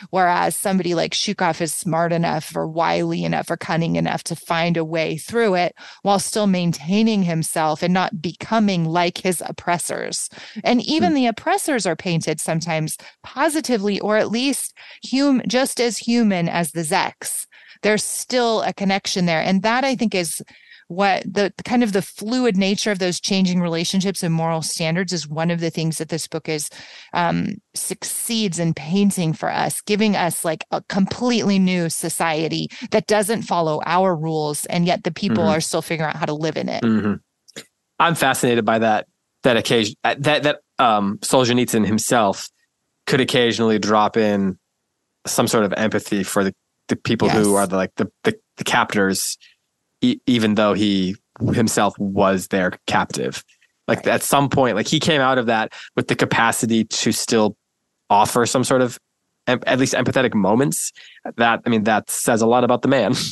Whereas 0.10 0.56
somebody 0.56 0.96
like 0.96 1.14
Shukov 1.14 1.62
is 1.62 1.74
smart 1.74 2.12
enough 2.12 2.56
or 2.56 2.68
wily 2.68 3.24
enough 3.24 3.50
or 3.50 3.58
cunning 3.58 3.96
enough 3.96 4.24
to 4.26 4.36
find 4.36 4.78
a 4.78 4.86
way 4.86 5.18
through 5.18 5.56
it 5.56 5.76
while 6.02 6.20
still 6.20 6.48
maintaining 6.48 7.24
himself 7.24 7.84
and 7.84 7.94
not 7.94 8.22
becoming 8.22 8.86
like 8.86 9.20
his 9.20 9.42
oppressors. 9.46 10.30
And 10.64 10.82
even 10.84 11.14
mm. 11.14 11.16
the 11.16 11.28
oppressors 11.28 11.86
are 11.86 11.96
painted 11.96 12.40
sometimes 12.40 12.98
positively 13.24 14.00
or 14.00 14.18
at 14.18 14.32
least 14.32 14.74
hum- 15.10 15.42
just 15.48 15.80
as 15.80 15.98
human 15.98 16.50
as 16.50 16.72
the 16.72 16.82
Zeks. 16.82 17.46
There's 17.82 18.04
still 18.04 18.62
a 18.62 18.74
connection 18.74 19.26
there. 19.26 19.42
And 19.42 19.62
that 19.62 19.84
I 19.84 19.96
think 19.96 20.16
is 20.16 20.42
what 20.88 21.24
the 21.24 21.54
kind 21.64 21.84
of 21.84 21.94
the 21.94 22.02
fluid 22.02 22.58
nature 22.58 22.92
of 22.92 23.00
those 23.00 23.20
changing 23.20 23.60
relationships 23.60 24.22
and 24.22 24.34
moral 24.34 24.62
standards 24.62 25.12
is 25.12 25.28
one 25.28 25.50
of 25.50 25.60
the 25.60 25.70
things 25.70 25.98
that 25.98 26.10
this 26.10 26.28
book 26.28 26.48
is 26.48 26.70
um, 27.14 27.56
succeeds 27.74 28.60
in 28.60 28.74
painting 28.74 29.34
for 29.34 29.50
us, 29.50 29.82
giving 29.82 30.16
us 30.16 30.46
like 30.46 30.64
a 30.72 30.82
completely 30.84 31.58
new 31.58 31.90
society 31.90 32.68
that 32.92 33.08
doesn't 33.08 33.42
follow 33.42 33.82
our 33.86 34.16
rules, 34.16 34.66
and 34.66 34.86
yet 34.86 35.04
the 35.04 35.12
people 35.12 35.44
mm-hmm. 35.44 35.54
are 35.54 35.62
still 35.62 35.82
figuring 35.82 36.10
out 36.10 36.18
how 36.18 36.26
to 36.26 36.34
live 36.34 36.58
in 36.58 36.70
it. 36.70 36.84
Mm-hmm. 36.84 37.14
I'm 38.00 38.16
fascinated 38.16 38.66
by 38.66 38.80
that. 38.80 39.08
That 39.44 39.58
occasion 39.58 39.96
uh, 40.04 40.16
that 40.20 40.42
that 40.44 40.60
um, 40.80 41.20
Solzhenitsyn 41.20 41.86
himself 41.86 42.50
could 43.06 43.22
occasionally 43.22 43.78
drop 43.78 44.18
in 44.18 44.58
some 45.28 45.48
sort 45.48 45.66
of 45.66 45.74
empathy 45.74 46.24
for 46.24 46.44
the, 46.44 46.54
the 46.88 46.96
people 46.96 47.28
yes. 47.28 47.38
who 47.38 47.56
are 47.56 47.68
the, 47.68 47.76
like 47.76 47.92
the, 47.96 48.12
the, 48.24 48.36
the 48.58 48.64
captors 48.64 49.38
e- 50.02 50.20
even 50.28 50.56
though 50.56 50.74
he 50.74 51.16
himself 51.54 51.98
was 52.00 52.48
their 52.48 52.74
captive. 52.88 53.44
Like 53.88 54.00
right. 54.00 54.08
at 54.08 54.24
some 54.24 54.50
point, 54.50 54.76
like 54.76 54.88
he 54.88 55.00
came 55.00 55.22
out 55.22 55.38
of 55.38 55.46
that 55.46 55.74
with 55.96 56.08
the 56.08 56.16
capacity 56.16 56.86
to 56.86 57.12
still 57.12 57.56
offer 58.10 58.46
some 58.46 58.64
sort 58.64 58.82
of 58.82 59.00
at 59.48 59.78
least 59.78 59.94
empathetic 59.94 60.34
moments. 60.34 60.92
That 61.38 61.62
I 61.66 61.70
mean, 61.70 61.84
that 61.84 62.10
says 62.10 62.42
a 62.42 62.48
lot 62.48 62.64
about 62.64 62.82
the 62.82 62.88
man. 62.88 63.14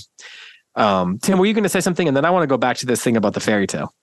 Um, 0.76 1.20
Tim, 1.20 1.38
were 1.38 1.46
you 1.46 1.54
going 1.54 1.64
to 1.64 1.70
say 1.70 1.82
something? 1.82 2.08
And 2.08 2.18
then 2.18 2.26
I 2.26 2.32
want 2.32 2.44
to 2.44 2.48
go 2.48 2.58
back 2.58 2.78
to 2.78 2.88
this 2.88 3.00
thing 3.04 3.16
about 3.16 3.36
the 3.36 3.40
fairy 3.40 3.68
tale. 3.68 3.94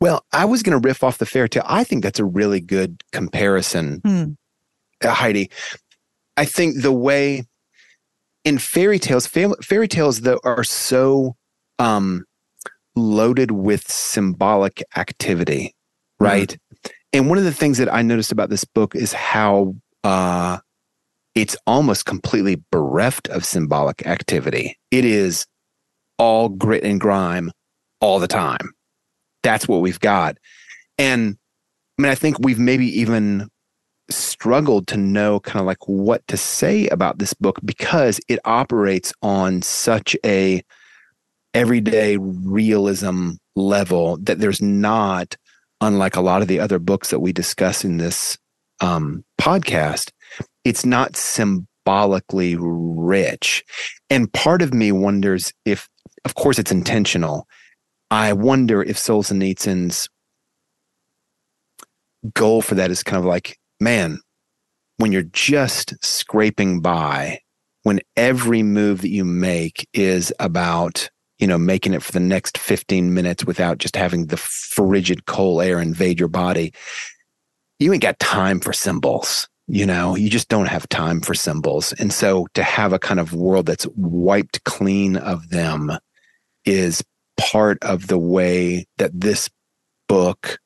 Well, 0.00 0.24
I 0.32 0.44
was 0.44 0.62
going 0.62 0.78
to 0.78 0.86
riff 0.86 1.02
off 1.02 1.18
the 1.18 1.24
fairy 1.24 1.48
tale. 1.48 1.62
I 1.66 1.84
think 1.84 2.02
that's 2.02 2.18
a 2.18 2.24
really 2.24 2.60
good 2.60 3.02
comparison, 3.12 4.00
hmm. 4.04 4.24
Uh, 5.02 5.14
Heidi. 5.14 5.50
I 6.36 6.44
think 6.44 6.82
the 6.82 6.92
way 6.92 7.44
in 8.44 8.58
fairy 8.58 8.98
tales, 8.98 9.26
fairy 9.26 9.88
tales 9.88 10.20
that 10.22 10.38
are 10.44 10.64
so 10.64 11.36
um, 11.78 12.24
loaded 12.94 13.50
with 13.50 13.90
symbolic 13.90 14.82
activity, 14.96 15.74
mm-hmm. 16.20 16.24
right? 16.24 16.48
Mm-hmm. 16.48 16.90
And 17.12 17.28
one 17.28 17.38
of 17.38 17.44
the 17.44 17.52
things 17.52 17.78
that 17.78 17.92
I 17.92 18.02
noticed 18.02 18.32
about 18.32 18.50
this 18.50 18.64
book 18.64 18.94
is 18.96 19.12
how 19.12 19.74
uh, 20.02 20.58
it's 21.34 21.56
almost 21.66 22.06
completely 22.06 22.62
bereft 22.70 23.28
of 23.28 23.44
symbolic 23.44 24.06
activity. 24.06 24.78
It 24.90 25.04
is 25.04 25.46
all 26.18 26.48
grit 26.48 26.84
and 26.84 27.00
grime 27.00 27.50
all 28.00 28.18
the 28.18 28.28
time. 28.28 28.72
That's 29.42 29.68
what 29.68 29.80
we've 29.80 30.00
got. 30.00 30.38
And 30.98 31.36
I 31.98 32.02
mean, 32.02 32.10
I 32.10 32.14
think 32.14 32.38
we've 32.40 32.58
maybe 32.58 32.86
even 33.00 33.48
struggled 34.10 34.86
to 34.88 34.96
know 34.96 35.40
kind 35.40 35.60
of 35.60 35.66
like 35.66 35.88
what 35.88 36.26
to 36.28 36.36
say 36.36 36.86
about 36.88 37.18
this 37.18 37.34
book 37.34 37.58
because 37.64 38.20
it 38.28 38.38
operates 38.44 39.12
on 39.22 39.62
such 39.62 40.16
a 40.24 40.62
everyday 41.54 42.16
realism 42.18 43.32
level 43.56 44.16
that 44.18 44.40
there's 44.40 44.60
not 44.60 45.36
unlike 45.80 46.16
a 46.16 46.20
lot 46.20 46.42
of 46.42 46.48
the 46.48 46.60
other 46.60 46.78
books 46.78 47.10
that 47.10 47.20
we 47.20 47.32
discuss 47.32 47.84
in 47.84 47.96
this 47.96 48.36
um, 48.80 49.24
podcast 49.40 50.10
it's 50.64 50.84
not 50.84 51.16
symbolically 51.16 52.56
rich. 52.58 53.64
And 54.10 54.32
part 54.32 54.62
of 54.62 54.74
me 54.74 54.92
wonders 54.92 55.52
if 55.64 55.88
of 56.24 56.34
course 56.34 56.58
it's 56.58 56.72
intentional. 56.72 57.46
I 58.10 58.32
wonder 58.32 58.82
if 58.82 58.96
solzhenitsyn's 58.96 60.08
goal 62.32 62.62
for 62.62 62.74
that 62.76 62.90
is 62.90 63.02
kind 63.02 63.18
of 63.18 63.26
like 63.26 63.58
man, 63.80 64.20
when 64.96 65.12
you're 65.12 65.22
just 65.22 65.94
scraping 66.04 66.80
by, 66.80 67.40
when 67.82 68.00
every 68.16 68.62
move 68.62 69.02
that 69.02 69.10
you 69.10 69.24
make 69.24 69.88
is 69.92 70.32
about, 70.40 71.10
you 71.38 71.46
know, 71.46 71.58
making 71.58 71.92
it 71.92 72.02
for 72.02 72.12
the 72.12 72.20
next 72.20 72.58
15 72.58 73.12
minutes 73.12 73.44
without 73.44 73.78
just 73.78 73.96
having 73.96 74.26
the 74.26 74.36
frigid 74.36 75.26
cold 75.26 75.62
air 75.62 75.80
invade 75.80 76.18
your 76.18 76.28
body, 76.28 76.72
you 77.78 77.92
ain't 77.92 78.02
got 78.02 78.18
time 78.18 78.60
for 78.60 78.72
symbols. 78.72 79.48
You 79.66 79.86
know, 79.86 80.14
you 80.14 80.28
just 80.28 80.48
don't 80.48 80.68
have 80.68 80.88
time 80.90 81.20
for 81.20 81.34
symbols. 81.34 81.94
And 81.94 82.12
so 82.12 82.46
to 82.54 82.62
have 82.62 82.92
a 82.92 82.98
kind 82.98 83.18
of 83.18 83.32
world 83.32 83.66
that's 83.66 83.86
wiped 83.96 84.62
clean 84.64 85.16
of 85.16 85.48
them 85.48 85.90
is 86.66 87.02
part 87.38 87.82
of 87.82 88.06
the 88.06 88.18
way 88.18 88.86
that 88.98 89.18
this 89.18 89.48
book 90.06 90.58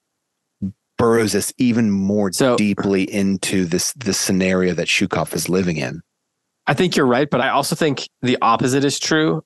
burrows 0.99 1.35
us 1.35 1.53
even 1.57 1.91
more 1.91 2.31
so, 2.33 2.57
deeply 2.57 3.03
into 3.03 3.65
this 3.65 3.93
this 3.95 4.19
scenario 4.19 4.75
that 4.75 4.89
Shukov 4.89 5.35
is 5.35 5.49
living 5.49 5.77
in. 5.77 6.03
I 6.67 6.75
think 6.75 6.97
you're 6.97 7.07
right, 7.07 7.31
but 7.31 7.41
I 7.41 7.49
also 7.49 7.75
think 7.75 8.09
the 8.21 8.37
opposite 8.43 8.85
is 8.85 8.99
true 8.99 9.43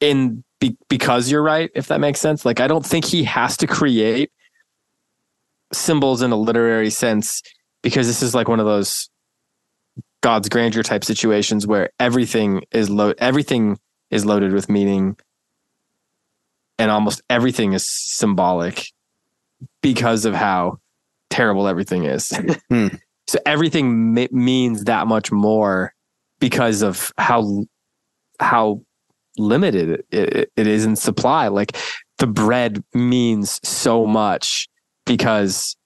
in 0.00 0.42
be, 0.60 0.76
because 0.88 1.30
you're 1.30 1.42
right, 1.42 1.70
if 1.74 1.86
that 1.88 2.00
makes 2.00 2.20
sense. 2.20 2.44
Like 2.44 2.58
I 2.58 2.66
don't 2.66 2.84
think 2.84 3.04
he 3.04 3.24
has 3.24 3.56
to 3.58 3.66
create 3.66 4.32
symbols 5.72 6.22
in 6.22 6.32
a 6.32 6.36
literary 6.36 6.90
sense 6.90 7.42
because 7.82 8.06
this 8.06 8.22
is 8.22 8.34
like 8.34 8.48
one 8.48 8.58
of 8.58 8.66
those 8.66 9.08
God's 10.22 10.48
grandeur 10.48 10.82
type 10.82 11.04
situations 11.04 11.66
where 11.66 11.90
everything 12.00 12.62
is 12.72 12.90
load 12.90 13.14
everything 13.18 13.78
is 14.10 14.24
loaded 14.24 14.52
with 14.52 14.68
meaning 14.68 15.16
and 16.78 16.90
almost 16.90 17.22
everything 17.28 17.72
is 17.72 17.86
symbolic 17.88 18.86
because 19.82 20.24
of 20.24 20.34
how 20.34 20.78
terrible 21.30 21.68
everything 21.68 22.04
is. 22.04 22.32
hmm. 22.68 22.88
So 23.28 23.38
everything 23.44 24.14
means 24.32 24.84
that 24.84 25.06
much 25.06 25.30
more 25.30 25.92
because 26.40 26.80
of 26.80 27.12
how 27.18 27.66
how 28.40 28.80
limited 29.36 30.02
it, 30.10 30.50
it 30.56 30.66
is 30.66 30.86
in 30.86 30.96
supply. 30.96 31.48
Like 31.48 31.76
the 32.16 32.26
bread 32.26 32.82
means 32.94 33.60
so 33.62 34.06
much 34.06 34.66
because 35.04 35.76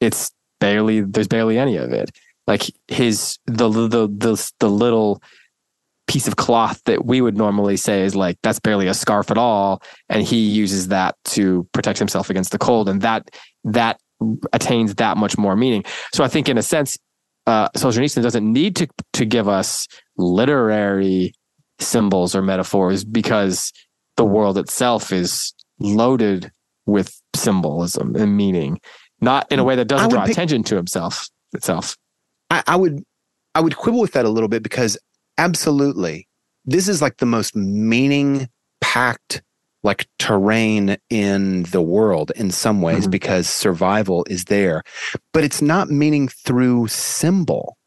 it's 0.00 0.32
barely 0.58 1.02
there's 1.02 1.28
barely 1.28 1.56
any 1.56 1.76
of 1.76 1.92
it. 1.92 2.10
Like 2.48 2.62
his 2.88 3.38
the 3.46 3.68
the 3.68 4.08
the 4.08 4.52
the 4.58 4.68
little 4.68 5.22
piece 6.06 6.28
of 6.28 6.36
cloth 6.36 6.80
that 6.84 7.04
we 7.04 7.20
would 7.20 7.36
normally 7.36 7.76
say 7.76 8.02
is 8.02 8.14
like 8.14 8.38
that's 8.42 8.60
barely 8.60 8.86
a 8.86 8.94
scarf 8.94 9.30
at 9.30 9.38
all 9.38 9.82
and 10.08 10.22
he 10.22 10.38
uses 10.38 10.88
that 10.88 11.16
to 11.24 11.66
protect 11.72 11.98
himself 11.98 12.30
against 12.30 12.52
the 12.52 12.58
cold 12.58 12.88
and 12.88 13.02
that 13.02 13.28
that 13.64 13.98
attains 14.52 14.94
that 14.94 15.16
much 15.16 15.36
more 15.36 15.56
meaning. 15.56 15.84
So 16.14 16.24
i 16.24 16.28
think 16.28 16.48
in 16.48 16.58
a 16.58 16.62
sense 16.62 16.98
uh 17.46 17.68
solzhenitsyn 17.70 18.22
doesn't 18.22 18.50
need 18.50 18.76
to 18.76 18.88
to 19.14 19.24
give 19.24 19.48
us 19.48 19.88
literary 20.16 21.32
symbols 21.78 22.34
or 22.34 22.42
metaphors 22.42 23.04
because 23.04 23.72
the 24.16 24.24
world 24.24 24.56
itself 24.58 25.12
is 25.12 25.52
loaded 25.78 26.50
with 26.86 27.20
symbolism 27.34 28.14
and 28.16 28.36
meaning 28.36 28.80
not 29.20 29.50
in 29.50 29.58
a 29.58 29.64
way 29.64 29.76
that 29.76 29.86
doesn't 29.86 30.10
draw 30.10 30.24
pick, 30.24 30.32
attention 30.32 30.62
to 30.62 30.76
himself 30.76 31.28
itself. 31.52 31.96
I, 32.50 32.62
I 32.66 32.76
would 32.76 33.02
i 33.54 33.60
would 33.60 33.76
quibble 33.76 34.00
with 34.00 34.12
that 34.12 34.24
a 34.24 34.28
little 34.28 34.48
bit 34.48 34.62
because 34.62 34.98
Absolutely. 35.38 36.28
This 36.64 36.88
is 36.88 37.00
like 37.00 37.18
the 37.18 37.26
most 37.26 37.54
meaning 37.54 38.48
packed 38.80 39.42
like 39.86 40.08
terrain 40.18 40.96
in 41.10 41.62
the 41.64 41.80
world 41.80 42.32
in 42.36 42.50
some 42.50 42.82
ways 42.82 43.02
mm-hmm. 43.02 43.10
because 43.10 43.48
survival 43.48 44.26
is 44.28 44.46
there 44.46 44.82
but 45.32 45.44
it's 45.44 45.62
not 45.62 45.88
meaning 45.88 46.28
through 46.28 46.88
symbol 46.88 47.78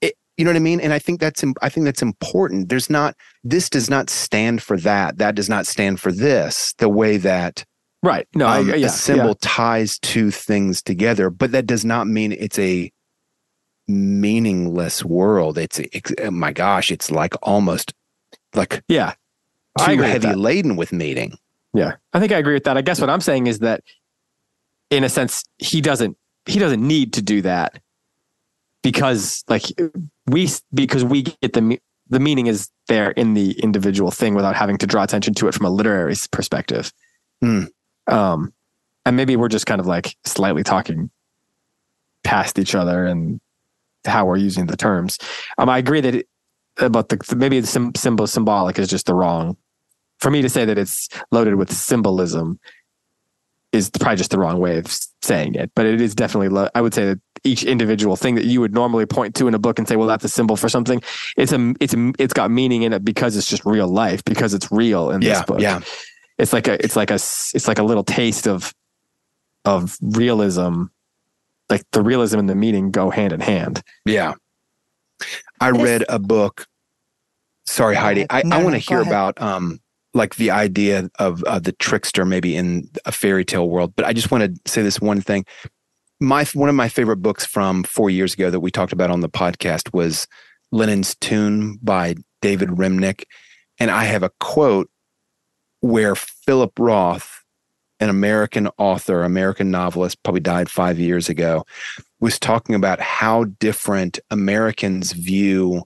it, 0.00 0.14
you 0.36 0.44
know 0.44 0.50
what 0.50 0.56
i 0.56 0.60
mean 0.60 0.80
and 0.80 0.92
i 0.92 0.98
think 0.98 1.20
that's 1.20 1.44
i 1.62 1.68
think 1.68 1.84
that's 1.84 2.02
important 2.02 2.68
there's 2.68 2.90
not 2.90 3.14
this 3.44 3.70
does 3.70 3.88
not 3.88 4.10
stand 4.10 4.60
for 4.60 4.76
that 4.76 5.18
that 5.18 5.36
does 5.36 5.48
not 5.48 5.66
stand 5.66 6.00
for 6.00 6.10
this 6.10 6.74
the 6.78 6.88
way 6.88 7.16
that 7.16 7.64
right 8.02 8.26
no 8.34 8.48
um, 8.48 8.70
I, 8.70 8.74
yeah, 8.74 8.86
a 8.86 8.90
symbol 8.90 9.28
yeah. 9.28 9.34
ties 9.40 9.98
two 10.00 10.30
things 10.32 10.82
together 10.82 11.30
but 11.30 11.52
that 11.52 11.66
does 11.66 11.84
not 11.84 12.08
mean 12.08 12.32
it's 12.32 12.58
a 12.58 12.90
meaningless 13.88 15.04
world. 15.04 15.58
It's, 15.58 15.78
it's 15.78 16.12
oh 16.20 16.30
my 16.30 16.52
gosh, 16.52 16.90
it's 16.90 17.10
like 17.10 17.34
almost 17.42 17.94
like 18.54 18.82
yeah, 18.88 19.14
too 19.78 19.98
heavy 19.98 20.34
laden 20.34 20.76
with 20.76 20.92
meaning. 20.92 21.38
Yeah, 21.74 21.96
I 22.12 22.20
think 22.20 22.32
I 22.32 22.38
agree 22.38 22.54
with 22.54 22.64
that. 22.64 22.76
I 22.76 22.82
guess 22.82 23.00
what 23.00 23.10
I'm 23.10 23.20
saying 23.20 23.46
is 23.46 23.60
that, 23.60 23.82
in 24.90 25.04
a 25.04 25.08
sense, 25.08 25.44
he 25.58 25.80
doesn't 25.80 26.16
he 26.46 26.58
doesn't 26.58 26.86
need 26.86 27.12
to 27.14 27.22
do 27.22 27.42
that 27.42 27.80
because 28.82 29.44
like 29.48 29.64
we 30.26 30.48
because 30.72 31.04
we 31.04 31.22
get 31.22 31.52
the 31.52 31.78
the 32.08 32.20
meaning 32.20 32.46
is 32.46 32.70
there 32.88 33.10
in 33.10 33.34
the 33.34 33.52
individual 33.60 34.10
thing 34.10 34.34
without 34.34 34.56
having 34.56 34.78
to 34.78 34.86
draw 34.86 35.02
attention 35.02 35.34
to 35.34 35.48
it 35.48 35.54
from 35.54 35.66
a 35.66 35.70
literary 35.70 36.14
perspective. 36.30 36.92
Mm. 37.44 37.68
Um, 38.06 38.54
and 39.04 39.16
maybe 39.16 39.36
we're 39.36 39.48
just 39.48 39.66
kind 39.66 39.80
of 39.80 39.86
like 39.86 40.16
slightly 40.24 40.62
talking 40.62 41.10
past 42.24 42.58
each 42.58 42.74
other 42.74 43.06
and 43.06 43.40
how 44.04 44.26
we're 44.26 44.36
using 44.36 44.66
the 44.66 44.76
terms. 44.76 45.18
Um, 45.58 45.68
I 45.68 45.78
agree 45.78 46.00
that 46.00 46.14
it, 46.14 46.28
about 46.78 47.08
the 47.08 47.36
maybe 47.36 47.60
the 47.60 47.92
symbol 47.96 48.26
symbolic 48.26 48.78
is 48.78 48.88
just 48.88 49.06
the 49.06 49.14
wrong. 49.14 49.56
For 50.20 50.30
me 50.30 50.42
to 50.42 50.48
say 50.48 50.64
that 50.64 50.78
it's 50.78 51.08
loaded 51.30 51.54
with 51.54 51.72
symbolism 51.72 52.58
is 53.72 53.90
probably 53.90 54.16
just 54.16 54.30
the 54.30 54.38
wrong 54.38 54.58
way 54.58 54.78
of 54.78 54.86
saying 55.22 55.54
it, 55.54 55.70
but 55.74 55.86
it 55.86 56.00
is 56.00 56.14
definitely. 56.14 56.48
Lo- 56.48 56.70
I 56.74 56.80
would 56.80 56.94
say 56.94 57.04
that 57.06 57.20
each 57.44 57.62
individual 57.64 58.16
thing 58.16 58.34
that 58.34 58.44
you 58.44 58.60
would 58.60 58.72
normally 58.72 59.06
point 59.06 59.34
to 59.36 59.46
in 59.46 59.54
a 59.54 59.58
book 59.58 59.78
and 59.78 59.86
say, 59.86 59.96
"Well, 59.96 60.08
that's 60.08 60.24
a 60.24 60.28
symbol 60.28 60.56
for 60.56 60.68
something," 60.68 61.02
it's 61.36 61.52
a 61.52 61.74
it's 61.80 61.94
a, 61.94 62.12
it's 62.18 62.32
got 62.32 62.50
meaning 62.50 62.82
in 62.82 62.92
it 62.92 63.04
because 63.04 63.36
it's 63.36 63.48
just 63.48 63.64
real 63.64 63.88
life 63.88 64.24
because 64.24 64.54
it's 64.54 64.72
real 64.72 65.10
in 65.10 65.22
yeah, 65.22 65.34
this 65.34 65.42
book. 65.42 65.60
Yeah, 65.60 65.80
it's 66.38 66.52
like 66.52 66.66
a 66.68 66.82
it's 66.82 66.96
like 66.96 67.10
a 67.10 67.14
it's 67.14 67.68
like 67.68 67.78
a 67.78 67.82
little 67.82 68.04
taste 68.04 68.46
of 68.48 68.74
of 69.64 69.98
realism 70.00 70.84
like 71.70 71.82
the 71.92 72.02
realism 72.02 72.38
and 72.38 72.48
the 72.48 72.54
meaning 72.54 72.90
go 72.90 73.10
hand 73.10 73.32
in 73.32 73.40
hand. 73.40 73.82
Yeah. 74.04 74.34
I 75.60 75.70
read 75.70 76.04
a 76.08 76.18
book. 76.18 76.66
Sorry, 77.66 77.94
Heidi. 77.94 78.26
I, 78.30 78.42
no, 78.44 78.56
I 78.56 78.62
want 78.62 78.74
to 78.74 78.78
hear 78.78 79.00
ahead. 79.00 79.12
about 79.12 79.42
um 79.42 79.80
like 80.14 80.36
the 80.36 80.50
idea 80.50 81.10
of 81.18 81.44
uh, 81.44 81.58
the 81.58 81.72
trickster 81.72 82.24
maybe 82.24 82.56
in 82.56 82.88
a 83.04 83.12
fairy 83.12 83.44
tale 83.44 83.68
world, 83.68 83.92
but 83.94 84.06
I 84.06 84.12
just 84.12 84.30
want 84.30 84.44
to 84.44 84.70
say 84.70 84.82
this 84.82 85.00
one 85.00 85.20
thing. 85.20 85.44
My 86.20 86.44
one 86.54 86.68
of 86.68 86.74
my 86.74 86.88
favorite 86.88 87.18
books 87.18 87.44
from 87.44 87.84
4 87.84 88.10
years 88.10 88.34
ago 88.34 88.50
that 88.50 88.60
we 88.60 88.70
talked 88.70 88.92
about 88.92 89.10
on 89.10 89.20
the 89.20 89.28
podcast 89.28 89.92
was 89.92 90.26
Lenin's 90.72 91.14
Tomb 91.16 91.78
by 91.82 92.16
David 92.42 92.70
Remnick, 92.70 93.24
and 93.78 93.90
I 93.90 94.04
have 94.04 94.22
a 94.22 94.30
quote 94.40 94.90
where 95.80 96.14
Philip 96.14 96.72
Roth 96.78 97.37
an 98.00 98.08
American 98.08 98.68
author, 98.78 99.22
American 99.22 99.70
novelist, 99.70 100.22
probably 100.22 100.40
died 100.40 100.70
five 100.70 100.98
years 100.98 101.28
ago, 101.28 101.64
was 102.20 102.38
talking 102.38 102.74
about 102.74 103.00
how 103.00 103.44
different 103.44 104.18
Americans 104.30 105.12
view 105.12 105.82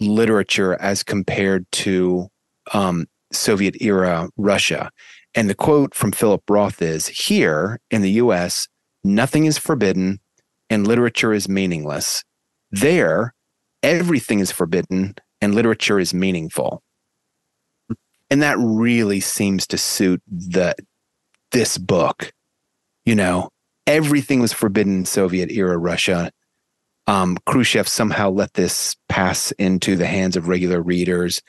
literature 0.00 0.80
as 0.80 1.02
compared 1.02 1.70
to 1.72 2.28
um, 2.72 3.06
Soviet 3.32 3.80
era 3.80 4.28
Russia. 4.36 4.90
And 5.34 5.48
the 5.48 5.54
quote 5.54 5.94
from 5.94 6.12
Philip 6.12 6.42
Roth 6.48 6.82
is 6.82 7.06
Here 7.06 7.80
in 7.90 8.02
the 8.02 8.12
US, 8.12 8.66
nothing 9.04 9.44
is 9.44 9.58
forbidden 9.58 10.20
and 10.68 10.86
literature 10.86 11.32
is 11.32 11.48
meaningless. 11.48 12.24
There, 12.70 13.34
everything 13.82 14.40
is 14.40 14.50
forbidden 14.50 15.14
and 15.40 15.54
literature 15.54 15.98
is 15.98 16.14
meaningful. 16.14 16.82
And 18.30 18.42
that 18.42 18.56
really 18.58 19.20
seems 19.20 19.66
to 19.68 19.78
suit 19.78 20.22
the 20.28 20.74
this 21.52 21.78
book. 21.78 22.32
You 23.04 23.14
know, 23.14 23.50
everything 23.86 24.40
was 24.40 24.52
forbidden 24.52 24.98
in 24.98 25.04
Soviet 25.04 25.50
era 25.50 25.78
Russia. 25.78 26.30
Um, 27.06 27.38
Khrushchev 27.46 27.88
somehow 27.88 28.30
let 28.30 28.54
this 28.54 28.96
pass 29.08 29.52
into 29.52 29.96
the 29.96 30.06
hands 30.06 30.36
of 30.36 30.48
regular 30.48 30.80
readers 30.80 31.42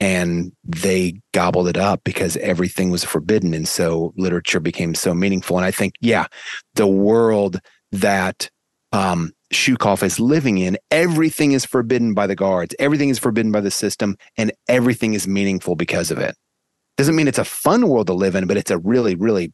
and 0.00 0.52
they 0.64 1.20
gobbled 1.32 1.68
it 1.68 1.76
up 1.76 2.02
because 2.04 2.36
everything 2.38 2.90
was 2.90 3.04
forbidden. 3.04 3.54
And 3.54 3.66
so 3.66 4.12
literature 4.16 4.60
became 4.60 4.94
so 4.94 5.14
meaningful. 5.14 5.56
And 5.56 5.64
I 5.64 5.70
think, 5.70 5.94
yeah, 6.00 6.26
the 6.74 6.86
world 6.86 7.60
that 7.92 8.50
um, 8.92 9.32
Shukov 9.52 10.02
is 10.02 10.20
living 10.20 10.58
in, 10.58 10.76
everything 10.90 11.52
is 11.52 11.64
forbidden 11.64 12.14
by 12.14 12.26
the 12.26 12.36
guards, 12.36 12.74
everything 12.78 13.08
is 13.08 13.18
forbidden 13.18 13.52
by 13.52 13.60
the 13.60 13.70
system, 13.70 14.16
and 14.36 14.52
everything 14.68 15.14
is 15.14 15.26
meaningful 15.26 15.76
because 15.76 16.10
of 16.10 16.18
it. 16.18 16.36
Doesn't 16.96 17.16
mean 17.16 17.28
it's 17.28 17.38
a 17.38 17.44
fun 17.44 17.88
world 17.88 18.06
to 18.06 18.14
live 18.14 18.34
in, 18.34 18.46
but 18.46 18.56
it's 18.56 18.70
a 18.70 18.78
really, 18.78 19.14
really 19.14 19.52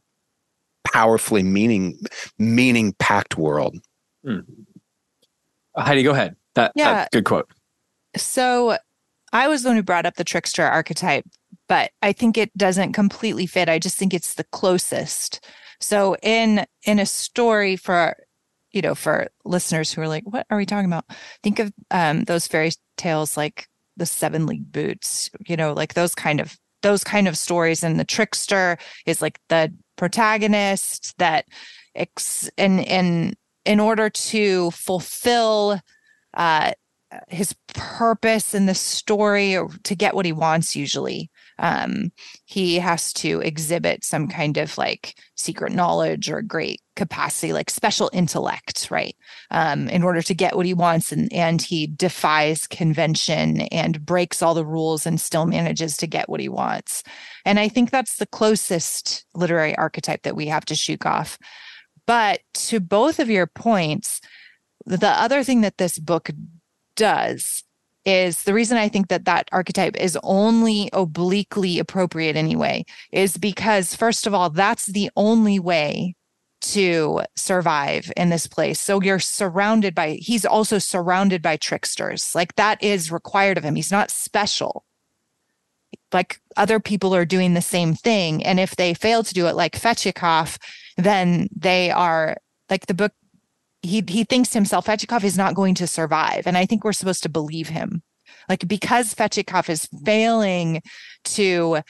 powerfully 0.83 1.43
meaning 1.43 1.99
meaning 2.37 2.93
packed 2.99 3.37
world. 3.37 3.77
Mm. 4.25 4.45
Heidi, 5.75 6.03
go 6.03 6.11
ahead. 6.11 6.35
That, 6.55 6.71
yeah. 6.75 6.93
That, 6.93 7.11
good 7.11 7.25
quote. 7.25 7.49
So 8.15 8.77
I 9.31 9.47
was 9.47 9.63
the 9.63 9.69
one 9.69 9.75
who 9.75 9.83
brought 9.83 10.05
up 10.05 10.15
the 10.15 10.23
trickster 10.23 10.63
archetype, 10.63 11.25
but 11.67 11.91
I 12.01 12.13
think 12.13 12.37
it 12.37 12.55
doesn't 12.55 12.93
completely 12.93 13.47
fit. 13.47 13.69
I 13.69 13.79
just 13.79 13.97
think 13.97 14.13
it's 14.13 14.35
the 14.35 14.43
closest. 14.45 15.45
So 15.79 16.15
in 16.21 16.65
in 16.85 16.99
a 16.99 17.05
story 17.05 17.75
for 17.75 18.15
you 18.71 18.81
know 18.81 18.95
for 18.95 19.27
listeners 19.43 19.91
who 19.91 20.01
are 20.01 20.07
like, 20.07 20.23
what 20.25 20.45
are 20.49 20.57
we 20.57 20.65
talking 20.65 20.85
about? 20.85 21.05
Think 21.41 21.59
of 21.59 21.73
um, 21.91 22.25
those 22.25 22.47
fairy 22.47 22.71
tales 22.97 23.35
like 23.35 23.67
the 23.97 24.05
Seven 24.05 24.45
League 24.45 24.71
Boots, 24.71 25.29
you 25.47 25.55
know, 25.55 25.73
like 25.73 25.93
those 25.93 26.15
kind 26.15 26.39
of 26.39 26.57
those 26.83 27.03
kind 27.03 27.27
of 27.27 27.37
stories. 27.37 27.83
And 27.83 27.99
the 27.99 28.05
trickster 28.05 28.77
is 29.05 29.21
like 29.21 29.39
the 29.49 29.73
protagonist 29.95 31.17
that 31.17 31.45
ex- 31.95 32.49
in 32.57 32.79
in 32.79 33.33
in 33.65 33.79
order 33.79 34.09
to 34.09 34.71
fulfill 34.71 35.79
uh 36.35 36.71
his 37.27 37.55
purpose 37.75 38.55
in 38.55 38.65
the 38.65 38.73
story 38.75 39.55
or 39.55 39.69
to 39.83 39.95
get 39.95 40.15
what 40.15 40.25
he 40.25 40.31
wants 40.31 40.75
usually 40.75 41.29
um, 41.59 42.11
he 42.45 42.79
has 42.79 43.13
to 43.13 43.39
exhibit 43.41 44.03
some 44.03 44.27
kind 44.27 44.57
of 44.57 44.77
like 44.77 45.15
secret 45.35 45.71
knowledge 45.71 46.29
or 46.29 46.41
great 46.41 46.81
capacity 46.95 47.53
like 47.53 47.69
special 47.69 48.09
intellect 48.13 48.87
right? 48.91 49.15
Um, 49.51 49.89
in 49.89 50.03
order 50.03 50.21
to 50.21 50.33
get 50.33 50.55
what 50.55 50.65
he 50.65 50.73
wants 50.73 51.11
and 51.11 51.31
and 51.33 51.61
he 51.61 51.87
defies 51.87 52.67
convention 52.67 53.61
and 53.61 54.05
breaks 54.05 54.41
all 54.41 54.53
the 54.53 54.65
rules 54.65 55.05
and 55.05 55.19
still 55.19 55.45
manages 55.45 55.97
to 55.97 56.07
get 56.07 56.29
what 56.29 56.39
he 56.39 56.49
wants. 56.49 57.03
And 57.45 57.59
i 57.59 57.67
think 57.67 57.89
that's 57.89 58.17
the 58.17 58.27
closest 58.27 59.25
literary 59.33 59.75
archetype 59.77 60.23
that 60.23 60.35
we 60.35 60.47
have 60.47 60.65
to 60.65 60.73
Shukov 60.73 61.37
but 62.05 62.41
to 62.53 62.79
both 62.79 63.19
of 63.19 63.29
your 63.29 63.47
points 63.47 64.21
the 64.85 65.07
other 65.07 65.43
thing 65.43 65.61
that 65.61 65.77
this 65.77 65.97
book 65.97 66.29
does 66.95 67.63
is 68.05 68.43
the 68.43 68.53
reason 68.53 68.77
I 68.77 68.89
think 68.89 69.07
that 69.07 69.25
that 69.25 69.49
archetype 69.51 69.95
is 69.95 70.17
only 70.23 70.89
obliquely 70.93 71.79
appropriate 71.79 72.35
anyway 72.35 72.85
is 73.11 73.37
because 73.37 73.95
first 73.95 74.27
of 74.27 74.33
all 74.33 74.49
that's 74.49 74.87
the 74.87 75.09
only 75.15 75.59
way 75.59 76.15
to 76.61 77.21
survive 77.35 78.11
in 78.15 78.29
this 78.29 78.47
place. 78.47 78.79
So 78.79 79.01
you're 79.01 79.19
surrounded 79.19 79.93
by 79.93 80.17
he's 80.21 80.45
also 80.45 80.79
surrounded 80.79 81.41
by 81.41 81.57
tricksters. 81.57 82.33
Like 82.33 82.55
that 82.55 82.81
is 82.81 83.11
required 83.11 83.57
of 83.57 83.65
him. 83.65 83.75
He's 83.75 83.91
not 83.91 84.09
special. 84.09 84.85
Like 86.13 86.39
other 86.55 86.79
people 86.79 87.13
are 87.13 87.25
doing 87.25 87.53
the 87.53 87.61
same 87.61 87.95
thing 87.95 88.43
and 88.43 88.59
if 88.59 88.75
they 88.75 88.93
fail 88.93 89.23
to 89.23 89.33
do 89.33 89.47
it 89.47 89.55
like 89.55 89.73
Fetyukov 89.73 90.57
then 90.97 91.49
they 91.55 91.89
are 91.89 92.37
like 92.69 92.85
the 92.85 92.93
book 92.93 93.13
he 93.83 94.03
he 94.07 94.23
thinks 94.23 94.49
to 94.49 94.57
himself 94.57 94.87
Fetyukov 94.87 95.23
is 95.23 95.37
not 95.37 95.55
going 95.55 95.75
to 95.75 95.87
survive, 95.87 96.47
and 96.47 96.57
I 96.57 96.65
think 96.65 96.83
we're 96.83 96.93
supposed 96.93 97.23
to 97.23 97.29
believe 97.29 97.67
him, 97.67 98.01
like 98.49 98.67
because 98.67 99.13
Fetyukov 99.13 99.69
is 99.69 99.87
failing 100.05 100.81
to 101.25 101.81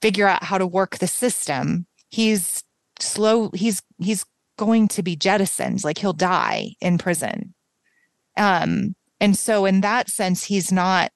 figure 0.00 0.28
out 0.28 0.44
how 0.44 0.58
to 0.58 0.66
work 0.66 0.98
the 0.98 1.08
system. 1.08 1.86
He's 2.10 2.62
slow. 3.00 3.50
He's 3.54 3.82
he's 3.98 4.24
going 4.58 4.88
to 4.88 5.02
be 5.02 5.16
jettisoned, 5.16 5.82
like 5.84 5.98
he'll 5.98 6.12
die 6.12 6.74
in 6.80 6.98
prison. 6.98 7.54
Um, 8.36 8.94
and 9.20 9.36
so 9.36 9.64
in 9.64 9.80
that 9.80 10.10
sense, 10.10 10.44
he's 10.44 10.70
not 10.70 11.10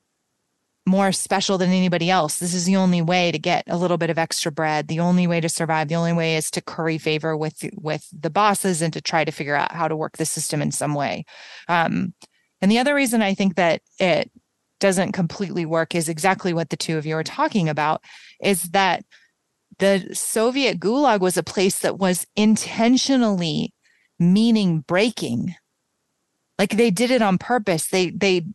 more 0.85 1.12
special 1.12 1.59
than 1.59 1.70
anybody 1.70 2.11
else. 2.11 2.39
This 2.39 2.55
is 2.55 2.64
the 2.64 2.76
only 2.76 3.03
way 3.03 3.30
to 3.30 3.39
get 3.39 3.64
a 3.68 3.76
little 3.76 3.99
bit 3.99 4.11
of 4.11 4.18
extra 4.18 4.51
bread. 4.51 4.89
The 4.89 5.01
only 5.01 5.26
way 5.26 5.41
to 5.41 5.49
survive. 5.49 5.89
The 5.89 5.95
only 5.95 6.12
way 6.12 6.37
is 6.37 6.51
to 6.53 6.61
curry 6.61 6.99
favor 6.99 7.37
with 7.37 7.64
with 7.74 8.09
the 8.12 8.30
bosses 8.30 8.83
and 8.83 8.93
to 8.93 9.01
try 9.01 9.24
to 9.24 9.33
figure 9.33 9.55
out 9.55 9.72
how 9.72 9.87
to 9.87 9.97
work 9.97 10.16
the 10.16 10.26
system 10.26 10.61
in 10.61 10.72
some 10.72 10.95
way. 10.95 11.24
Um, 11.68 12.14
and 12.61 12.70
the 12.70 12.78
other 12.78 12.95
reason 12.95 13.22
I 13.22 13.35
think 13.35 13.57
that 13.57 13.83
it 13.99 14.30
doesn't 14.80 15.12
completely 15.12 15.64
work 15.64 15.95
is 15.95 16.09
exactly 16.09 16.53
what 16.53 16.70
the 16.70 16.76
two 16.76 16.99
of 16.99 17.07
you 17.07 17.16
are 17.16 17.24
talking 17.24 17.68
about. 17.68 18.03
Is 18.41 18.64
that 18.70 19.05
the 19.78 20.11
Soviet 20.12 20.80
Gulag 20.80 21.20
was 21.20 21.37
a 21.37 21.43
place 21.43 21.78
that 21.80 21.99
was 21.99 22.26
intentionally 22.35 23.72
meaning 24.18 24.80
breaking. 24.80 25.55
Like 26.59 26.76
they 26.76 26.91
did 26.91 27.11
it 27.11 27.22
on 27.22 27.39
purpose. 27.39 27.87
They 27.89 28.11
they 28.11 28.47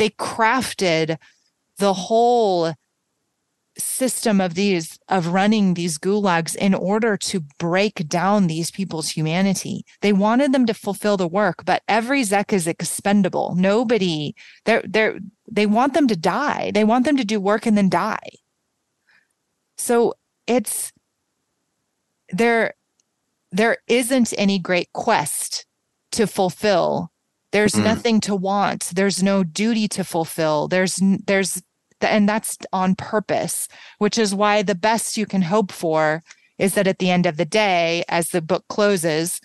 they 0.00 0.10
crafted 0.10 1.18
the 1.76 1.92
whole 1.92 2.72
system 3.76 4.40
of 4.40 4.54
these 4.54 4.98
of 5.08 5.28
running 5.28 5.74
these 5.74 5.98
gulags 5.98 6.56
in 6.56 6.74
order 6.74 7.16
to 7.16 7.40
break 7.58 8.08
down 8.08 8.46
these 8.46 8.70
people's 8.70 9.10
humanity. 9.10 9.84
They 10.00 10.12
wanted 10.12 10.52
them 10.52 10.66
to 10.66 10.74
fulfill 10.74 11.16
the 11.16 11.28
work 11.28 11.64
but 11.66 11.82
every 11.86 12.24
zek 12.24 12.52
is 12.52 12.66
expendable. 12.66 13.54
Nobody 13.56 14.34
they're 14.64 14.82
they're 14.86 15.20
they 15.50 15.66
want 15.66 15.92
them 15.92 16.08
to 16.08 16.16
die. 16.16 16.70
They 16.72 16.84
want 16.84 17.04
them 17.04 17.18
to 17.18 17.24
do 17.24 17.38
work 17.38 17.66
and 17.66 17.76
then 17.76 17.90
die. 17.90 18.30
So 19.76 20.14
it's 20.46 20.92
there 22.30 22.74
there 23.52 23.78
isn't 23.86 24.32
any 24.38 24.58
great 24.58 24.92
quest 24.94 25.66
to 26.12 26.26
fulfill 26.26 27.12
there's 27.52 27.74
mm. 27.74 27.84
nothing 27.84 28.20
to 28.20 28.34
want. 28.34 28.90
There's 28.94 29.22
no 29.22 29.42
duty 29.44 29.88
to 29.88 30.04
fulfill. 30.04 30.68
There's 30.68 31.00
there's 31.26 31.62
and 32.00 32.28
that's 32.28 32.56
on 32.72 32.94
purpose, 32.94 33.68
which 33.98 34.18
is 34.18 34.34
why 34.34 34.62
the 34.62 34.74
best 34.74 35.16
you 35.16 35.26
can 35.26 35.42
hope 35.42 35.70
for 35.70 36.22
is 36.58 36.74
that 36.74 36.86
at 36.86 36.98
the 36.98 37.10
end 37.10 37.26
of 37.26 37.36
the 37.36 37.44
day, 37.44 38.04
as 38.08 38.30
the 38.30 38.42
book 38.42 38.64
closes, 38.68 39.40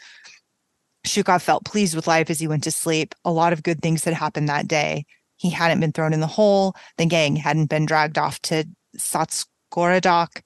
Shukov 1.05 1.41
felt 1.41 1.65
pleased 1.65 1.95
with 1.95 2.07
life 2.07 2.29
as 2.29 2.39
he 2.39 2.47
went 2.47 2.63
to 2.63 2.71
sleep. 2.71 3.15
A 3.23 3.31
lot 3.31 3.53
of 3.53 3.63
good 3.63 3.81
things 3.81 4.03
had 4.03 4.13
happened 4.13 4.49
that 4.49 4.67
day. 4.67 5.05
He 5.37 5.49
hadn't 5.49 5.79
been 5.79 5.91
thrown 5.91 6.13
in 6.13 6.19
the 6.19 6.27
hole. 6.27 6.75
The 6.97 7.05
gang 7.05 7.35
hadn't 7.35 7.69
been 7.69 7.85
dragged 7.85 8.17
off 8.17 8.41
to 8.43 8.65
Sotsgorodok. 8.97 10.41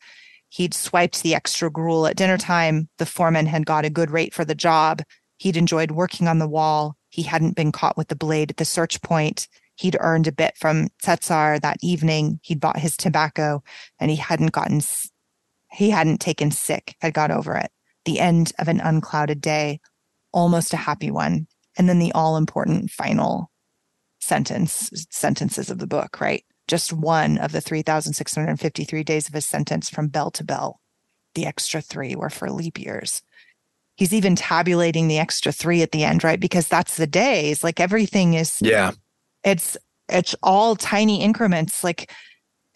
He'd 0.49 0.74
swiped 0.74 1.22
the 1.22 1.36
extra 1.36 1.72
gruel 1.72 2.07
at 2.07 2.16
dinner 2.16 2.38
time. 2.38 2.89
The 2.97 3.05
foreman 3.05 3.45
had 3.45 3.66
got 3.66 3.86
a 3.86 3.89
good 3.89 4.12
rate 4.12 4.34
for 4.34 4.43
the 4.43 4.55
job. 4.55 5.03
He'd 5.38 5.57
enjoyed 5.57 5.91
working 5.91 6.28
on 6.28 6.39
the 6.39 6.47
wall. 6.47 6.97
He 7.10 7.24
hadn't 7.24 7.55
been 7.55 7.72
caught 7.72 7.97
with 7.97 8.07
the 8.07 8.16
blade 8.16 8.51
at 8.51 8.57
the 8.57 8.66
search 8.66 9.01
point. 9.01 9.47
He'd 9.76 9.97
earned 9.99 10.28
a 10.28 10.32
bit 10.32 10.57
from 10.57 10.89
Tsezar 11.01 11.60
that 11.62 11.78
evening. 11.82 12.39
He'd 12.43 12.60
bought 12.60 12.80
his 12.80 12.95
tobacco 12.95 13.64
and 13.99 14.12
he 14.12 14.18
hadn't 14.18 14.51
gotten, 14.51 14.82
he 15.72 15.89
hadn't 15.89 16.20
taken 16.20 16.51
sick, 16.51 16.95
had 17.01 17.14
got 17.14 17.32
over 17.32 17.55
it. 17.55 17.72
The 18.05 18.20
end 18.20 18.51
of 18.60 18.68
an 18.68 18.80
unclouded 18.80 19.41
day, 19.41 19.80
almost 20.32 20.74
a 20.74 20.78
happy 20.78 21.12
one. 21.12 21.47
And 21.78 21.88
then 21.88 21.99
the 21.99 22.12
all 22.12 22.38
important 22.38 22.91
final 22.91 23.51
sentence, 24.20 25.07
sentences 25.10 25.70
of 25.70 25.80
the 25.80 25.88
book, 25.88 26.20
right? 26.20 26.43
Just 26.68 26.93
one 26.93 27.38
of 27.38 27.51
the 27.51 27.62
3,653 27.62 29.03
days 29.03 29.28
of 29.28 29.34
his 29.34 29.45
sentence 29.45 29.89
from 29.89 30.10
bell 30.10 30.30
to 30.32 30.43
bell. 30.43 30.80
The 31.36 31.45
extra 31.45 31.82
three 31.82 32.16
were 32.16 32.30
for 32.30 32.51
leap 32.51 32.80
years 32.80 33.22
he's 34.00 34.14
even 34.14 34.34
tabulating 34.34 35.10
the 35.10 35.20
extra 35.20 35.52
three 35.52 35.82
at 35.82 35.91
the 35.91 36.06
end, 36.06 36.24
right? 36.24 36.39
Because 36.39 36.70
that's 36.70 36.95
the 36.95 37.06
days. 37.06 37.66
Like 37.66 37.82
everything 37.82 38.34
is 38.34 38.58
yeah. 38.62 38.91
It's 39.43 39.78
it's 40.08 40.36
all 40.41 40.78
tiny 40.78 41.22
increments. 41.22 41.84
Like 41.84 42.10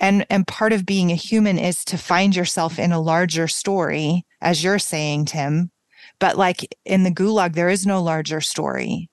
and 0.01 0.26
and 0.30 0.45
part 0.45 0.74
of 0.74 0.86
being 0.86 1.11
a 1.11 1.15
human 1.15 1.57
is 1.57 1.86
to 1.86 1.97
find 1.97 2.36
yourself 2.36 2.78
in 2.78 2.91
a 2.91 2.99
larger 2.99 3.47
story, 3.47 4.26
as 4.41 4.65
you're 4.65 4.80
saying, 4.80 5.26
Tim. 5.26 5.71
But 6.19 6.38
like 6.38 6.76
in 6.84 7.03
the 7.03 7.11
gulag, 7.11 7.53
there 7.53 7.69
is 7.69 7.86
no 7.86 8.03
larger 8.03 8.41
story. 8.41 9.09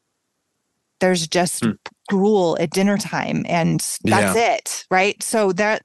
There's 0.99 1.29
just 1.29 1.65
hmm. 1.65 1.73
gruel 2.09 2.57
at 2.59 2.71
dinner 2.71 2.99
time, 2.99 3.47
and 3.49 3.79
that's 4.03 4.37
yeah. 4.37 4.55
it, 4.57 4.85
right? 4.91 5.23
So 5.23 5.53
that 5.53 5.83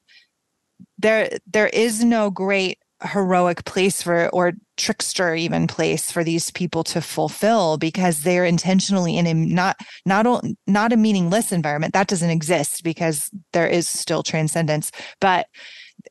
there 0.97 1.38
there 1.45 1.67
is 1.67 2.03
no 2.03 2.32
great 2.32 2.80
heroic 3.03 3.65
place 3.65 4.01
for 4.01 4.29
or 4.29 4.53
trickster 4.77 5.35
even 5.35 5.67
place 5.67 6.11
for 6.11 6.23
these 6.23 6.49
people 6.51 6.83
to 6.83 7.01
fulfill 7.01 7.77
because 7.77 8.21
they're 8.21 8.45
intentionally 8.45 9.17
in 9.17 9.27
a 9.27 9.33
not 9.33 9.77
not 10.05 10.43
not 10.65 10.93
a 10.93 10.97
meaningless 10.97 11.51
environment. 11.51 11.93
That 11.93 12.07
doesn't 12.07 12.29
exist 12.29 12.83
because 12.83 13.29
there 13.53 13.67
is 13.67 13.87
still 13.87 14.23
transcendence 14.23 14.91
but 15.19 15.47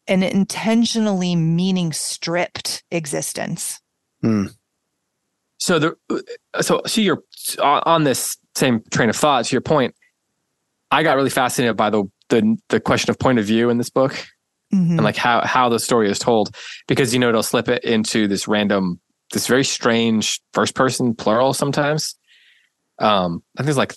an 0.06 0.22
intentionally 0.22 1.36
meaning 1.36 1.92
stripped 1.92 2.84
existence. 2.90 3.80
Hmm. 4.20 4.46
so 5.58 5.78
the 5.78 5.94
so 6.60 6.80
so 6.86 7.00
you're 7.00 7.22
on 7.60 8.04
this 8.04 8.38
same 8.54 8.82
train 8.90 9.10
of 9.10 9.16
thought 9.16 9.44
to 9.44 9.52
your 9.52 9.60
point 9.60 9.94
i 10.90 11.02
got 11.02 11.16
really 11.16 11.28
fascinated 11.28 11.76
by 11.76 11.90
the 11.90 12.04
the, 12.30 12.56
the 12.70 12.80
question 12.80 13.10
of 13.10 13.18
point 13.18 13.38
of 13.38 13.44
view 13.44 13.68
in 13.68 13.76
this 13.76 13.90
book 13.90 14.26
mm-hmm. 14.74 14.92
and 14.92 15.04
like 15.04 15.16
how 15.16 15.44
how 15.44 15.68
the 15.68 15.78
story 15.78 16.10
is 16.10 16.18
told 16.18 16.54
because 16.88 17.12
you 17.12 17.20
know 17.20 17.28
it'll 17.28 17.42
slip 17.42 17.68
it 17.68 17.84
into 17.84 18.26
this 18.28 18.48
random 18.48 19.00
this 19.32 19.46
very 19.46 19.64
strange 19.64 20.40
first 20.52 20.74
person 20.74 21.14
plural 21.14 21.54
sometimes. 21.54 22.16
Um 22.98 23.42
i 23.56 23.60
think 23.60 23.66
there's 23.66 23.76
like 23.76 23.94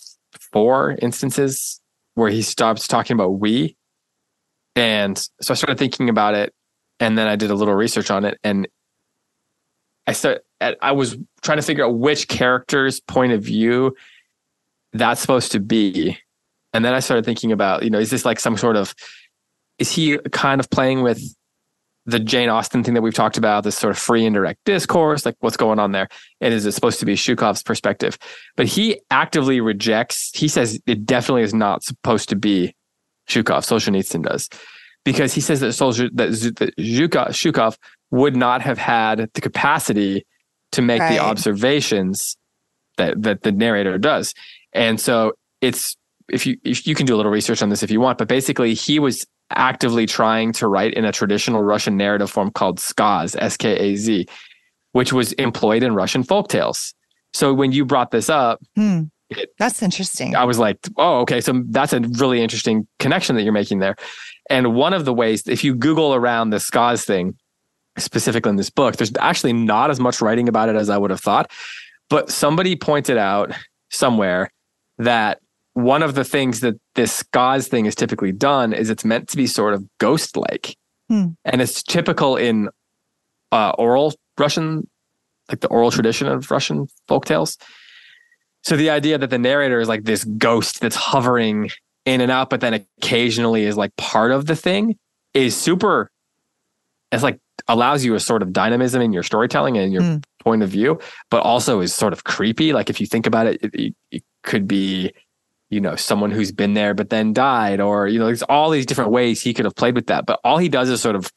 four 0.51 0.97
instances 1.01 1.81
where 2.15 2.29
he 2.29 2.41
stops 2.41 2.87
talking 2.87 3.15
about 3.15 3.39
we. 3.39 3.75
And 4.75 5.17
so 5.41 5.51
i 5.51 5.55
started 5.55 5.77
thinking 5.77 6.09
about 6.09 6.35
it 6.35 6.53
and 6.99 7.17
then 7.17 7.27
i 7.27 7.35
did 7.35 7.51
a 7.51 7.55
little 7.55 7.75
research 7.75 8.09
on 8.09 8.25
it 8.25 8.39
and 8.43 8.67
i 10.05 10.13
started 10.13 10.41
i 10.81 10.91
was 10.91 11.17
trying 11.41 11.57
to 11.57 11.61
figure 11.63 11.85
out 11.85 11.97
which 11.97 12.27
character's 12.27 12.99
point 12.99 13.31
of 13.31 13.41
view 13.43 13.95
that's 14.93 15.21
supposed 15.21 15.51
to 15.51 15.59
be. 15.59 16.17
And 16.73 16.83
then 16.83 16.93
i 16.93 16.99
started 16.99 17.25
thinking 17.25 17.51
about 17.51 17.83
you 17.83 17.89
know 17.89 17.99
is 17.99 18.11
this 18.11 18.25
like 18.25 18.39
some 18.39 18.57
sort 18.57 18.75
of 18.75 18.93
is 19.79 19.91
he 19.91 20.17
kind 20.31 20.59
of 20.59 20.69
playing 20.69 21.01
with 21.01 21.21
the 22.07 22.19
Jane 22.19 22.47
Austen 22.47 22.85
thing 22.85 22.93
that 22.93 23.01
we've 23.01 23.13
talked 23.13 23.37
about, 23.37 23.65
this 23.65 23.77
sort 23.77 23.91
of 23.91 23.97
free 23.97 24.25
indirect 24.25 24.63
discourse, 24.63 25.25
like 25.25 25.35
what's 25.39 25.57
going 25.57 25.77
on 25.77 25.91
there? 25.91 26.07
And 26.39 26.53
is 26.53 26.65
it 26.65 26.71
supposed 26.71 27.01
to 27.01 27.05
be 27.05 27.15
Shukov's 27.15 27.61
perspective? 27.61 28.17
But 28.55 28.65
he 28.65 29.01
actively 29.11 29.59
rejects, 29.59 30.31
he 30.33 30.47
says 30.47 30.79
it 30.87 31.05
definitely 31.05 31.43
is 31.43 31.53
not 31.53 31.83
supposed 31.83 32.29
to 32.29 32.37
be 32.37 32.73
Shukov, 33.27 33.65
Solzhenitsyn 33.65 34.23
does. 34.23 34.49
Because 35.03 35.33
he 35.33 35.41
says 35.41 35.59
that, 35.59 35.67
Solzh- 35.67 36.09
that, 36.13 36.31
that 36.57 36.75
Shukov, 36.77 37.29
Shukov 37.29 37.77
would 38.09 38.37
not 38.37 38.61
have 38.61 38.77
had 38.77 39.29
the 39.33 39.41
capacity 39.41 40.25
to 40.71 40.81
make 40.81 41.01
right. 41.01 41.13
the 41.13 41.19
observations 41.19 42.37
that, 42.95 43.21
that 43.21 43.43
the 43.43 43.51
narrator 43.51 43.97
does. 43.97 44.33
And 44.71 44.99
so 44.99 45.33
it's, 45.59 45.97
if 46.29 46.45
you, 46.45 46.57
if 46.63 46.87
you 46.87 46.95
can 46.95 47.05
do 47.05 47.15
a 47.15 47.17
little 47.17 47.31
research 47.31 47.61
on 47.61 47.69
this 47.69 47.83
if 47.83 47.91
you 47.91 47.99
want, 47.99 48.17
but 48.17 48.29
basically 48.29 48.73
he 48.73 48.99
was 48.99 49.25
actively 49.51 50.05
trying 50.05 50.51
to 50.53 50.67
write 50.67 50.93
in 50.93 51.05
a 51.05 51.11
traditional 51.11 51.63
Russian 51.63 51.97
narrative 51.97 52.29
form 52.29 52.51
called 52.51 52.79
skaz, 52.79 53.35
S 53.39 53.57
K 53.57 53.77
A 53.77 53.95
Z, 53.95 54.27
which 54.91 55.13
was 55.13 55.33
employed 55.33 55.83
in 55.83 55.95
Russian 55.95 56.23
folk 56.23 56.49
tales. 56.49 56.93
So 57.33 57.53
when 57.53 57.71
you 57.71 57.85
brought 57.85 58.11
this 58.11 58.29
up, 58.29 58.59
hmm. 58.75 59.03
it, 59.29 59.49
that's 59.59 59.81
interesting. 59.81 60.35
I 60.35 60.43
was 60.43 60.59
like, 60.59 60.79
oh, 60.97 61.19
okay. 61.19 61.41
So 61.41 61.63
that's 61.69 61.93
a 61.93 61.99
really 61.99 62.41
interesting 62.41 62.87
connection 62.99 63.35
that 63.35 63.43
you're 63.43 63.53
making 63.53 63.79
there. 63.79 63.95
And 64.49 64.75
one 64.75 64.93
of 64.93 65.05
the 65.05 65.13
ways, 65.13 65.47
if 65.47 65.63
you 65.63 65.75
Google 65.75 66.15
around 66.15 66.49
the 66.49 66.57
skaz 66.57 67.05
thing, 67.05 67.37
specifically 67.97 68.49
in 68.49 68.55
this 68.55 68.69
book, 68.69 68.95
there's 68.95 69.11
actually 69.19 69.53
not 69.53 69.89
as 69.89 69.99
much 69.99 70.21
writing 70.21 70.47
about 70.47 70.69
it 70.69 70.75
as 70.75 70.89
I 70.89 70.97
would 70.97 71.09
have 71.09 71.19
thought. 71.19 71.51
But 72.09 72.29
somebody 72.29 72.75
pointed 72.75 73.17
out 73.17 73.51
somewhere 73.89 74.51
that 74.97 75.39
one 75.77 76.01
of 76.01 76.15
the 76.15 76.23
things 76.23 76.61
that 76.61 76.73
this 76.95 77.21
skaz 77.21 77.67
thing 77.67 77.85
is 77.85 77.93
typically 77.93 78.31
done 78.31 78.73
is 78.73 78.89
it's 78.89 79.05
meant 79.05 79.29
to 79.29 79.37
be 79.37 79.45
sort 79.45 79.75
of 79.75 79.85
ghost 79.99 80.35
like. 80.35 80.75
Hmm. 81.07 81.27
And 81.45 81.61
it's 81.61 81.83
typical 81.83 82.35
in 82.35 82.69
uh, 83.51 83.73
oral 83.77 84.13
Russian, 84.39 84.89
like 85.49 85.59
the 85.59 85.67
oral 85.67 85.91
tradition 85.91 86.27
of 86.27 86.49
Russian 86.49 86.87
folk 87.07 87.25
tales. 87.25 87.57
So 88.63 88.75
the 88.75 88.89
idea 88.89 89.19
that 89.19 89.29
the 89.29 89.37
narrator 89.37 89.79
is 89.79 89.87
like 89.87 90.03
this 90.05 90.23
ghost 90.23 90.81
that's 90.81 90.95
hovering 90.95 91.69
in 92.07 92.21
and 92.21 92.31
out, 92.31 92.49
but 92.49 92.59
then 92.59 92.73
occasionally 92.73 93.63
is 93.65 93.77
like 93.77 93.95
part 93.97 94.31
of 94.31 94.47
the 94.47 94.55
thing 94.55 94.97
is 95.35 95.55
super, 95.55 96.09
it's 97.11 97.21
like 97.21 97.37
allows 97.67 98.03
you 98.03 98.15
a 98.15 98.19
sort 98.19 98.41
of 98.41 98.51
dynamism 98.51 98.99
in 99.01 99.13
your 99.13 99.23
storytelling 99.23 99.77
and 99.77 99.93
your 99.93 100.01
Mm. 100.01 100.23
point 100.43 100.63
of 100.63 100.69
view, 100.69 100.99
but 101.29 101.43
also 101.43 101.81
is 101.81 101.93
sort 101.93 102.13
of 102.13 102.23
creepy. 102.23 102.73
Like 102.73 102.89
if 102.89 102.99
you 102.99 103.05
think 103.05 103.27
about 103.27 103.45
it, 103.45 103.59
it, 103.61 103.93
it 104.11 104.23
could 104.43 104.67
be, 104.67 105.13
you 105.69 105.81
know, 105.81 105.95
someone 105.95 106.31
who's 106.31 106.51
been 106.51 106.73
there 106.73 106.93
but 106.93 107.09
then 107.09 107.33
died, 107.33 107.79
or 107.81 108.07
you 108.07 108.19
know, 108.19 108.25
there's 108.25 108.43
all 108.43 108.69
these 108.69 108.85
different 108.85 109.11
ways 109.11 109.41
he 109.41 109.53
could 109.53 109.65
have 109.65 109.75
played 109.75 109.95
with 109.95 110.07
that. 110.07 110.25
But 110.25 110.39
all 110.43 110.57
he 110.57 110.69
does 110.69 110.89
is 110.89 111.01
sort 111.01 111.15
of 111.15 111.31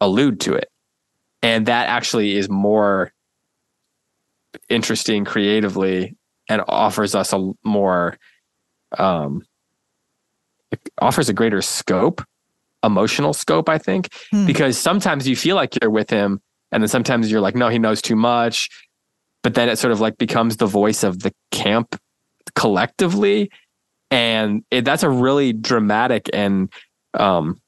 allude 0.00 0.40
to 0.40 0.54
it, 0.54 0.68
and 1.42 1.66
that 1.66 1.88
actually 1.88 2.36
is 2.36 2.48
more 2.48 3.12
interesting 4.68 5.24
creatively 5.24 6.16
and 6.48 6.62
offers 6.68 7.14
us 7.14 7.32
a 7.32 7.52
more 7.64 8.16
um 8.98 9.42
it 10.70 10.78
offers 11.00 11.28
a 11.28 11.32
greater 11.32 11.60
scope 11.60 12.22
emotional 12.84 13.32
scope 13.32 13.68
i 13.68 13.78
think 13.78 14.08
Hmm. 14.30 14.46
because 14.46 14.78
sometimes 14.78 15.26
you 15.26 15.34
feel 15.34 15.56
like 15.56 15.76
you're 15.80 15.90
with 15.90 16.08
him 16.10 16.40
and 16.70 16.82
then 16.82 16.88
sometimes 16.88 17.30
you're 17.30 17.40
like 17.40 17.56
no 17.56 17.68
he 17.68 17.78
knows 17.80 18.00
too 18.00 18.14
much 18.14 18.68
but 19.42 19.54
then 19.54 19.68
it 19.68 19.76
sort 19.76 19.90
of 19.92 20.00
like 20.00 20.18
becomes 20.18 20.58
the 20.58 20.66
voice 20.66 21.02
of 21.02 21.20
the 21.20 21.32
camp 21.50 21.96
collectively. 22.54 23.50
And 24.10 24.64
it, 24.70 24.84
that's 24.84 25.02
a 25.02 25.10
really 25.10 25.52
dramatic 25.52 26.30
and 26.32 26.72
um 27.14 27.60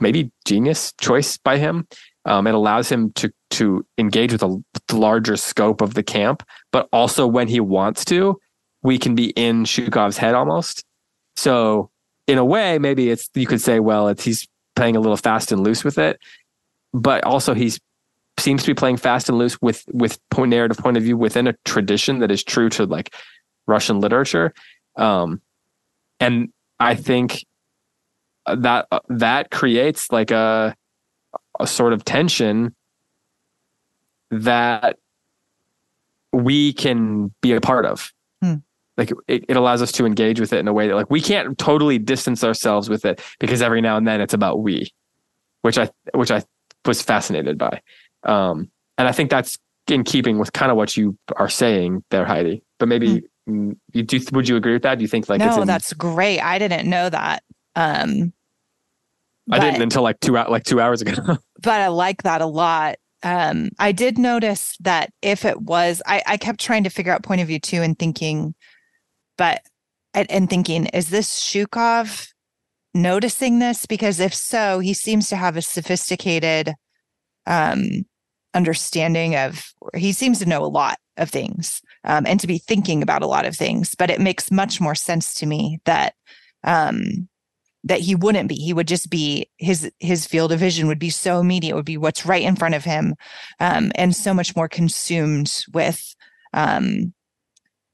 maybe 0.00 0.30
genius 0.44 0.92
choice 1.00 1.36
by 1.36 1.58
him. 1.58 1.86
Um, 2.24 2.46
it 2.46 2.54
allows 2.54 2.90
him 2.90 3.12
to 3.12 3.32
to 3.50 3.84
engage 3.98 4.32
with 4.32 4.42
a 4.42 4.62
larger 4.92 5.36
scope 5.36 5.80
of 5.80 5.94
the 5.94 6.02
camp, 6.02 6.42
but 6.70 6.88
also 6.92 7.26
when 7.26 7.48
he 7.48 7.60
wants 7.60 8.04
to, 8.06 8.38
we 8.82 8.98
can 8.98 9.14
be 9.14 9.30
in 9.30 9.64
Shukov's 9.64 10.18
head 10.18 10.34
almost. 10.34 10.84
So 11.36 11.90
in 12.26 12.38
a 12.38 12.44
way, 12.44 12.78
maybe 12.78 13.10
it's 13.10 13.28
you 13.34 13.46
could 13.46 13.60
say, 13.60 13.80
well, 13.80 14.08
it's 14.08 14.24
he's 14.24 14.46
playing 14.76 14.96
a 14.96 15.00
little 15.00 15.16
fast 15.16 15.50
and 15.52 15.64
loose 15.64 15.82
with 15.82 15.98
it, 15.98 16.18
but 16.92 17.24
also 17.24 17.54
he's 17.54 17.80
seems 18.38 18.62
to 18.62 18.68
be 18.68 18.74
playing 18.74 18.96
fast 18.96 19.28
and 19.28 19.38
loose 19.38 19.60
with 19.60 19.84
with 19.92 20.18
point 20.30 20.50
narrative 20.50 20.78
point 20.78 20.96
of 20.96 21.02
view 21.02 21.16
within 21.16 21.46
a 21.46 21.54
tradition 21.64 22.20
that 22.20 22.30
is 22.30 22.42
true 22.42 22.68
to 22.70 22.86
like 22.86 23.14
Russian 23.70 24.00
literature, 24.00 24.52
um, 24.96 25.40
and 26.18 26.52
I 26.78 26.94
think 26.94 27.46
that 28.46 28.86
that 29.08 29.50
creates 29.50 30.10
like 30.10 30.30
a 30.30 30.74
a 31.58 31.66
sort 31.66 31.92
of 31.92 32.04
tension 32.04 32.74
that 34.30 34.98
we 36.32 36.72
can 36.72 37.32
be 37.40 37.52
a 37.52 37.60
part 37.60 37.84
of. 37.86 38.12
Hmm. 38.42 38.56
Like 38.96 39.12
it, 39.28 39.44
it 39.48 39.56
allows 39.56 39.82
us 39.82 39.92
to 39.92 40.06
engage 40.06 40.40
with 40.40 40.52
it 40.52 40.58
in 40.58 40.68
a 40.68 40.72
way 40.72 40.88
that 40.88 40.94
like 40.94 41.10
we 41.10 41.20
can't 41.20 41.56
totally 41.58 41.98
distance 41.98 42.44
ourselves 42.44 42.88
with 42.88 43.04
it 43.04 43.20
because 43.38 43.62
every 43.62 43.80
now 43.80 43.96
and 43.96 44.06
then 44.06 44.20
it's 44.20 44.34
about 44.34 44.60
we, 44.60 44.92
which 45.62 45.78
I 45.78 45.90
which 46.14 46.30
I 46.30 46.42
was 46.84 47.02
fascinated 47.02 47.58
by. 47.58 47.80
Um, 48.24 48.70
and 48.98 49.08
I 49.08 49.12
think 49.12 49.30
that's 49.30 49.58
in 49.88 50.04
keeping 50.04 50.38
with 50.38 50.52
kind 50.52 50.70
of 50.70 50.76
what 50.76 50.96
you 50.96 51.16
are 51.36 51.48
saying 51.48 52.04
there, 52.10 52.24
Heidi. 52.24 52.62
But 52.78 52.88
maybe 52.88 53.08
mm, 53.08 53.14
you 53.14 53.28
do 53.92 54.20
would 54.32 54.48
you 54.48 54.56
agree 54.56 54.72
with 54.72 54.82
that? 54.82 54.96
Do 54.96 55.02
you 55.02 55.08
think 55.08 55.28
like 55.28 55.40
no, 55.40 55.62
in, 55.62 55.66
that's 55.66 55.92
great. 55.92 56.40
I 56.40 56.58
didn't 56.58 56.88
know 56.88 57.08
that. 57.08 57.42
Um, 57.76 58.32
I 59.50 59.58
didn't 59.58 59.82
until 59.82 60.02
like 60.02 60.20
two 60.20 60.32
like 60.32 60.64
two 60.64 60.80
hours 60.80 61.02
ago. 61.02 61.38
but 61.62 61.80
I 61.80 61.88
like 61.88 62.22
that 62.22 62.40
a 62.40 62.46
lot. 62.46 62.96
Um, 63.22 63.70
I 63.78 63.92
did 63.92 64.18
notice 64.18 64.76
that 64.80 65.12
if 65.20 65.44
it 65.44 65.60
was, 65.60 66.00
I, 66.06 66.22
I 66.26 66.36
kept 66.36 66.60
trying 66.60 66.84
to 66.84 66.90
figure 66.90 67.12
out 67.12 67.22
point 67.22 67.40
of 67.40 67.48
view 67.48 67.58
too 67.58 67.82
and 67.82 67.98
thinking, 67.98 68.54
but 69.36 69.62
and, 70.14 70.30
and 70.30 70.48
thinking, 70.48 70.86
is 70.86 71.10
this 71.10 71.40
Shukov 71.40 72.28
noticing 72.94 73.58
this? 73.58 73.86
Because 73.86 74.20
if 74.20 74.34
so, 74.34 74.78
he 74.78 74.94
seems 74.94 75.28
to 75.28 75.36
have 75.36 75.56
a 75.56 75.62
sophisticated 75.62 76.72
um, 77.46 78.04
understanding 78.54 79.36
of. 79.36 79.72
He 79.94 80.12
seems 80.12 80.38
to 80.38 80.46
know 80.46 80.64
a 80.64 80.66
lot 80.66 80.98
of 81.16 81.30
things 81.30 81.82
um, 82.04 82.26
and 82.26 82.40
to 82.40 82.46
be 82.46 82.58
thinking 82.58 83.02
about 83.02 83.22
a 83.22 83.26
lot 83.26 83.46
of 83.46 83.56
things. 83.56 83.94
But 83.94 84.10
it 84.10 84.20
makes 84.20 84.50
much 84.50 84.80
more 84.80 84.94
sense 84.94 85.34
to 85.34 85.46
me 85.46 85.80
that 85.84 86.14
um, 86.64 87.28
that 87.84 88.00
he 88.00 88.14
wouldn't 88.14 88.48
be 88.48 88.54
he 88.54 88.72
would 88.72 88.88
just 88.88 89.10
be 89.10 89.48
his 89.58 89.90
his 89.98 90.26
field 90.26 90.52
of 90.52 90.60
vision 90.60 90.86
would 90.86 90.98
be 90.98 91.10
so 91.10 91.40
immediate 91.40 91.74
would 91.74 91.84
be 91.84 91.96
what's 91.96 92.26
right 92.26 92.42
in 92.42 92.56
front 92.56 92.74
of 92.74 92.84
him 92.84 93.14
um, 93.58 93.90
and 93.94 94.14
so 94.14 94.34
much 94.34 94.54
more 94.54 94.68
consumed 94.68 95.64
with 95.72 96.14
um, 96.52 97.14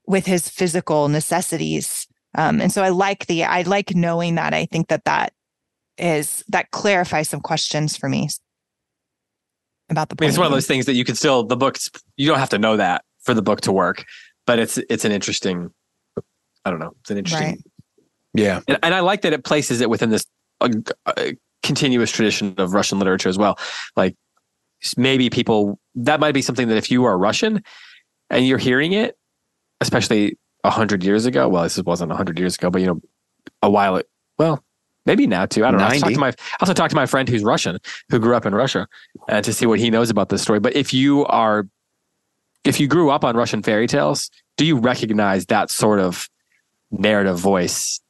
with 0.06 0.26
his 0.26 0.48
physical 0.48 1.08
necessities 1.08 2.06
um, 2.34 2.60
and 2.60 2.72
so 2.72 2.82
i 2.82 2.88
like 2.88 3.26
the 3.26 3.44
i 3.44 3.62
like 3.62 3.94
knowing 3.94 4.34
that 4.34 4.52
i 4.52 4.66
think 4.66 4.88
that 4.88 5.04
that 5.04 5.32
is 5.98 6.44
that 6.48 6.70
clarifies 6.72 7.28
some 7.28 7.40
questions 7.40 7.96
for 7.96 8.08
me 8.08 8.28
about 9.88 10.08
the 10.08 10.16
I 10.18 10.22
mean, 10.22 10.30
it's 10.30 10.38
one 10.38 10.46
of 10.46 10.52
those 10.52 10.66
things 10.66 10.86
that 10.86 10.94
you 10.94 11.04
can 11.04 11.14
still 11.14 11.44
the 11.44 11.56
books. 11.56 11.90
You 12.16 12.28
don't 12.28 12.40
have 12.40 12.50
to 12.50 12.58
know 12.58 12.76
that 12.76 13.04
for 13.26 13.34
the 13.34 13.42
book 13.42 13.60
to 13.62 13.72
work, 13.72 14.04
but 14.46 14.58
it's 14.58 14.78
it's 14.78 15.04
an 15.04 15.12
interesting. 15.12 15.70
I 16.64 16.70
don't 16.70 16.78
know. 16.80 16.94
It's 17.00 17.10
an 17.10 17.18
interesting, 17.18 17.48
Right. 17.48 17.60
Yeah. 18.34 18.60
and, 18.66 18.78
and 18.82 18.94
I 18.94 19.00
like 19.00 19.22
that 19.22 19.32
it 19.32 19.44
places 19.44 19.80
it 19.80 19.88
within 19.88 20.10
this 20.10 20.26
uh, 20.60 20.68
uh, 21.04 21.32
continuous 21.62 22.10
tradition 22.10 22.54
of 22.58 22.72
Russian 22.74 22.98
literature 22.98 23.28
as 23.28 23.38
well. 23.38 23.58
Like 23.94 24.16
maybe 24.96 25.30
people 25.30 25.78
that 25.94 26.18
might 26.20 26.32
be 26.32 26.42
something 26.42 26.68
that 26.68 26.76
if 26.76 26.90
you 26.90 27.04
are 27.04 27.16
Russian 27.16 27.62
and 28.30 28.46
you're 28.46 28.58
hearing 28.58 28.92
it, 28.92 29.16
especially 29.80 30.38
a 30.64 30.70
hundred 30.70 31.04
years 31.04 31.26
ago. 31.26 31.48
Well, 31.48 31.62
this 31.62 31.80
wasn't 31.82 32.12
a 32.12 32.16
hundred 32.16 32.38
years 32.38 32.56
ago, 32.56 32.70
but 32.70 32.80
you 32.80 32.88
know, 32.88 33.00
a 33.62 33.70
while. 33.70 34.02
Well, 34.38 34.64
maybe 35.06 35.26
now 35.26 35.46
too. 35.46 35.64
I 35.64 35.70
don't 35.70 35.78
know. 35.78 35.86
I 35.86 35.94
also 35.94 36.00
talked 36.00 36.10
90. 36.10 36.14
to 36.14 36.20
my 36.20 36.28
I 36.28 36.56
also 36.60 36.74
talked 36.74 36.90
to 36.90 36.96
my 36.96 37.06
friend 37.06 37.28
who's 37.28 37.42
Russian, 37.42 37.78
who 38.10 38.18
grew 38.18 38.34
up 38.34 38.44
in 38.44 38.54
Russia, 38.54 38.88
uh, 39.28 39.40
to 39.42 39.52
see 39.52 39.66
what 39.66 39.78
he 39.78 39.90
knows 39.90 40.10
about 40.10 40.28
this 40.28 40.42
story. 40.42 40.58
But 40.60 40.74
if 40.76 40.92
you 40.92 41.24
are, 41.26 41.68
if 42.66 42.80
you 42.80 42.88
grew 42.88 43.10
up 43.10 43.24
on 43.24 43.36
Russian 43.36 43.62
fairy 43.62 43.86
tales, 43.86 44.30
do 44.56 44.64
you 44.64 44.76
recognize 44.78 45.46
that 45.46 45.70
sort 45.70 46.00
of 46.00 46.28
narrative 46.90 47.38
voice 47.38 48.00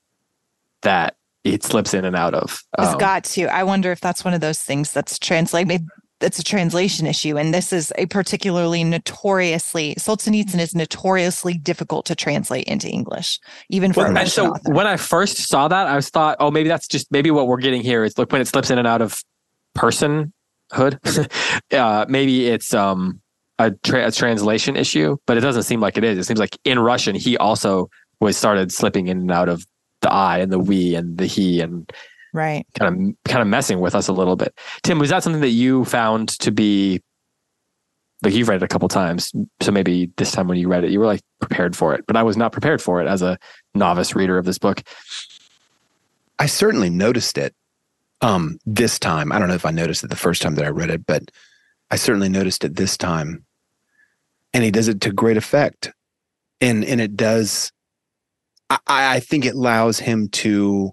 that 0.83 1.17
it 1.45 1.63
slips 1.63 1.95
in 1.95 2.05
and 2.05 2.17
out 2.17 2.35
of? 2.35 2.63
It's 2.79 2.95
got 2.97 3.25
to. 3.25 3.47
I 3.47 3.65
wonder 3.65 3.93
if 3.93 4.01
that's 4.01 4.25
one 4.25 4.35
of 4.35 4.41
those 4.41 4.61
things 4.61 4.93
that's 4.93 5.19
translate. 5.19 5.67
Maybe 5.67 5.85
that's 6.19 6.39
a 6.39 6.45
translation 6.45 7.07
issue, 7.07 7.37
and 7.37 7.53
this 7.53 7.73
is 7.73 7.93
a 7.99 8.07
particularly 8.07 8.85
notoriously 8.85 9.95
Solzhenitsyn 9.97 10.59
is 10.59 10.75
notoriously 10.75 11.59
difficult 11.59 12.07
to 12.07 12.15
translate 12.15 12.65
into 12.65 12.89
English, 12.89 13.39
even 13.69 13.93
for 13.93 14.11
Well, 14.11 14.27
so 14.27 14.53
author. 14.53 14.73
when 14.73 14.87
I 14.87 14.97
first 14.97 15.37
saw 15.37 15.69
that, 15.69 15.87
I 15.87 15.95
was 15.95 16.09
thought, 16.09 16.39
oh, 16.41 16.51
maybe 16.51 16.69
that's 16.69 16.89
just 16.89 17.13
maybe 17.13 17.31
what 17.31 17.49
we're 17.49 17.59
getting 17.59 17.83
here 17.83 18.03
is 18.03 18.17
look 18.17 18.33
when 18.33 18.41
it 18.41 18.49
slips 18.49 18.71
in 18.71 18.79
and 18.79 18.87
out 18.89 19.03
of 19.03 19.23
personhood. 19.77 20.33
uh, 21.73 22.07
maybe 22.09 22.47
it's 22.47 22.73
um 22.73 23.21
a, 23.59 23.71
tra- 23.71 24.07
a 24.07 24.13
translation 24.13 24.77
issue, 24.77 25.17
but 25.27 25.37
it 25.37 25.41
doesn't 25.41 25.63
seem 25.65 25.81
like 25.81 25.97
it 25.97 26.05
is. 26.05 26.19
It 26.19 26.25
seems 26.25 26.41
like 26.41 26.59
in 26.65 26.79
Russian 26.79 27.15
he 27.15 27.37
also 27.37 27.91
was 28.21 28.37
started 28.37 28.73
slipping 28.73 29.09
in 29.09 29.19
and 29.19 29.31
out 29.31 29.49
of 29.49 29.67
the 30.03 30.13
I 30.13 30.39
and 30.39 30.53
the 30.53 30.59
we 30.59 30.95
and 30.95 31.19
the 31.19 31.27
he 31.27 31.61
and 31.61 31.91
right. 32.33 32.67
kind 32.79 32.95
of 33.11 33.31
kind 33.31 33.43
of 33.43 33.49
messing 33.49 33.81
with 33.81 33.95
us 33.95 34.09
a 34.09 34.13
little 34.13 34.37
bit. 34.37 34.55
Tim, 34.83 34.99
was 34.99 35.11
that 35.11 35.23
something 35.23 35.43
that 35.43 35.49
you 35.49 35.85
found 35.85 36.29
to 36.41 36.51
be 36.51 37.01
like 38.23 38.35
you've 38.35 38.49
read 38.49 38.63
it 38.63 38.65
a 38.65 38.69
couple 38.69 38.89
times, 38.89 39.33
so 39.61 39.71
maybe 39.71 40.11
this 40.17 40.33
time 40.33 40.49
when 40.49 40.59
you 40.59 40.69
read 40.69 40.85
it, 40.85 40.91
you 40.91 40.99
were 40.99 41.07
like 41.07 41.21
prepared 41.41 41.77
for 41.77 41.95
it, 41.95 42.05
but 42.07 42.17
I 42.17 42.23
was 42.23 42.37
not 42.37 42.53
prepared 42.53 42.81
for 42.81 43.01
it 43.01 43.07
as 43.07 43.23
a 43.23 43.39
novice 43.75 44.15
reader 44.15 44.39
of 44.39 44.45
this 44.45 44.59
book. 44.59 44.83
I 46.39 46.47
certainly 46.47 46.91
noticed 46.91 47.39
it 47.39 47.55
um, 48.21 48.59
this 48.67 48.99
time. 48.99 49.33
I 49.33 49.39
don't 49.39 49.49
know 49.49 49.55
if 49.55 49.67
I 49.67 49.71
noticed 49.71 50.05
it 50.05 50.11
the 50.11 50.17
first 50.17 50.43
time 50.43 50.55
that 50.57 50.65
I 50.65 50.71
read 50.71 50.91
it, 50.91 51.07
but 51.07 51.31
I 51.91 51.97
certainly 51.97 52.29
noticed 52.29 52.65
it 52.65 52.77
this 52.77 52.97
time. 52.97 53.45
And 54.57 54.65
he 54.65 54.71
does 54.71 54.89
it 54.89 55.03
to 55.03 55.13
great 55.13 55.37
effect. 55.37 55.93
And 56.63 56.83
and 56.83 56.99
it 56.99 57.15
does 57.15 57.71
I, 58.71 58.79
I 58.89 59.21
think 59.21 59.45
it 59.45 59.55
allows 59.55 59.99
him 59.99 60.29
to 60.31 60.93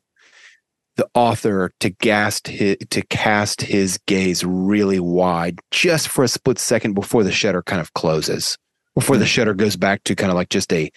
the 0.95 1.07
author 1.15 1.71
to 1.79 1.89
cast 1.89 2.47
his, 2.47 2.77
to 2.89 3.01
cast 3.03 3.61
his 3.61 3.97
gaze 4.05 4.43
really 4.43 4.99
wide 4.99 5.59
just 5.71 6.09
for 6.09 6.23
a 6.23 6.27
split 6.27 6.59
second 6.59 6.93
before 6.93 7.23
the 7.23 7.31
shutter 7.31 7.63
kind 7.63 7.81
of 7.81 7.93
closes. 7.93 8.57
Before 8.93 9.17
the 9.17 9.25
shutter 9.25 9.55
goes 9.55 9.75
back 9.75 10.03
to 10.03 10.15
kind 10.15 10.29
of 10.29 10.35
like 10.35 10.49
just 10.49 10.71
a 10.71 10.91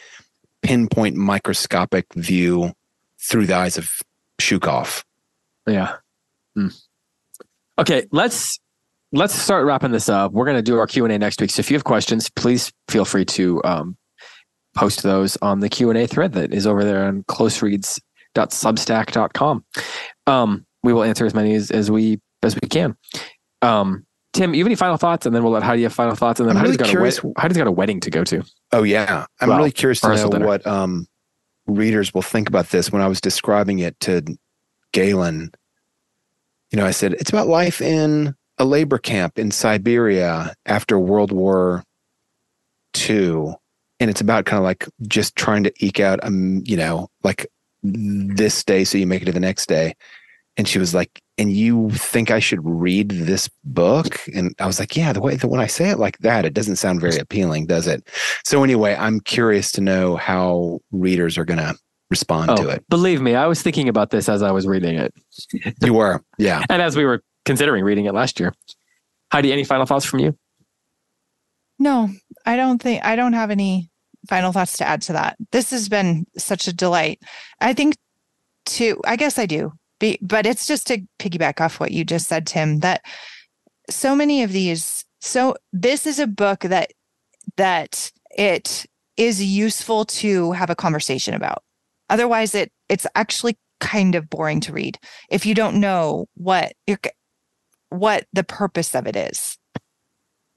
pinpoint 0.60 1.16
microscopic 1.16 2.12
view 2.14 2.72
through 3.18 3.46
the 3.46 3.54
eyes 3.54 3.78
of 3.78 3.90
Shukov. 4.38 5.02
Yeah. 5.66 5.96
Hmm. 6.54 6.68
Okay, 7.78 8.06
let's 8.10 8.58
let's 9.16 9.34
start 9.34 9.66
wrapping 9.66 9.92
this 9.92 10.08
up. 10.08 10.32
We're 10.32 10.44
going 10.44 10.56
to 10.56 10.62
do 10.62 10.78
our 10.78 10.86
Q 10.86 11.04
and 11.04 11.12
A 11.12 11.18
next 11.18 11.40
week. 11.40 11.50
So 11.50 11.60
if 11.60 11.70
you 11.70 11.76
have 11.76 11.84
questions, 11.84 12.28
please 12.30 12.72
feel 12.88 13.04
free 13.04 13.24
to 13.26 13.62
um, 13.64 13.96
post 14.76 15.02
those 15.02 15.36
on 15.42 15.60
the 15.60 15.68
Q 15.68 15.90
and 15.90 15.98
A 15.98 16.06
thread 16.06 16.32
that 16.34 16.52
is 16.52 16.66
over 16.66 16.84
there 16.84 17.04
on 17.06 17.22
closereads.substack.com. 17.24 19.64
Um, 20.26 20.66
we 20.82 20.92
will 20.92 21.02
answer 21.02 21.24
as 21.26 21.34
many 21.34 21.54
as, 21.54 21.70
as 21.70 21.90
we 21.90 22.20
as 22.42 22.54
we 22.54 22.68
can. 22.68 22.96
Um, 23.62 24.04
Tim, 24.32 24.54
you 24.54 24.60
have 24.60 24.66
any 24.68 24.74
final 24.76 24.98
thoughts? 24.98 25.24
And 25.24 25.34
then 25.34 25.42
we'll 25.42 25.52
let 25.52 25.62
Heidi 25.62 25.82
have 25.84 25.94
final 25.94 26.14
thoughts. 26.14 26.38
And 26.40 26.48
then 26.48 26.56
I'm 26.56 26.60
Heidi's, 26.64 26.72
really 26.72 26.78
got 26.78 26.88
a 26.88 26.90
curious- 26.90 27.24
wed- 27.24 27.32
Heidi's 27.38 27.56
got 27.56 27.66
a 27.66 27.72
wedding 27.72 28.00
to 28.00 28.10
go 28.10 28.22
to. 28.24 28.42
Oh 28.72 28.82
yeah, 28.82 29.24
I'm 29.40 29.48
Well, 29.48 29.58
really 29.58 29.72
curious 29.72 30.00
to 30.02 30.14
know 30.14 30.30
dinner. 30.30 30.46
what 30.46 30.66
um, 30.66 31.06
readers 31.66 32.12
will 32.12 32.22
think 32.22 32.48
about 32.48 32.68
this. 32.68 32.92
When 32.92 33.00
I 33.02 33.08
was 33.08 33.20
describing 33.20 33.78
it 33.78 33.98
to 34.00 34.22
Galen, 34.92 35.52
you 36.70 36.76
know, 36.76 36.84
I 36.84 36.90
said 36.90 37.14
it's 37.14 37.30
about 37.30 37.48
life 37.48 37.80
in 37.80 38.34
a 38.58 38.64
labor 38.64 38.98
camp 38.98 39.38
in 39.38 39.50
Siberia 39.50 40.54
after 40.66 40.98
World 40.98 41.32
War 41.32 41.82
II. 43.08 43.54
And 43.98 44.10
it's 44.10 44.20
about 44.20 44.44
kind 44.44 44.58
of 44.58 44.64
like 44.64 44.86
just 45.06 45.36
trying 45.36 45.64
to 45.64 45.72
eke 45.80 46.00
out, 46.00 46.20
um, 46.22 46.62
you 46.64 46.76
know, 46.76 47.08
like 47.22 47.46
this 47.82 48.62
day 48.64 48.84
so 48.84 48.98
you 48.98 49.06
make 49.06 49.22
it 49.22 49.26
to 49.26 49.32
the 49.32 49.40
next 49.40 49.66
day. 49.68 49.94
And 50.58 50.66
she 50.66 50.78
was 50.78 50.94
like, 50.94 51.20
and 51.38 51.52
you 51.52 51.90
think 51.90 52.30
I 52.30 52.38
should 52.38 52.60
read 52.64 53.10
this 53.10 53.48
book? 53.64 54.18
And 54.34 54.54
I 54.58 54.66
was 54.66 54.80
like, 54.80 54.96
yeah, 54.96 55.12
the 55.12 55.20
way 55.20 55.36
that 55.36 55.48
when 55.48 55.60
I 55.60 55.66
say 55.66 55.90
it 55.90 55.98
like 55.98 56.16
that, 56.18 56.46
it 56.46 56.54
doesn't 56.54 56.76
sound 56.76 57.00
very 57.00 57.18
appealing, 57.18 57.66
does 57.66 57.86
it? 57.86 58.08
So 58.44 58.64
anyway, 58.64 58.96
I'm 58.98 59.20
curious 59.20 59.70
to 59.72 59.82
know 59.82 60.16
how 60.16 60.80
readers 60.92 61.36
are 61.36 61.44
going 61.44 61.58
to 61.58 61.74
respond 62.10 62.50
Oh, 62.52 62.56
to 62.56 62.68
it. 62.70 62.84
believe 62.88 63.20
me, 63.20 63.34
I 63.34 63.46
was 63.46 63.60
thinking 63.60 63.88
about 63.88 64.10
this 64.10 64.30
as 64.30 64.42
I 64.42 64.50
was 64.50 64.66
reading 64.66 64.96
it, 64.96 65.12
You 65.82 65.92
were, 65.92 66.22
yeah. 66.38 66.62
and 66.70 66.80
as 66.80 66.96
we 66.96 67.04
were 67.04 67.22
considering 67.46 67.84
reading 67.84 68.04
it 68.04 68.12
last 68.12 68.38
year. 68.38 68.52
Heidi, 69.32 69.52
any 69.52 69.64
final 69.64 69.86
thoughts 69.86 70.04
from 70.04 70.20
you? 70.20 70.36
No, 71.78 72.10
I 72.44 72.56
don't 72.56 72.82
think 72.82 73.04
I 73.04 73.16
don't 73.16 73.32
have 73.32 73.50
any 73.50 73.90
final 74.28 74.52
thoughts 74.52 74.76
to 74.78 74.86
add 74.86 75.02
to 75.02 75.12
that. 75.14 75.36
This 75.52 75.70
has 75.70 75.88
been 75.88 76.26
such 76.36 76.68
a 76.68 76.72
delight. 76.72 77.20
I 77.60 77.72
think 77.72 77.96
to 78.66 79.00
I 79.06 79.16
guess 79.16 79.38
I 79.38 79.46
do. 79.46 79.72
Be, 79.98 80.18
but 80.20 80.44
it's 80.44 80.66
just 80.66 80.86
to 80.88 80.98
piggyback 81.18 81.60
off 81.60 81.80
what 81.80 81.90
you 81.90 82.04
just 82.04 82.28
said 82.28 82.46
Tim 82.46 82.80
that 82.80 83.02
so 83.88 84.14
many 84.14 84.42
of 84.42 84.52
these 84.52 85.04
so 85.20 85.56
this 85.72 86.06
is 86.06 86.18
a 86.18 86.26
book 86.26 86.60
that 86.60 86.92
that 87.56 88.12
it 88.36 88.84
is 89.16 89.42
useful 89.42 90.04
to 90.04 90.52
have 90.52 90.68
a 90.68 90.74
conversation 90.74 91.32
about. 91.32 91.62
Otherwise 92.10 92.54
it 92.54 92.72
it's 92.88 93.06
actually 93.14 93.56
kind 93.80 94.14
of 94.14 94.30
boring 94.30 94.60
to 94.60 94.72
read 94.72 94.98
if 95.30 95.44
you 95.44 95.54
don't 95.54 95.78
know 95.78 96.26
what 96.34 96.72
you're, 96.86 96.98
what 97.90 98.26
the 98.32 98.44
purpose 98.44 98.94
of 98.94 99.06
it 99.06 99.16
is. 99.16 99.58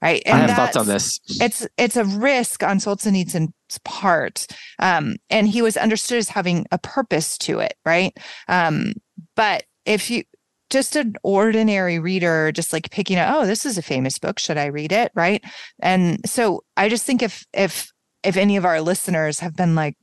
Right? 0.02 0.22
I 0.26 0.30
have 0.30 0.56
thoughts 0.56 0.76
on 0.76 0.86
this. 0.86 1.20
it's 1.28 1.66
it's 1.76 1.96
a 1.96 2.04
risk 2.04 2.62
on 2.62 2.78
Solzhenitsyn's 2.78 3.52
part, 3.84 4.46
um, 4.78 5.16
and 5.28 5.46
he 5.46 5.60
was 5.60 5.76
understood 5.76 6.16
as 6.16 6.30
having 6.30 6.66
a 6.72 6.78
purpose 6.78 7.36
to 7.38 7.58
it, 7.58 7.74
right? 7.84 8.16
Um, 8.48 8.94
but 9.36 9.64
if 9.84 10.10
you 10.10 10.24
just 10.70 10.96
an 10.96 11.16
ordinary 11.22 11.98
reader, 11.98 12.50
just 12.52 12.72
like 12.72 12.90
picking 12.90 13.18
up, 13.18 13.34
oh, 13.34 13.46
this 13.46 13.66
is 13.66 13.76
a 13.76 13.82
famous 13.82 14.18
book, 14.18 14.38
should 14.38 14.56
I 14.56 14.66
read 14.66 14.92
it, 14.92 15.12
right? 15.14 15.44
And 15.80 16.18
so 16.24 16.64
I 16.76 16.88
just 16.88 17.04
think 17.04 17.22
if 17.22 17.44
if 17.52 17.92
if 18.22 18.36
any 18.36 18.56
of 18.56 18.64
our 18.64 18.80
listeners 18.80 19.40
have 19.40 19.56
been 19.56 19.74
like, 19.74 19.96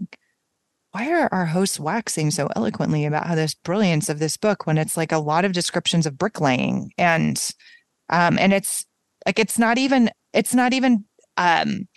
why 0.91 1.11
are 1.11 1.29
our 1.31 1.45
hosts 1.45 1.79
waxing 1.79 2.31
so 2.31 2.49
eloquently 2.55 3.05
about 3.05 3.27
how 3.27 3.35
this 3.35 3.53
brilliance 3.53 4.09
of 4.09 4.19
this 4.19 4.38
book 4.38 4.65
when 4.65 4.77
it's 4.77 4.97
like 4.97 5.11
a 5.11 5.17
lot 5.19 5.45
of 5.45 5.51
descriptions 5.53 6.05
of 6.05 6.17
bricklaying 6.17 6.91
and 6.97 7.51
um 8.09 8.38
and 8.39 8.53
it's 8.53 8.85
like 9.25 9.38
it's 9.39 9.59
not 9.59 9.77
even 9.77 10.09
it's 10.33 10.53
not 10.55 10.73
even 10.73 11.03
um 11.38 11.88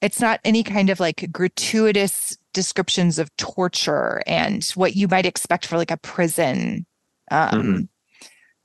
it's 0.00 0.20
not 0.20 0.40
any 0.44 0.62
kind 0.62 0.90
of 0.90 1.00
like 1.00 1.28
gratuitous 1.32 2.36
descriptions 2.52 3.18
of 3.18 3.34
torture 3.36 4.22
and 4.26 4.64
what 4.74 4.96
you 4.96 5.06
might 5.08 5.26
expect 5.26 5.66
for 5.66 5.76
like 5.76 5.90
a 5.90 5.96
prison 5.96 6.86
um 7.30 7.88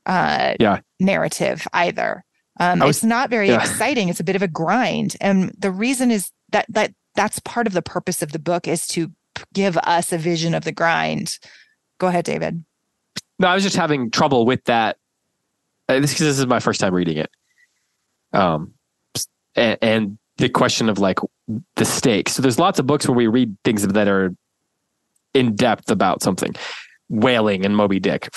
uh 0.06 0.54
Yeah. 0.60 0.80
narrative 1.00 1.66
either. 1.72 2.24
Um 2.60 2.80
was- 2.80 2.98
it's 2.98 3.04
not 3.04 3.30
very 3.30 3.48
yeah. 3.48 3.60
exciting. 3.60 4.08
It's 4.08 4.20
a 4.20 4.24
bit 4.24 4.36
of 4.36 4.42
a 4.42 4.48
grind. 4.48 5.16
And 5.20 5.52
the 5.58 5.70
reason 5.70 6.10
is 6.10 6.30
that 6.52 6.66
that 6.68 6.92
that's 7.14 7.38
part 7.40 7.66
of 7.66 7.72
the 7.72 7.82
purpose 7.82 8.22
of 8.22 8.32
the 8.32 8.38
book 8.38 8.68
is 8.68 8.86
to 8.88 9.10
give 9.52 9.76
us 9.78 10.12
a 10.12 10.18
vision 10.18 10.54
of 10.54 10.64
the 10.64 10.72
grind 10.72 11.38
go 11.98 12.06
ahead 12.08 12.24
david 12.24 12.64
No, 13.38 13.48
I 13.48 13.54
was 13.54 13.62
just 13.62 13.76
having 13.76 14.10
trouble 14.10 14.46
with 14.46 14.64
that. 14.64 14.96
Uh, 15.88 16.00
this 16.00 16.12
because 16.12 16.26
this 16.26 16.38
is 16.38 16.46
my 16.46 16.58
first 16.60 16.80
time 16.80 16.94
reading 16.94 17.18
it. 17.18 17.30
Um, 18.32 18.74
and, 19.54 19.78
and 19.82 20.18
the 20.38 20.48
question 20.48 20.88
of 20.88 20.98
like 20.98 21.18
the 21.76 21.84
stakes. 21.84 22.32
So 22.32 22.42
there's 22.42 22.58
lots 22.58 22.78
of 22.78 22.86
books 22.86 23.06
where 23.06 23.16
we 23.16 23.26
read 23.26 23.56
things 23.64 23.86
that 23.86 24.08
are 24.08 24.34
in 25.34 25.54
depth 25.54 25.90
about 25.90 26.22
something, 26.22 26.54
whaling 27.08 27.64
and 27.64 27.76
Moby 27.76 28.00
Dick, 28.00 28.34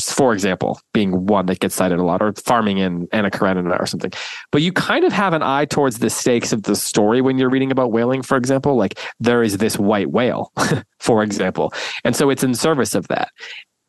for 0.00 0.32
example, 0.32 0.80
being 0.92 1.26
one 1.26 1.46
that 1.46 1.60
gets 1.60 1.74
cited 1.74 1.98
a 1.98 2.04
lot, 2.04 2.22
or 2.22 2.32
farming 2.32 2.78
in 2.78 3.08
Anna 3.12 3.30
Karenina 3.30 3.76
or 3.78 3.86
something. 3.86 4.12
But 4.50 4.62
you 4.62 4.72
kind 4.72 5.04
of 5.04 5.12
have 5.12 5.32
an 5.32 5.42
eye 5.42 5.64
towards 5.64 5.98
the 5.98 6.10
stakes 6.10 6.52
of 6.52 6.64
the 6.64 6.76
story 6.76 7.20
when 7.20 7.38
you're 7.38 7.50
reading 7.50 7.70
about 7.70 7.92
whaling, 7.92 8.22
for 8.22 8.36
example. 8.36 8.76
Like 8.76 8.98
there 9.20 9.42
is 9.42 9.58
this 9.58 9.78
white 9.78 10.10
whale, 10.10 10.52
for 10.98 11.22
example, 11.22 11.72
and 12.04 12.16
so 12.16 12.30
it's 12.30 12.44
in 12.44 12.54
service 12.54 12.94
of 12.94 13.08
that. 13.08 13.30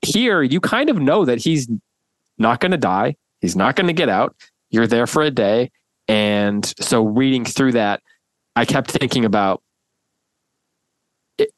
Here 0.02 0.44
you 0.44 0.60
kind 0.60 0.90
of 0.90 1.00
know 1.00 1.26
that 1.26 1.40
he's 1.40 1.68
not 2.38 2.60
going 2.60 2.72
to 2.72 2.78
die. 2.78 3.16
He's 3.42 3.56
not 3.56 3.76
going 3.76 3.88
to 3.88 3.94
get 3.94 4.10
out. 4.10 4.36
You're 4.70 4.88
there 4.88 5.08
for 5.08 5.24
a 5.24 5.32
day. 5.32 5.72
And 6.08 6.66
so 6.80 7.04
reading 7.04 7.46
through 7.46 7.72
that 7.72 8.02
i 8.56 8.66
kept 8.66 8.92
thinking 8.92 9.26
about 9.26 9.62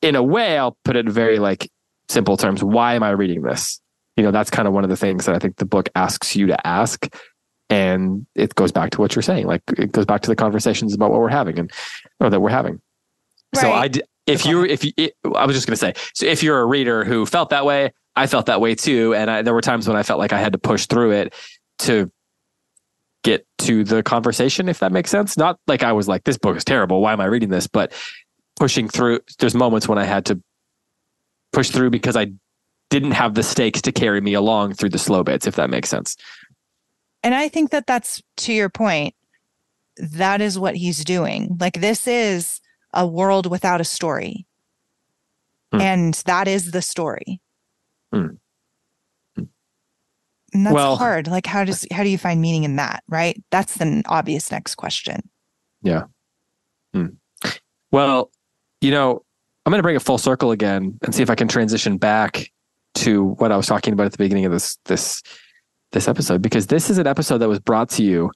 in 0.01 0.15
a 0.15 0.23
way 0.23 0.57
i'll 0.57 0.77
put 0.83 0.95
it 0.95 1.07
very 1.07 1.39
like 1.39 1.69
simple 2.09 2.37
terms 2.37 2.63
why 2.63 2.95
am 2.95 3.03
i 3.03 3.09
reading 3.09 3.41
this 3.41 3.79
you 4.17 4.23
know 4.23 4.31
that's 4.31 4.49
kind 4.49 4.67
of 4.67 4.73
one 4.73 4.83
of 4.83 4.89
the 4.89 4.97
things 4.97 5.25
that 5.25 5.35
i 5.35 5.39
think 5.39 5.55
the 5.55 5.65
book 5.65 5.89
asks 5.95 6.35
you 6.35 6.47
to 6.47 6.67
ask 6.67 7.07
and 7.69 8.25
it 8.35 8.55
goes 8.55 8.71
back 8.71 8.89
to 8.91 8.99
what 8.99 9.15
you're 9.15 9.23
saying 9.23 9.45
like 9.45 9.61
it 9.77 9.91
goes 9.91 10.05
back 10.05 10.21
to 10.21 10.29
the 10.29 10.35
conversations 10.35 10.93
about 10.93 11.11
what 11.11 11.19
we're 11.19 11.29
having 11.29 11.57
and 11.59 11.71
or 12.19 12.29
that 12.29 12.39
we're 12.39 12.49
having 12.49 12.81
so 13.55 13.69
Right. 13.69 13.83
I, 13.83 13.87
d- 13.87 14.03
if 14.25 14.45
you, 14.45 14.65
if 14.65 14.83
you, 14.83 14.91
it, 14.97 15.13
I 15.35 15.45
was 15.45 15.55
just 15.55 15.67
going 15.67 15.73
to 15.73 15.77
say, 15.77 15.93
so 16.13 16.25
if 16.25 16.43
you're 16.43 16.59
a 16.59 16.65
reader 16.65 17.05
who 17.05 17.25
felt 17.25 17.49
that 17.51 17.65
way, 17.65 17.93
I 18.15 18.27
felt 18.27 18.47
that 18.47 18.59
way 18.59 18.75
too, 18.75 19.13
and 19.15 19.31
I, 19.31 19.41
there 19.41 19.53
were 19.53 19.61
times 19.61 19.87
when 19.87 19.95
I 19.95 20.03
felt 20.03 20.19
like 20.19 20.33
I 20.33 20.39
had 20.39 20.51
to 20.53 20.59
push 20.59 20.85
through 20.87 21.11
it 21.11 21.33
to 21.79 22.11
get 23.23 23.45
to 23.59 23.83
the 23.83 24.03
conversation, 24.03 24.67
if 24.67 24.79
that 24.79 24.91
makes 24.91 25.09
sense. 25.11 25.37
Not 25.37 25.59
like 25.67 25.83
I 25.83 25.93
was 25.93 26.07
like, 26.07 26.23
this 26.23 26.37
book 26.37 26.57
is 26.57 26.65
terrible. 26.65 26.99
Why 26.99 27.13
am 27.13 27.21
I 27.21 27.25
reading 27.25 27.49
this? 27.49 27.67
But 27.67 27.93
pushing 28.57 28.89
through. 28.89 29.19
There's 29.39 29.55
moments 29.55 29.87
when 29.87 29.97
I 29.97 30.03
had 30.03 30.25
to 30.25 30.41
push 31.53 31.69
through 31.69 31.91
because 31.91 32.17
I 32.17 32.31
didn't 32.89 33.11
have 33.11 33.33
the 33.33 33.43
stakes 33.43 33.81
to 33.83 33.91
carry 33.91 34.21
me 34.21 34.33
along 34.33 34.73
through 34.73 34.89
the 34.89 34.97
slow 34.97 35.23
bits, 35.23 35.45
if 35.47 35.55
that 35.55 35.69
makes 35.69 35.89
sense. 35.89 36.15
And 37.23 37.35
I 37.35 37.49
think 37.49 37.71
that 37.71 37.87
that's 37.87 38.21
to 38.37 38.53
your 38.53 38.69
point. 38.69 39.13
That 39.97 40.41
is 40.41 40.59
what 40.59 40.75
he's 40.75 41.03
doing. 41.03 41.57
Like 41.59 41.81
this 41.81 42.07
is 42.07 42.61
a 42.93 43.05
world 43.05 43.49
without 43.49 43.81
a 43.81 43.83
story. 43.83 44.45
Hmm. 45.73 45.81
And 45.81 46.13
that 46.25 46.47
is 46.47 46.71
the 46.71 46.81
story. 46.81 47.41
Hmm. 48.13 48.27
Hmm. 49.35 49.43
And 50.53 50.65
that's 50.65 50.73
Well- 50.73 50.95
hard. 50.97 51.27
Like 51.27 51.45
how 51.47 51.63
does 51.65 51.85
how 51.91 52.03
do 52.03 52.09
you 52.09 52.17
find 52.17 52.39
meaning 52.39 52.63
in 52.63 52.75
that, 52.77 53.03
right? 53.09 53.41
That's 53.49 53.75
the 53.77 54.03
obvious 54.05 54.51
next 54.51 54.75
question. 54.75 55.29
Yeah. 55.81 56.03
Well, 57.91 58.31
you 58.81 58.91
know, 58.91 59.23
I'm 59.65 59.71
going 59.71 59.79
to 59.79 59.83
bring 59.83 59.95
it 59.95 60.01
full 60.01 60.17
circle 60.17 60.51
again 60.51 60.97
and 61.03 61.13
see 61.15 61.23
if 61.23 61.29
I 61.29 61.35
can 61.35 61.47
transition 61.47 61.97
back 61.97 62.51
to 62.97 63.29
what 63.35 63.51
I 63.51 63.57
was 63.57 63.67
talking 63.67 63.93
about 63.93 64.05
at 64.05 64.11
the 64.11 64.17
beginning 64.17 64.45
of 64.45 64.51
this 64.51 64.77
this 64.85 65.21
this 65.91 66.07
episode 66.07 66.41
because 66.41 66.67
this 66.67 66.89
is 66.89 66.97
an 66.97 67.07
episode 67.07 67.39
that 67.39 67.47
was 67.47 67.59
brought 67.59 67.89
to 67.91 68.03
you 68.03 68.31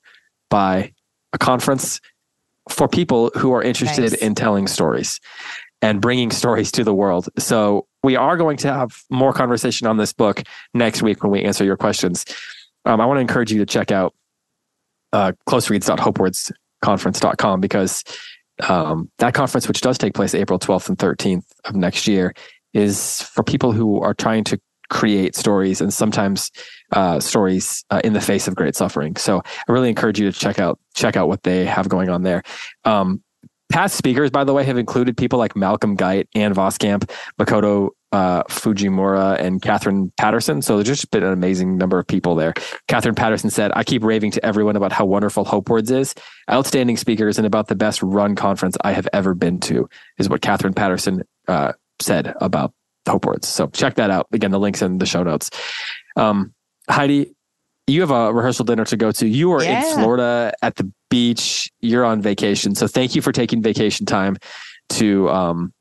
by 0.49 0.93
a 1.33 1.37
conference 1.37 1.99
for 2.69 2.87
people 2.87 3.31
who 3.35 3.53
are 3.53 3.61
interested 3.61 4.11
Nice. 4.11 4.21
in 4.21 4.35
telling 4.35 4.67
stories 4.67 5.19
and 5.81 5.99
bringing 5.99 6.31
stories 6.31 6.71
to 6.73 6.83
the 6.83 6.93
world. 6.93 7.27
So 7.39 7.87
we 8.03 8.15
are 8.15 8.37
going 8.37 8.57
to 8.57 8.71
have 8.71 8.91
more 9.09 9.33
conversation 9.33 9.87
on 9.87 9.97
this 9.97 10.13
book 10.13 10.43
next 10.73 11.01
week 11.01 11.23
when 11.23 11.31
we 11.31 11.41
answer 11.43 11.63
your 11.63 11.77
questions. 11.77 12.25
Um, 12.85 13.01
I 13.01 13.05
want 13.05 13.17
to 13.17 13.21
encourage 13.21 13.51
you 13.51 13.59
to 13.59 13.65
check 13.65 13.91
out 13.91 14.13
uh, 15.11 15.33
closereads.hopewordsconference.com 15.47 17.61
because 17.61 18.03
um, 18.67 19.09
that 19.17 19.33
conference, 19.33 19.67
which 19.67 19.81
does 19.81 19.97
take 19.97 20.13
place 20.13 20.35
April 20.35 20.59
12th 20.59 20.89
and 20.89 20.97
13th 20.97 21.45
of 21.65 21.75
next 21.75 22.07
year, 22.07 22.33
is 22.73 23.21
for 23.21 23.43
people 23.43 23.71
who 23.71 23.99
are 24.01 24.13
trying 24.13 24.43
to 24.45 24.59
create 24.89 25.35
stories 25.35 25.79
and 25.79 25.93
sometimes 25.93 26.51
uh, 26.91 27.19
stories 27.19 27.85
uh, 27.89 28.01
in 28.03 28.13
the 28.13 28.21
face 28.21 28.47
of 28.47 28.55
great 28.55 28.75
suffering. 28.75 29.15
So 29.15 29.39
I 29.39 29.71
really 29.71 29.89
encourage 29.89 30.19
you 30.19 30.29
to 30.29 30.37
check 30.37 30.59
out 30.59 30.79
check 30.93 31.15
out 31.15 31.27
what 31.29 31.43
they 31.43 31.65
have 31.65 31.87
going 31.87 32.09
on 32.09 32.23
there. 32.23 32.43
Um, 32.83 33.23
past 33.71 33.95
speakers, 33.95 34.29
by 34.29 34.43
the 34.43 34.53
way, 34.53 34.65
have 34.65 34.77
included 34.77 35.15
people 35.15 35.39
like 35.39 35.55
Malcolm 35.55 35.95
Guite, 35.95 36.27
Ann 36.35 36.53
Voskamp, 36.53 37.09
Makoto 37.39 37.91
uh, 38.11 38.43
Fujimura, 38.43 39.39
and 39.39 39.61
Katherine 39.61 40.11
Paterson. 40.17 40.61
So 40.61 40.75
there's 40.75 40.99
just 40.99 41.09
been 41.11 41.23
an 41.23 41.31
amazing 41.31 41.77
number 41.77 41.97
of 41.97 42.05
people 42.05 42.35
there. 42.35 42.53
Katherine 42.89 43.15
Paterson 43.15 43.49
said, 43.49 43.71
I 43.73 43.85
keep 43.85 44.03
raving 44.03 44.31
to 44.31 44.45
everyone 44.45 44.75
about 44.75 44.91
how 44.91 45.05
wonderful 45.05 45.45
Hope 45.45 45.69
Words 45.69 45.89
is. 45.89 46.13
Outstanding 46.51 46.97
speakers 46.97 47.37
and 47.37 47.47
about 47.47 47.67
the 47.67 47.75
best 47.75 48.03
run 48.03 48.35
conference 48.35 48.75
I 48.81 48.91
have 48.91 49.07
ever 49.13 49.33
been 49.33 49.61
to, 49.61 49.87
is 50.17 50.27
what 50.27 50.41
Katherine 50.41 50.73
Paterson 50.73 51.23
uh, 51.47 51.71
said 52.01 52.33
about 52.41 52.73
Hope 53.07 53.25
Words. 53.25 53.47
So 53.47 53.67
check 53.67 53.95
that 53.95 54.09
out. 54.09 54.27
Again, 54.31 54.51
the 54.51 54.59
link's 54.59 54.81
in 54.81 54.97
the 54.97 55.05
show 55.05 55.23
notes. 55.23 55.49
Um, 56.15 56.53
Heidi, 56.89 57.33
you 57.87 58.01
have 58.01 58.11
a 58.11 58.31
rehearsal 58.33 58.65
dinner 58.65 58.85
to 58.85 58.97
go 58.97 59.11
to. 59.11 59.27
You 59.27 59.51
are 59.53 59.63
Yeah. 59.63 59.85
in 59.85 59.93
Florida 59.99 60.53
at 60.61 60.75
the 60.75 60.91
beach. 61.09 61.69
You're 61.79 62.05
on 62.05 62.21
vacation. 62.21 62.75
So 62.75 62.87
thank 62.87 63.15
you 63.15 63.21
for 63.21 63.31
taking 63.31 63.61
vacation 63.61 64.05
time 64.05 64.37
to 64.89 65.29
um, 65.29 65.73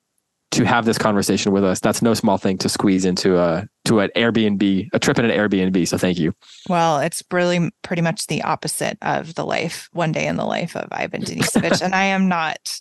to 0.53 0.65
have 0.65 0.85
this 0.85 0.99
conversation 0.99 1.53
with 1.53 1.63
us. 1.63 1.79
That's 1.79 2.03
no 2.03 2.13
small 2.15 2.37
thing 2.37 2.59
to 2.59 2.69
squeeze 2.69 3.05
into 3.05 3.39
a 3.39 3.67
to 3.85 4.01
an 4.01 4.11
Airbnb, 4.17 4.89
a 4.93 4.99
trip 4.99 5.19
in 5.19 5.25
an 5.25 5.31
Airbnb. 5.31 5.87
So 5.87 5.97
thank 5.99 6.19
you. 6.19 6.33
Well, 6.69 6.99
it's 6.99 7.23
really 7.31 7.71
pretty 7.83 8.03
much 8.03 8.27
the 8.27 8.43
opposite 8.43 8.99
of 9.03 9.35
the 9.37 9.45
life, 9.47 9.89
one 9.93 10.11
day 10.11 10.27
in 10.27 10.37
the 10.37 10.45
life 10.45 10.75
of 10.75 10.89
Ivan 10.91 11.23
Denisovich, 11.23 11.81
and 11.85 11.95
I 11.95 12.05
am 12.05 12.29
not, 12.29 12.81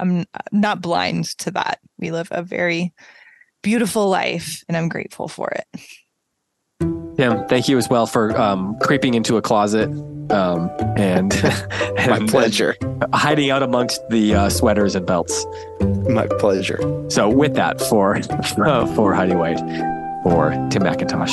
I'm 0.00 0.24
not 0.52 0.80
blind 0.80 1.26
to 1.38 1.50
that. 1.52 1.78
We 1.98 2.10
live 2.10 2.28
a 2.30 2.42
very 2.42 2.92
beautiful 3.62 4.08
life, 4.08 4.64
and 4.68 4.76
I'm 4.76 4.88
grateful 4.88 5.28
for 5.28 5.50
it. 5.50 5.66
Tim, 7.16 7.46
thank 7.48 7.68
you 7.68 7.76
as 7.76 7.88
well 7.88 8.06
for 8.06 8.36
um, 8.40 8.78
creeping 8.80 9.12
into 9.12 9.36
a 9.36 9.42
closet 9.42 9.90
um, 10.30 10.70
and, 10.96 11.34
and 11.98 12.10
My 12.10 12.26
pleasure. 12.26 12.76
hiding 13.12 13.50
out 13.50 13.62
amongst 13.62 14.00
the 14.08 14.34
uh, 14.34 14.48
sweaters 14.48 14.94
and 14.94 15.04
belts. 15.06 15.44
My 16.08 16.26
pleasure. 16.38 16.78
So, 17.10 17.28
with 17.28 17.54
that, 17.54 17.80
for 17.80 18.16
uh, 18.16 18.86
for 18.94 19.12
Heidi 19.12 19.34
White, 19.34 19.58
for 20.22 20.50
Tim 20.70 20.82
McIntosh, 20.82 21.30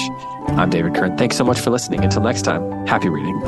I'm 0.58 0.70
David 0.70 0.94
Kern. 0.94 1.18
Thanks 1.18 1.38
so 1.38 1.46
much 1.46 1.60
for 1.60 1.70
listening. 1.70 2.04
Until 2.04 2.22
next 2.22 2.42
time, 2.42 2.86
happy 2.86 3.08
reading. 3.08 3.42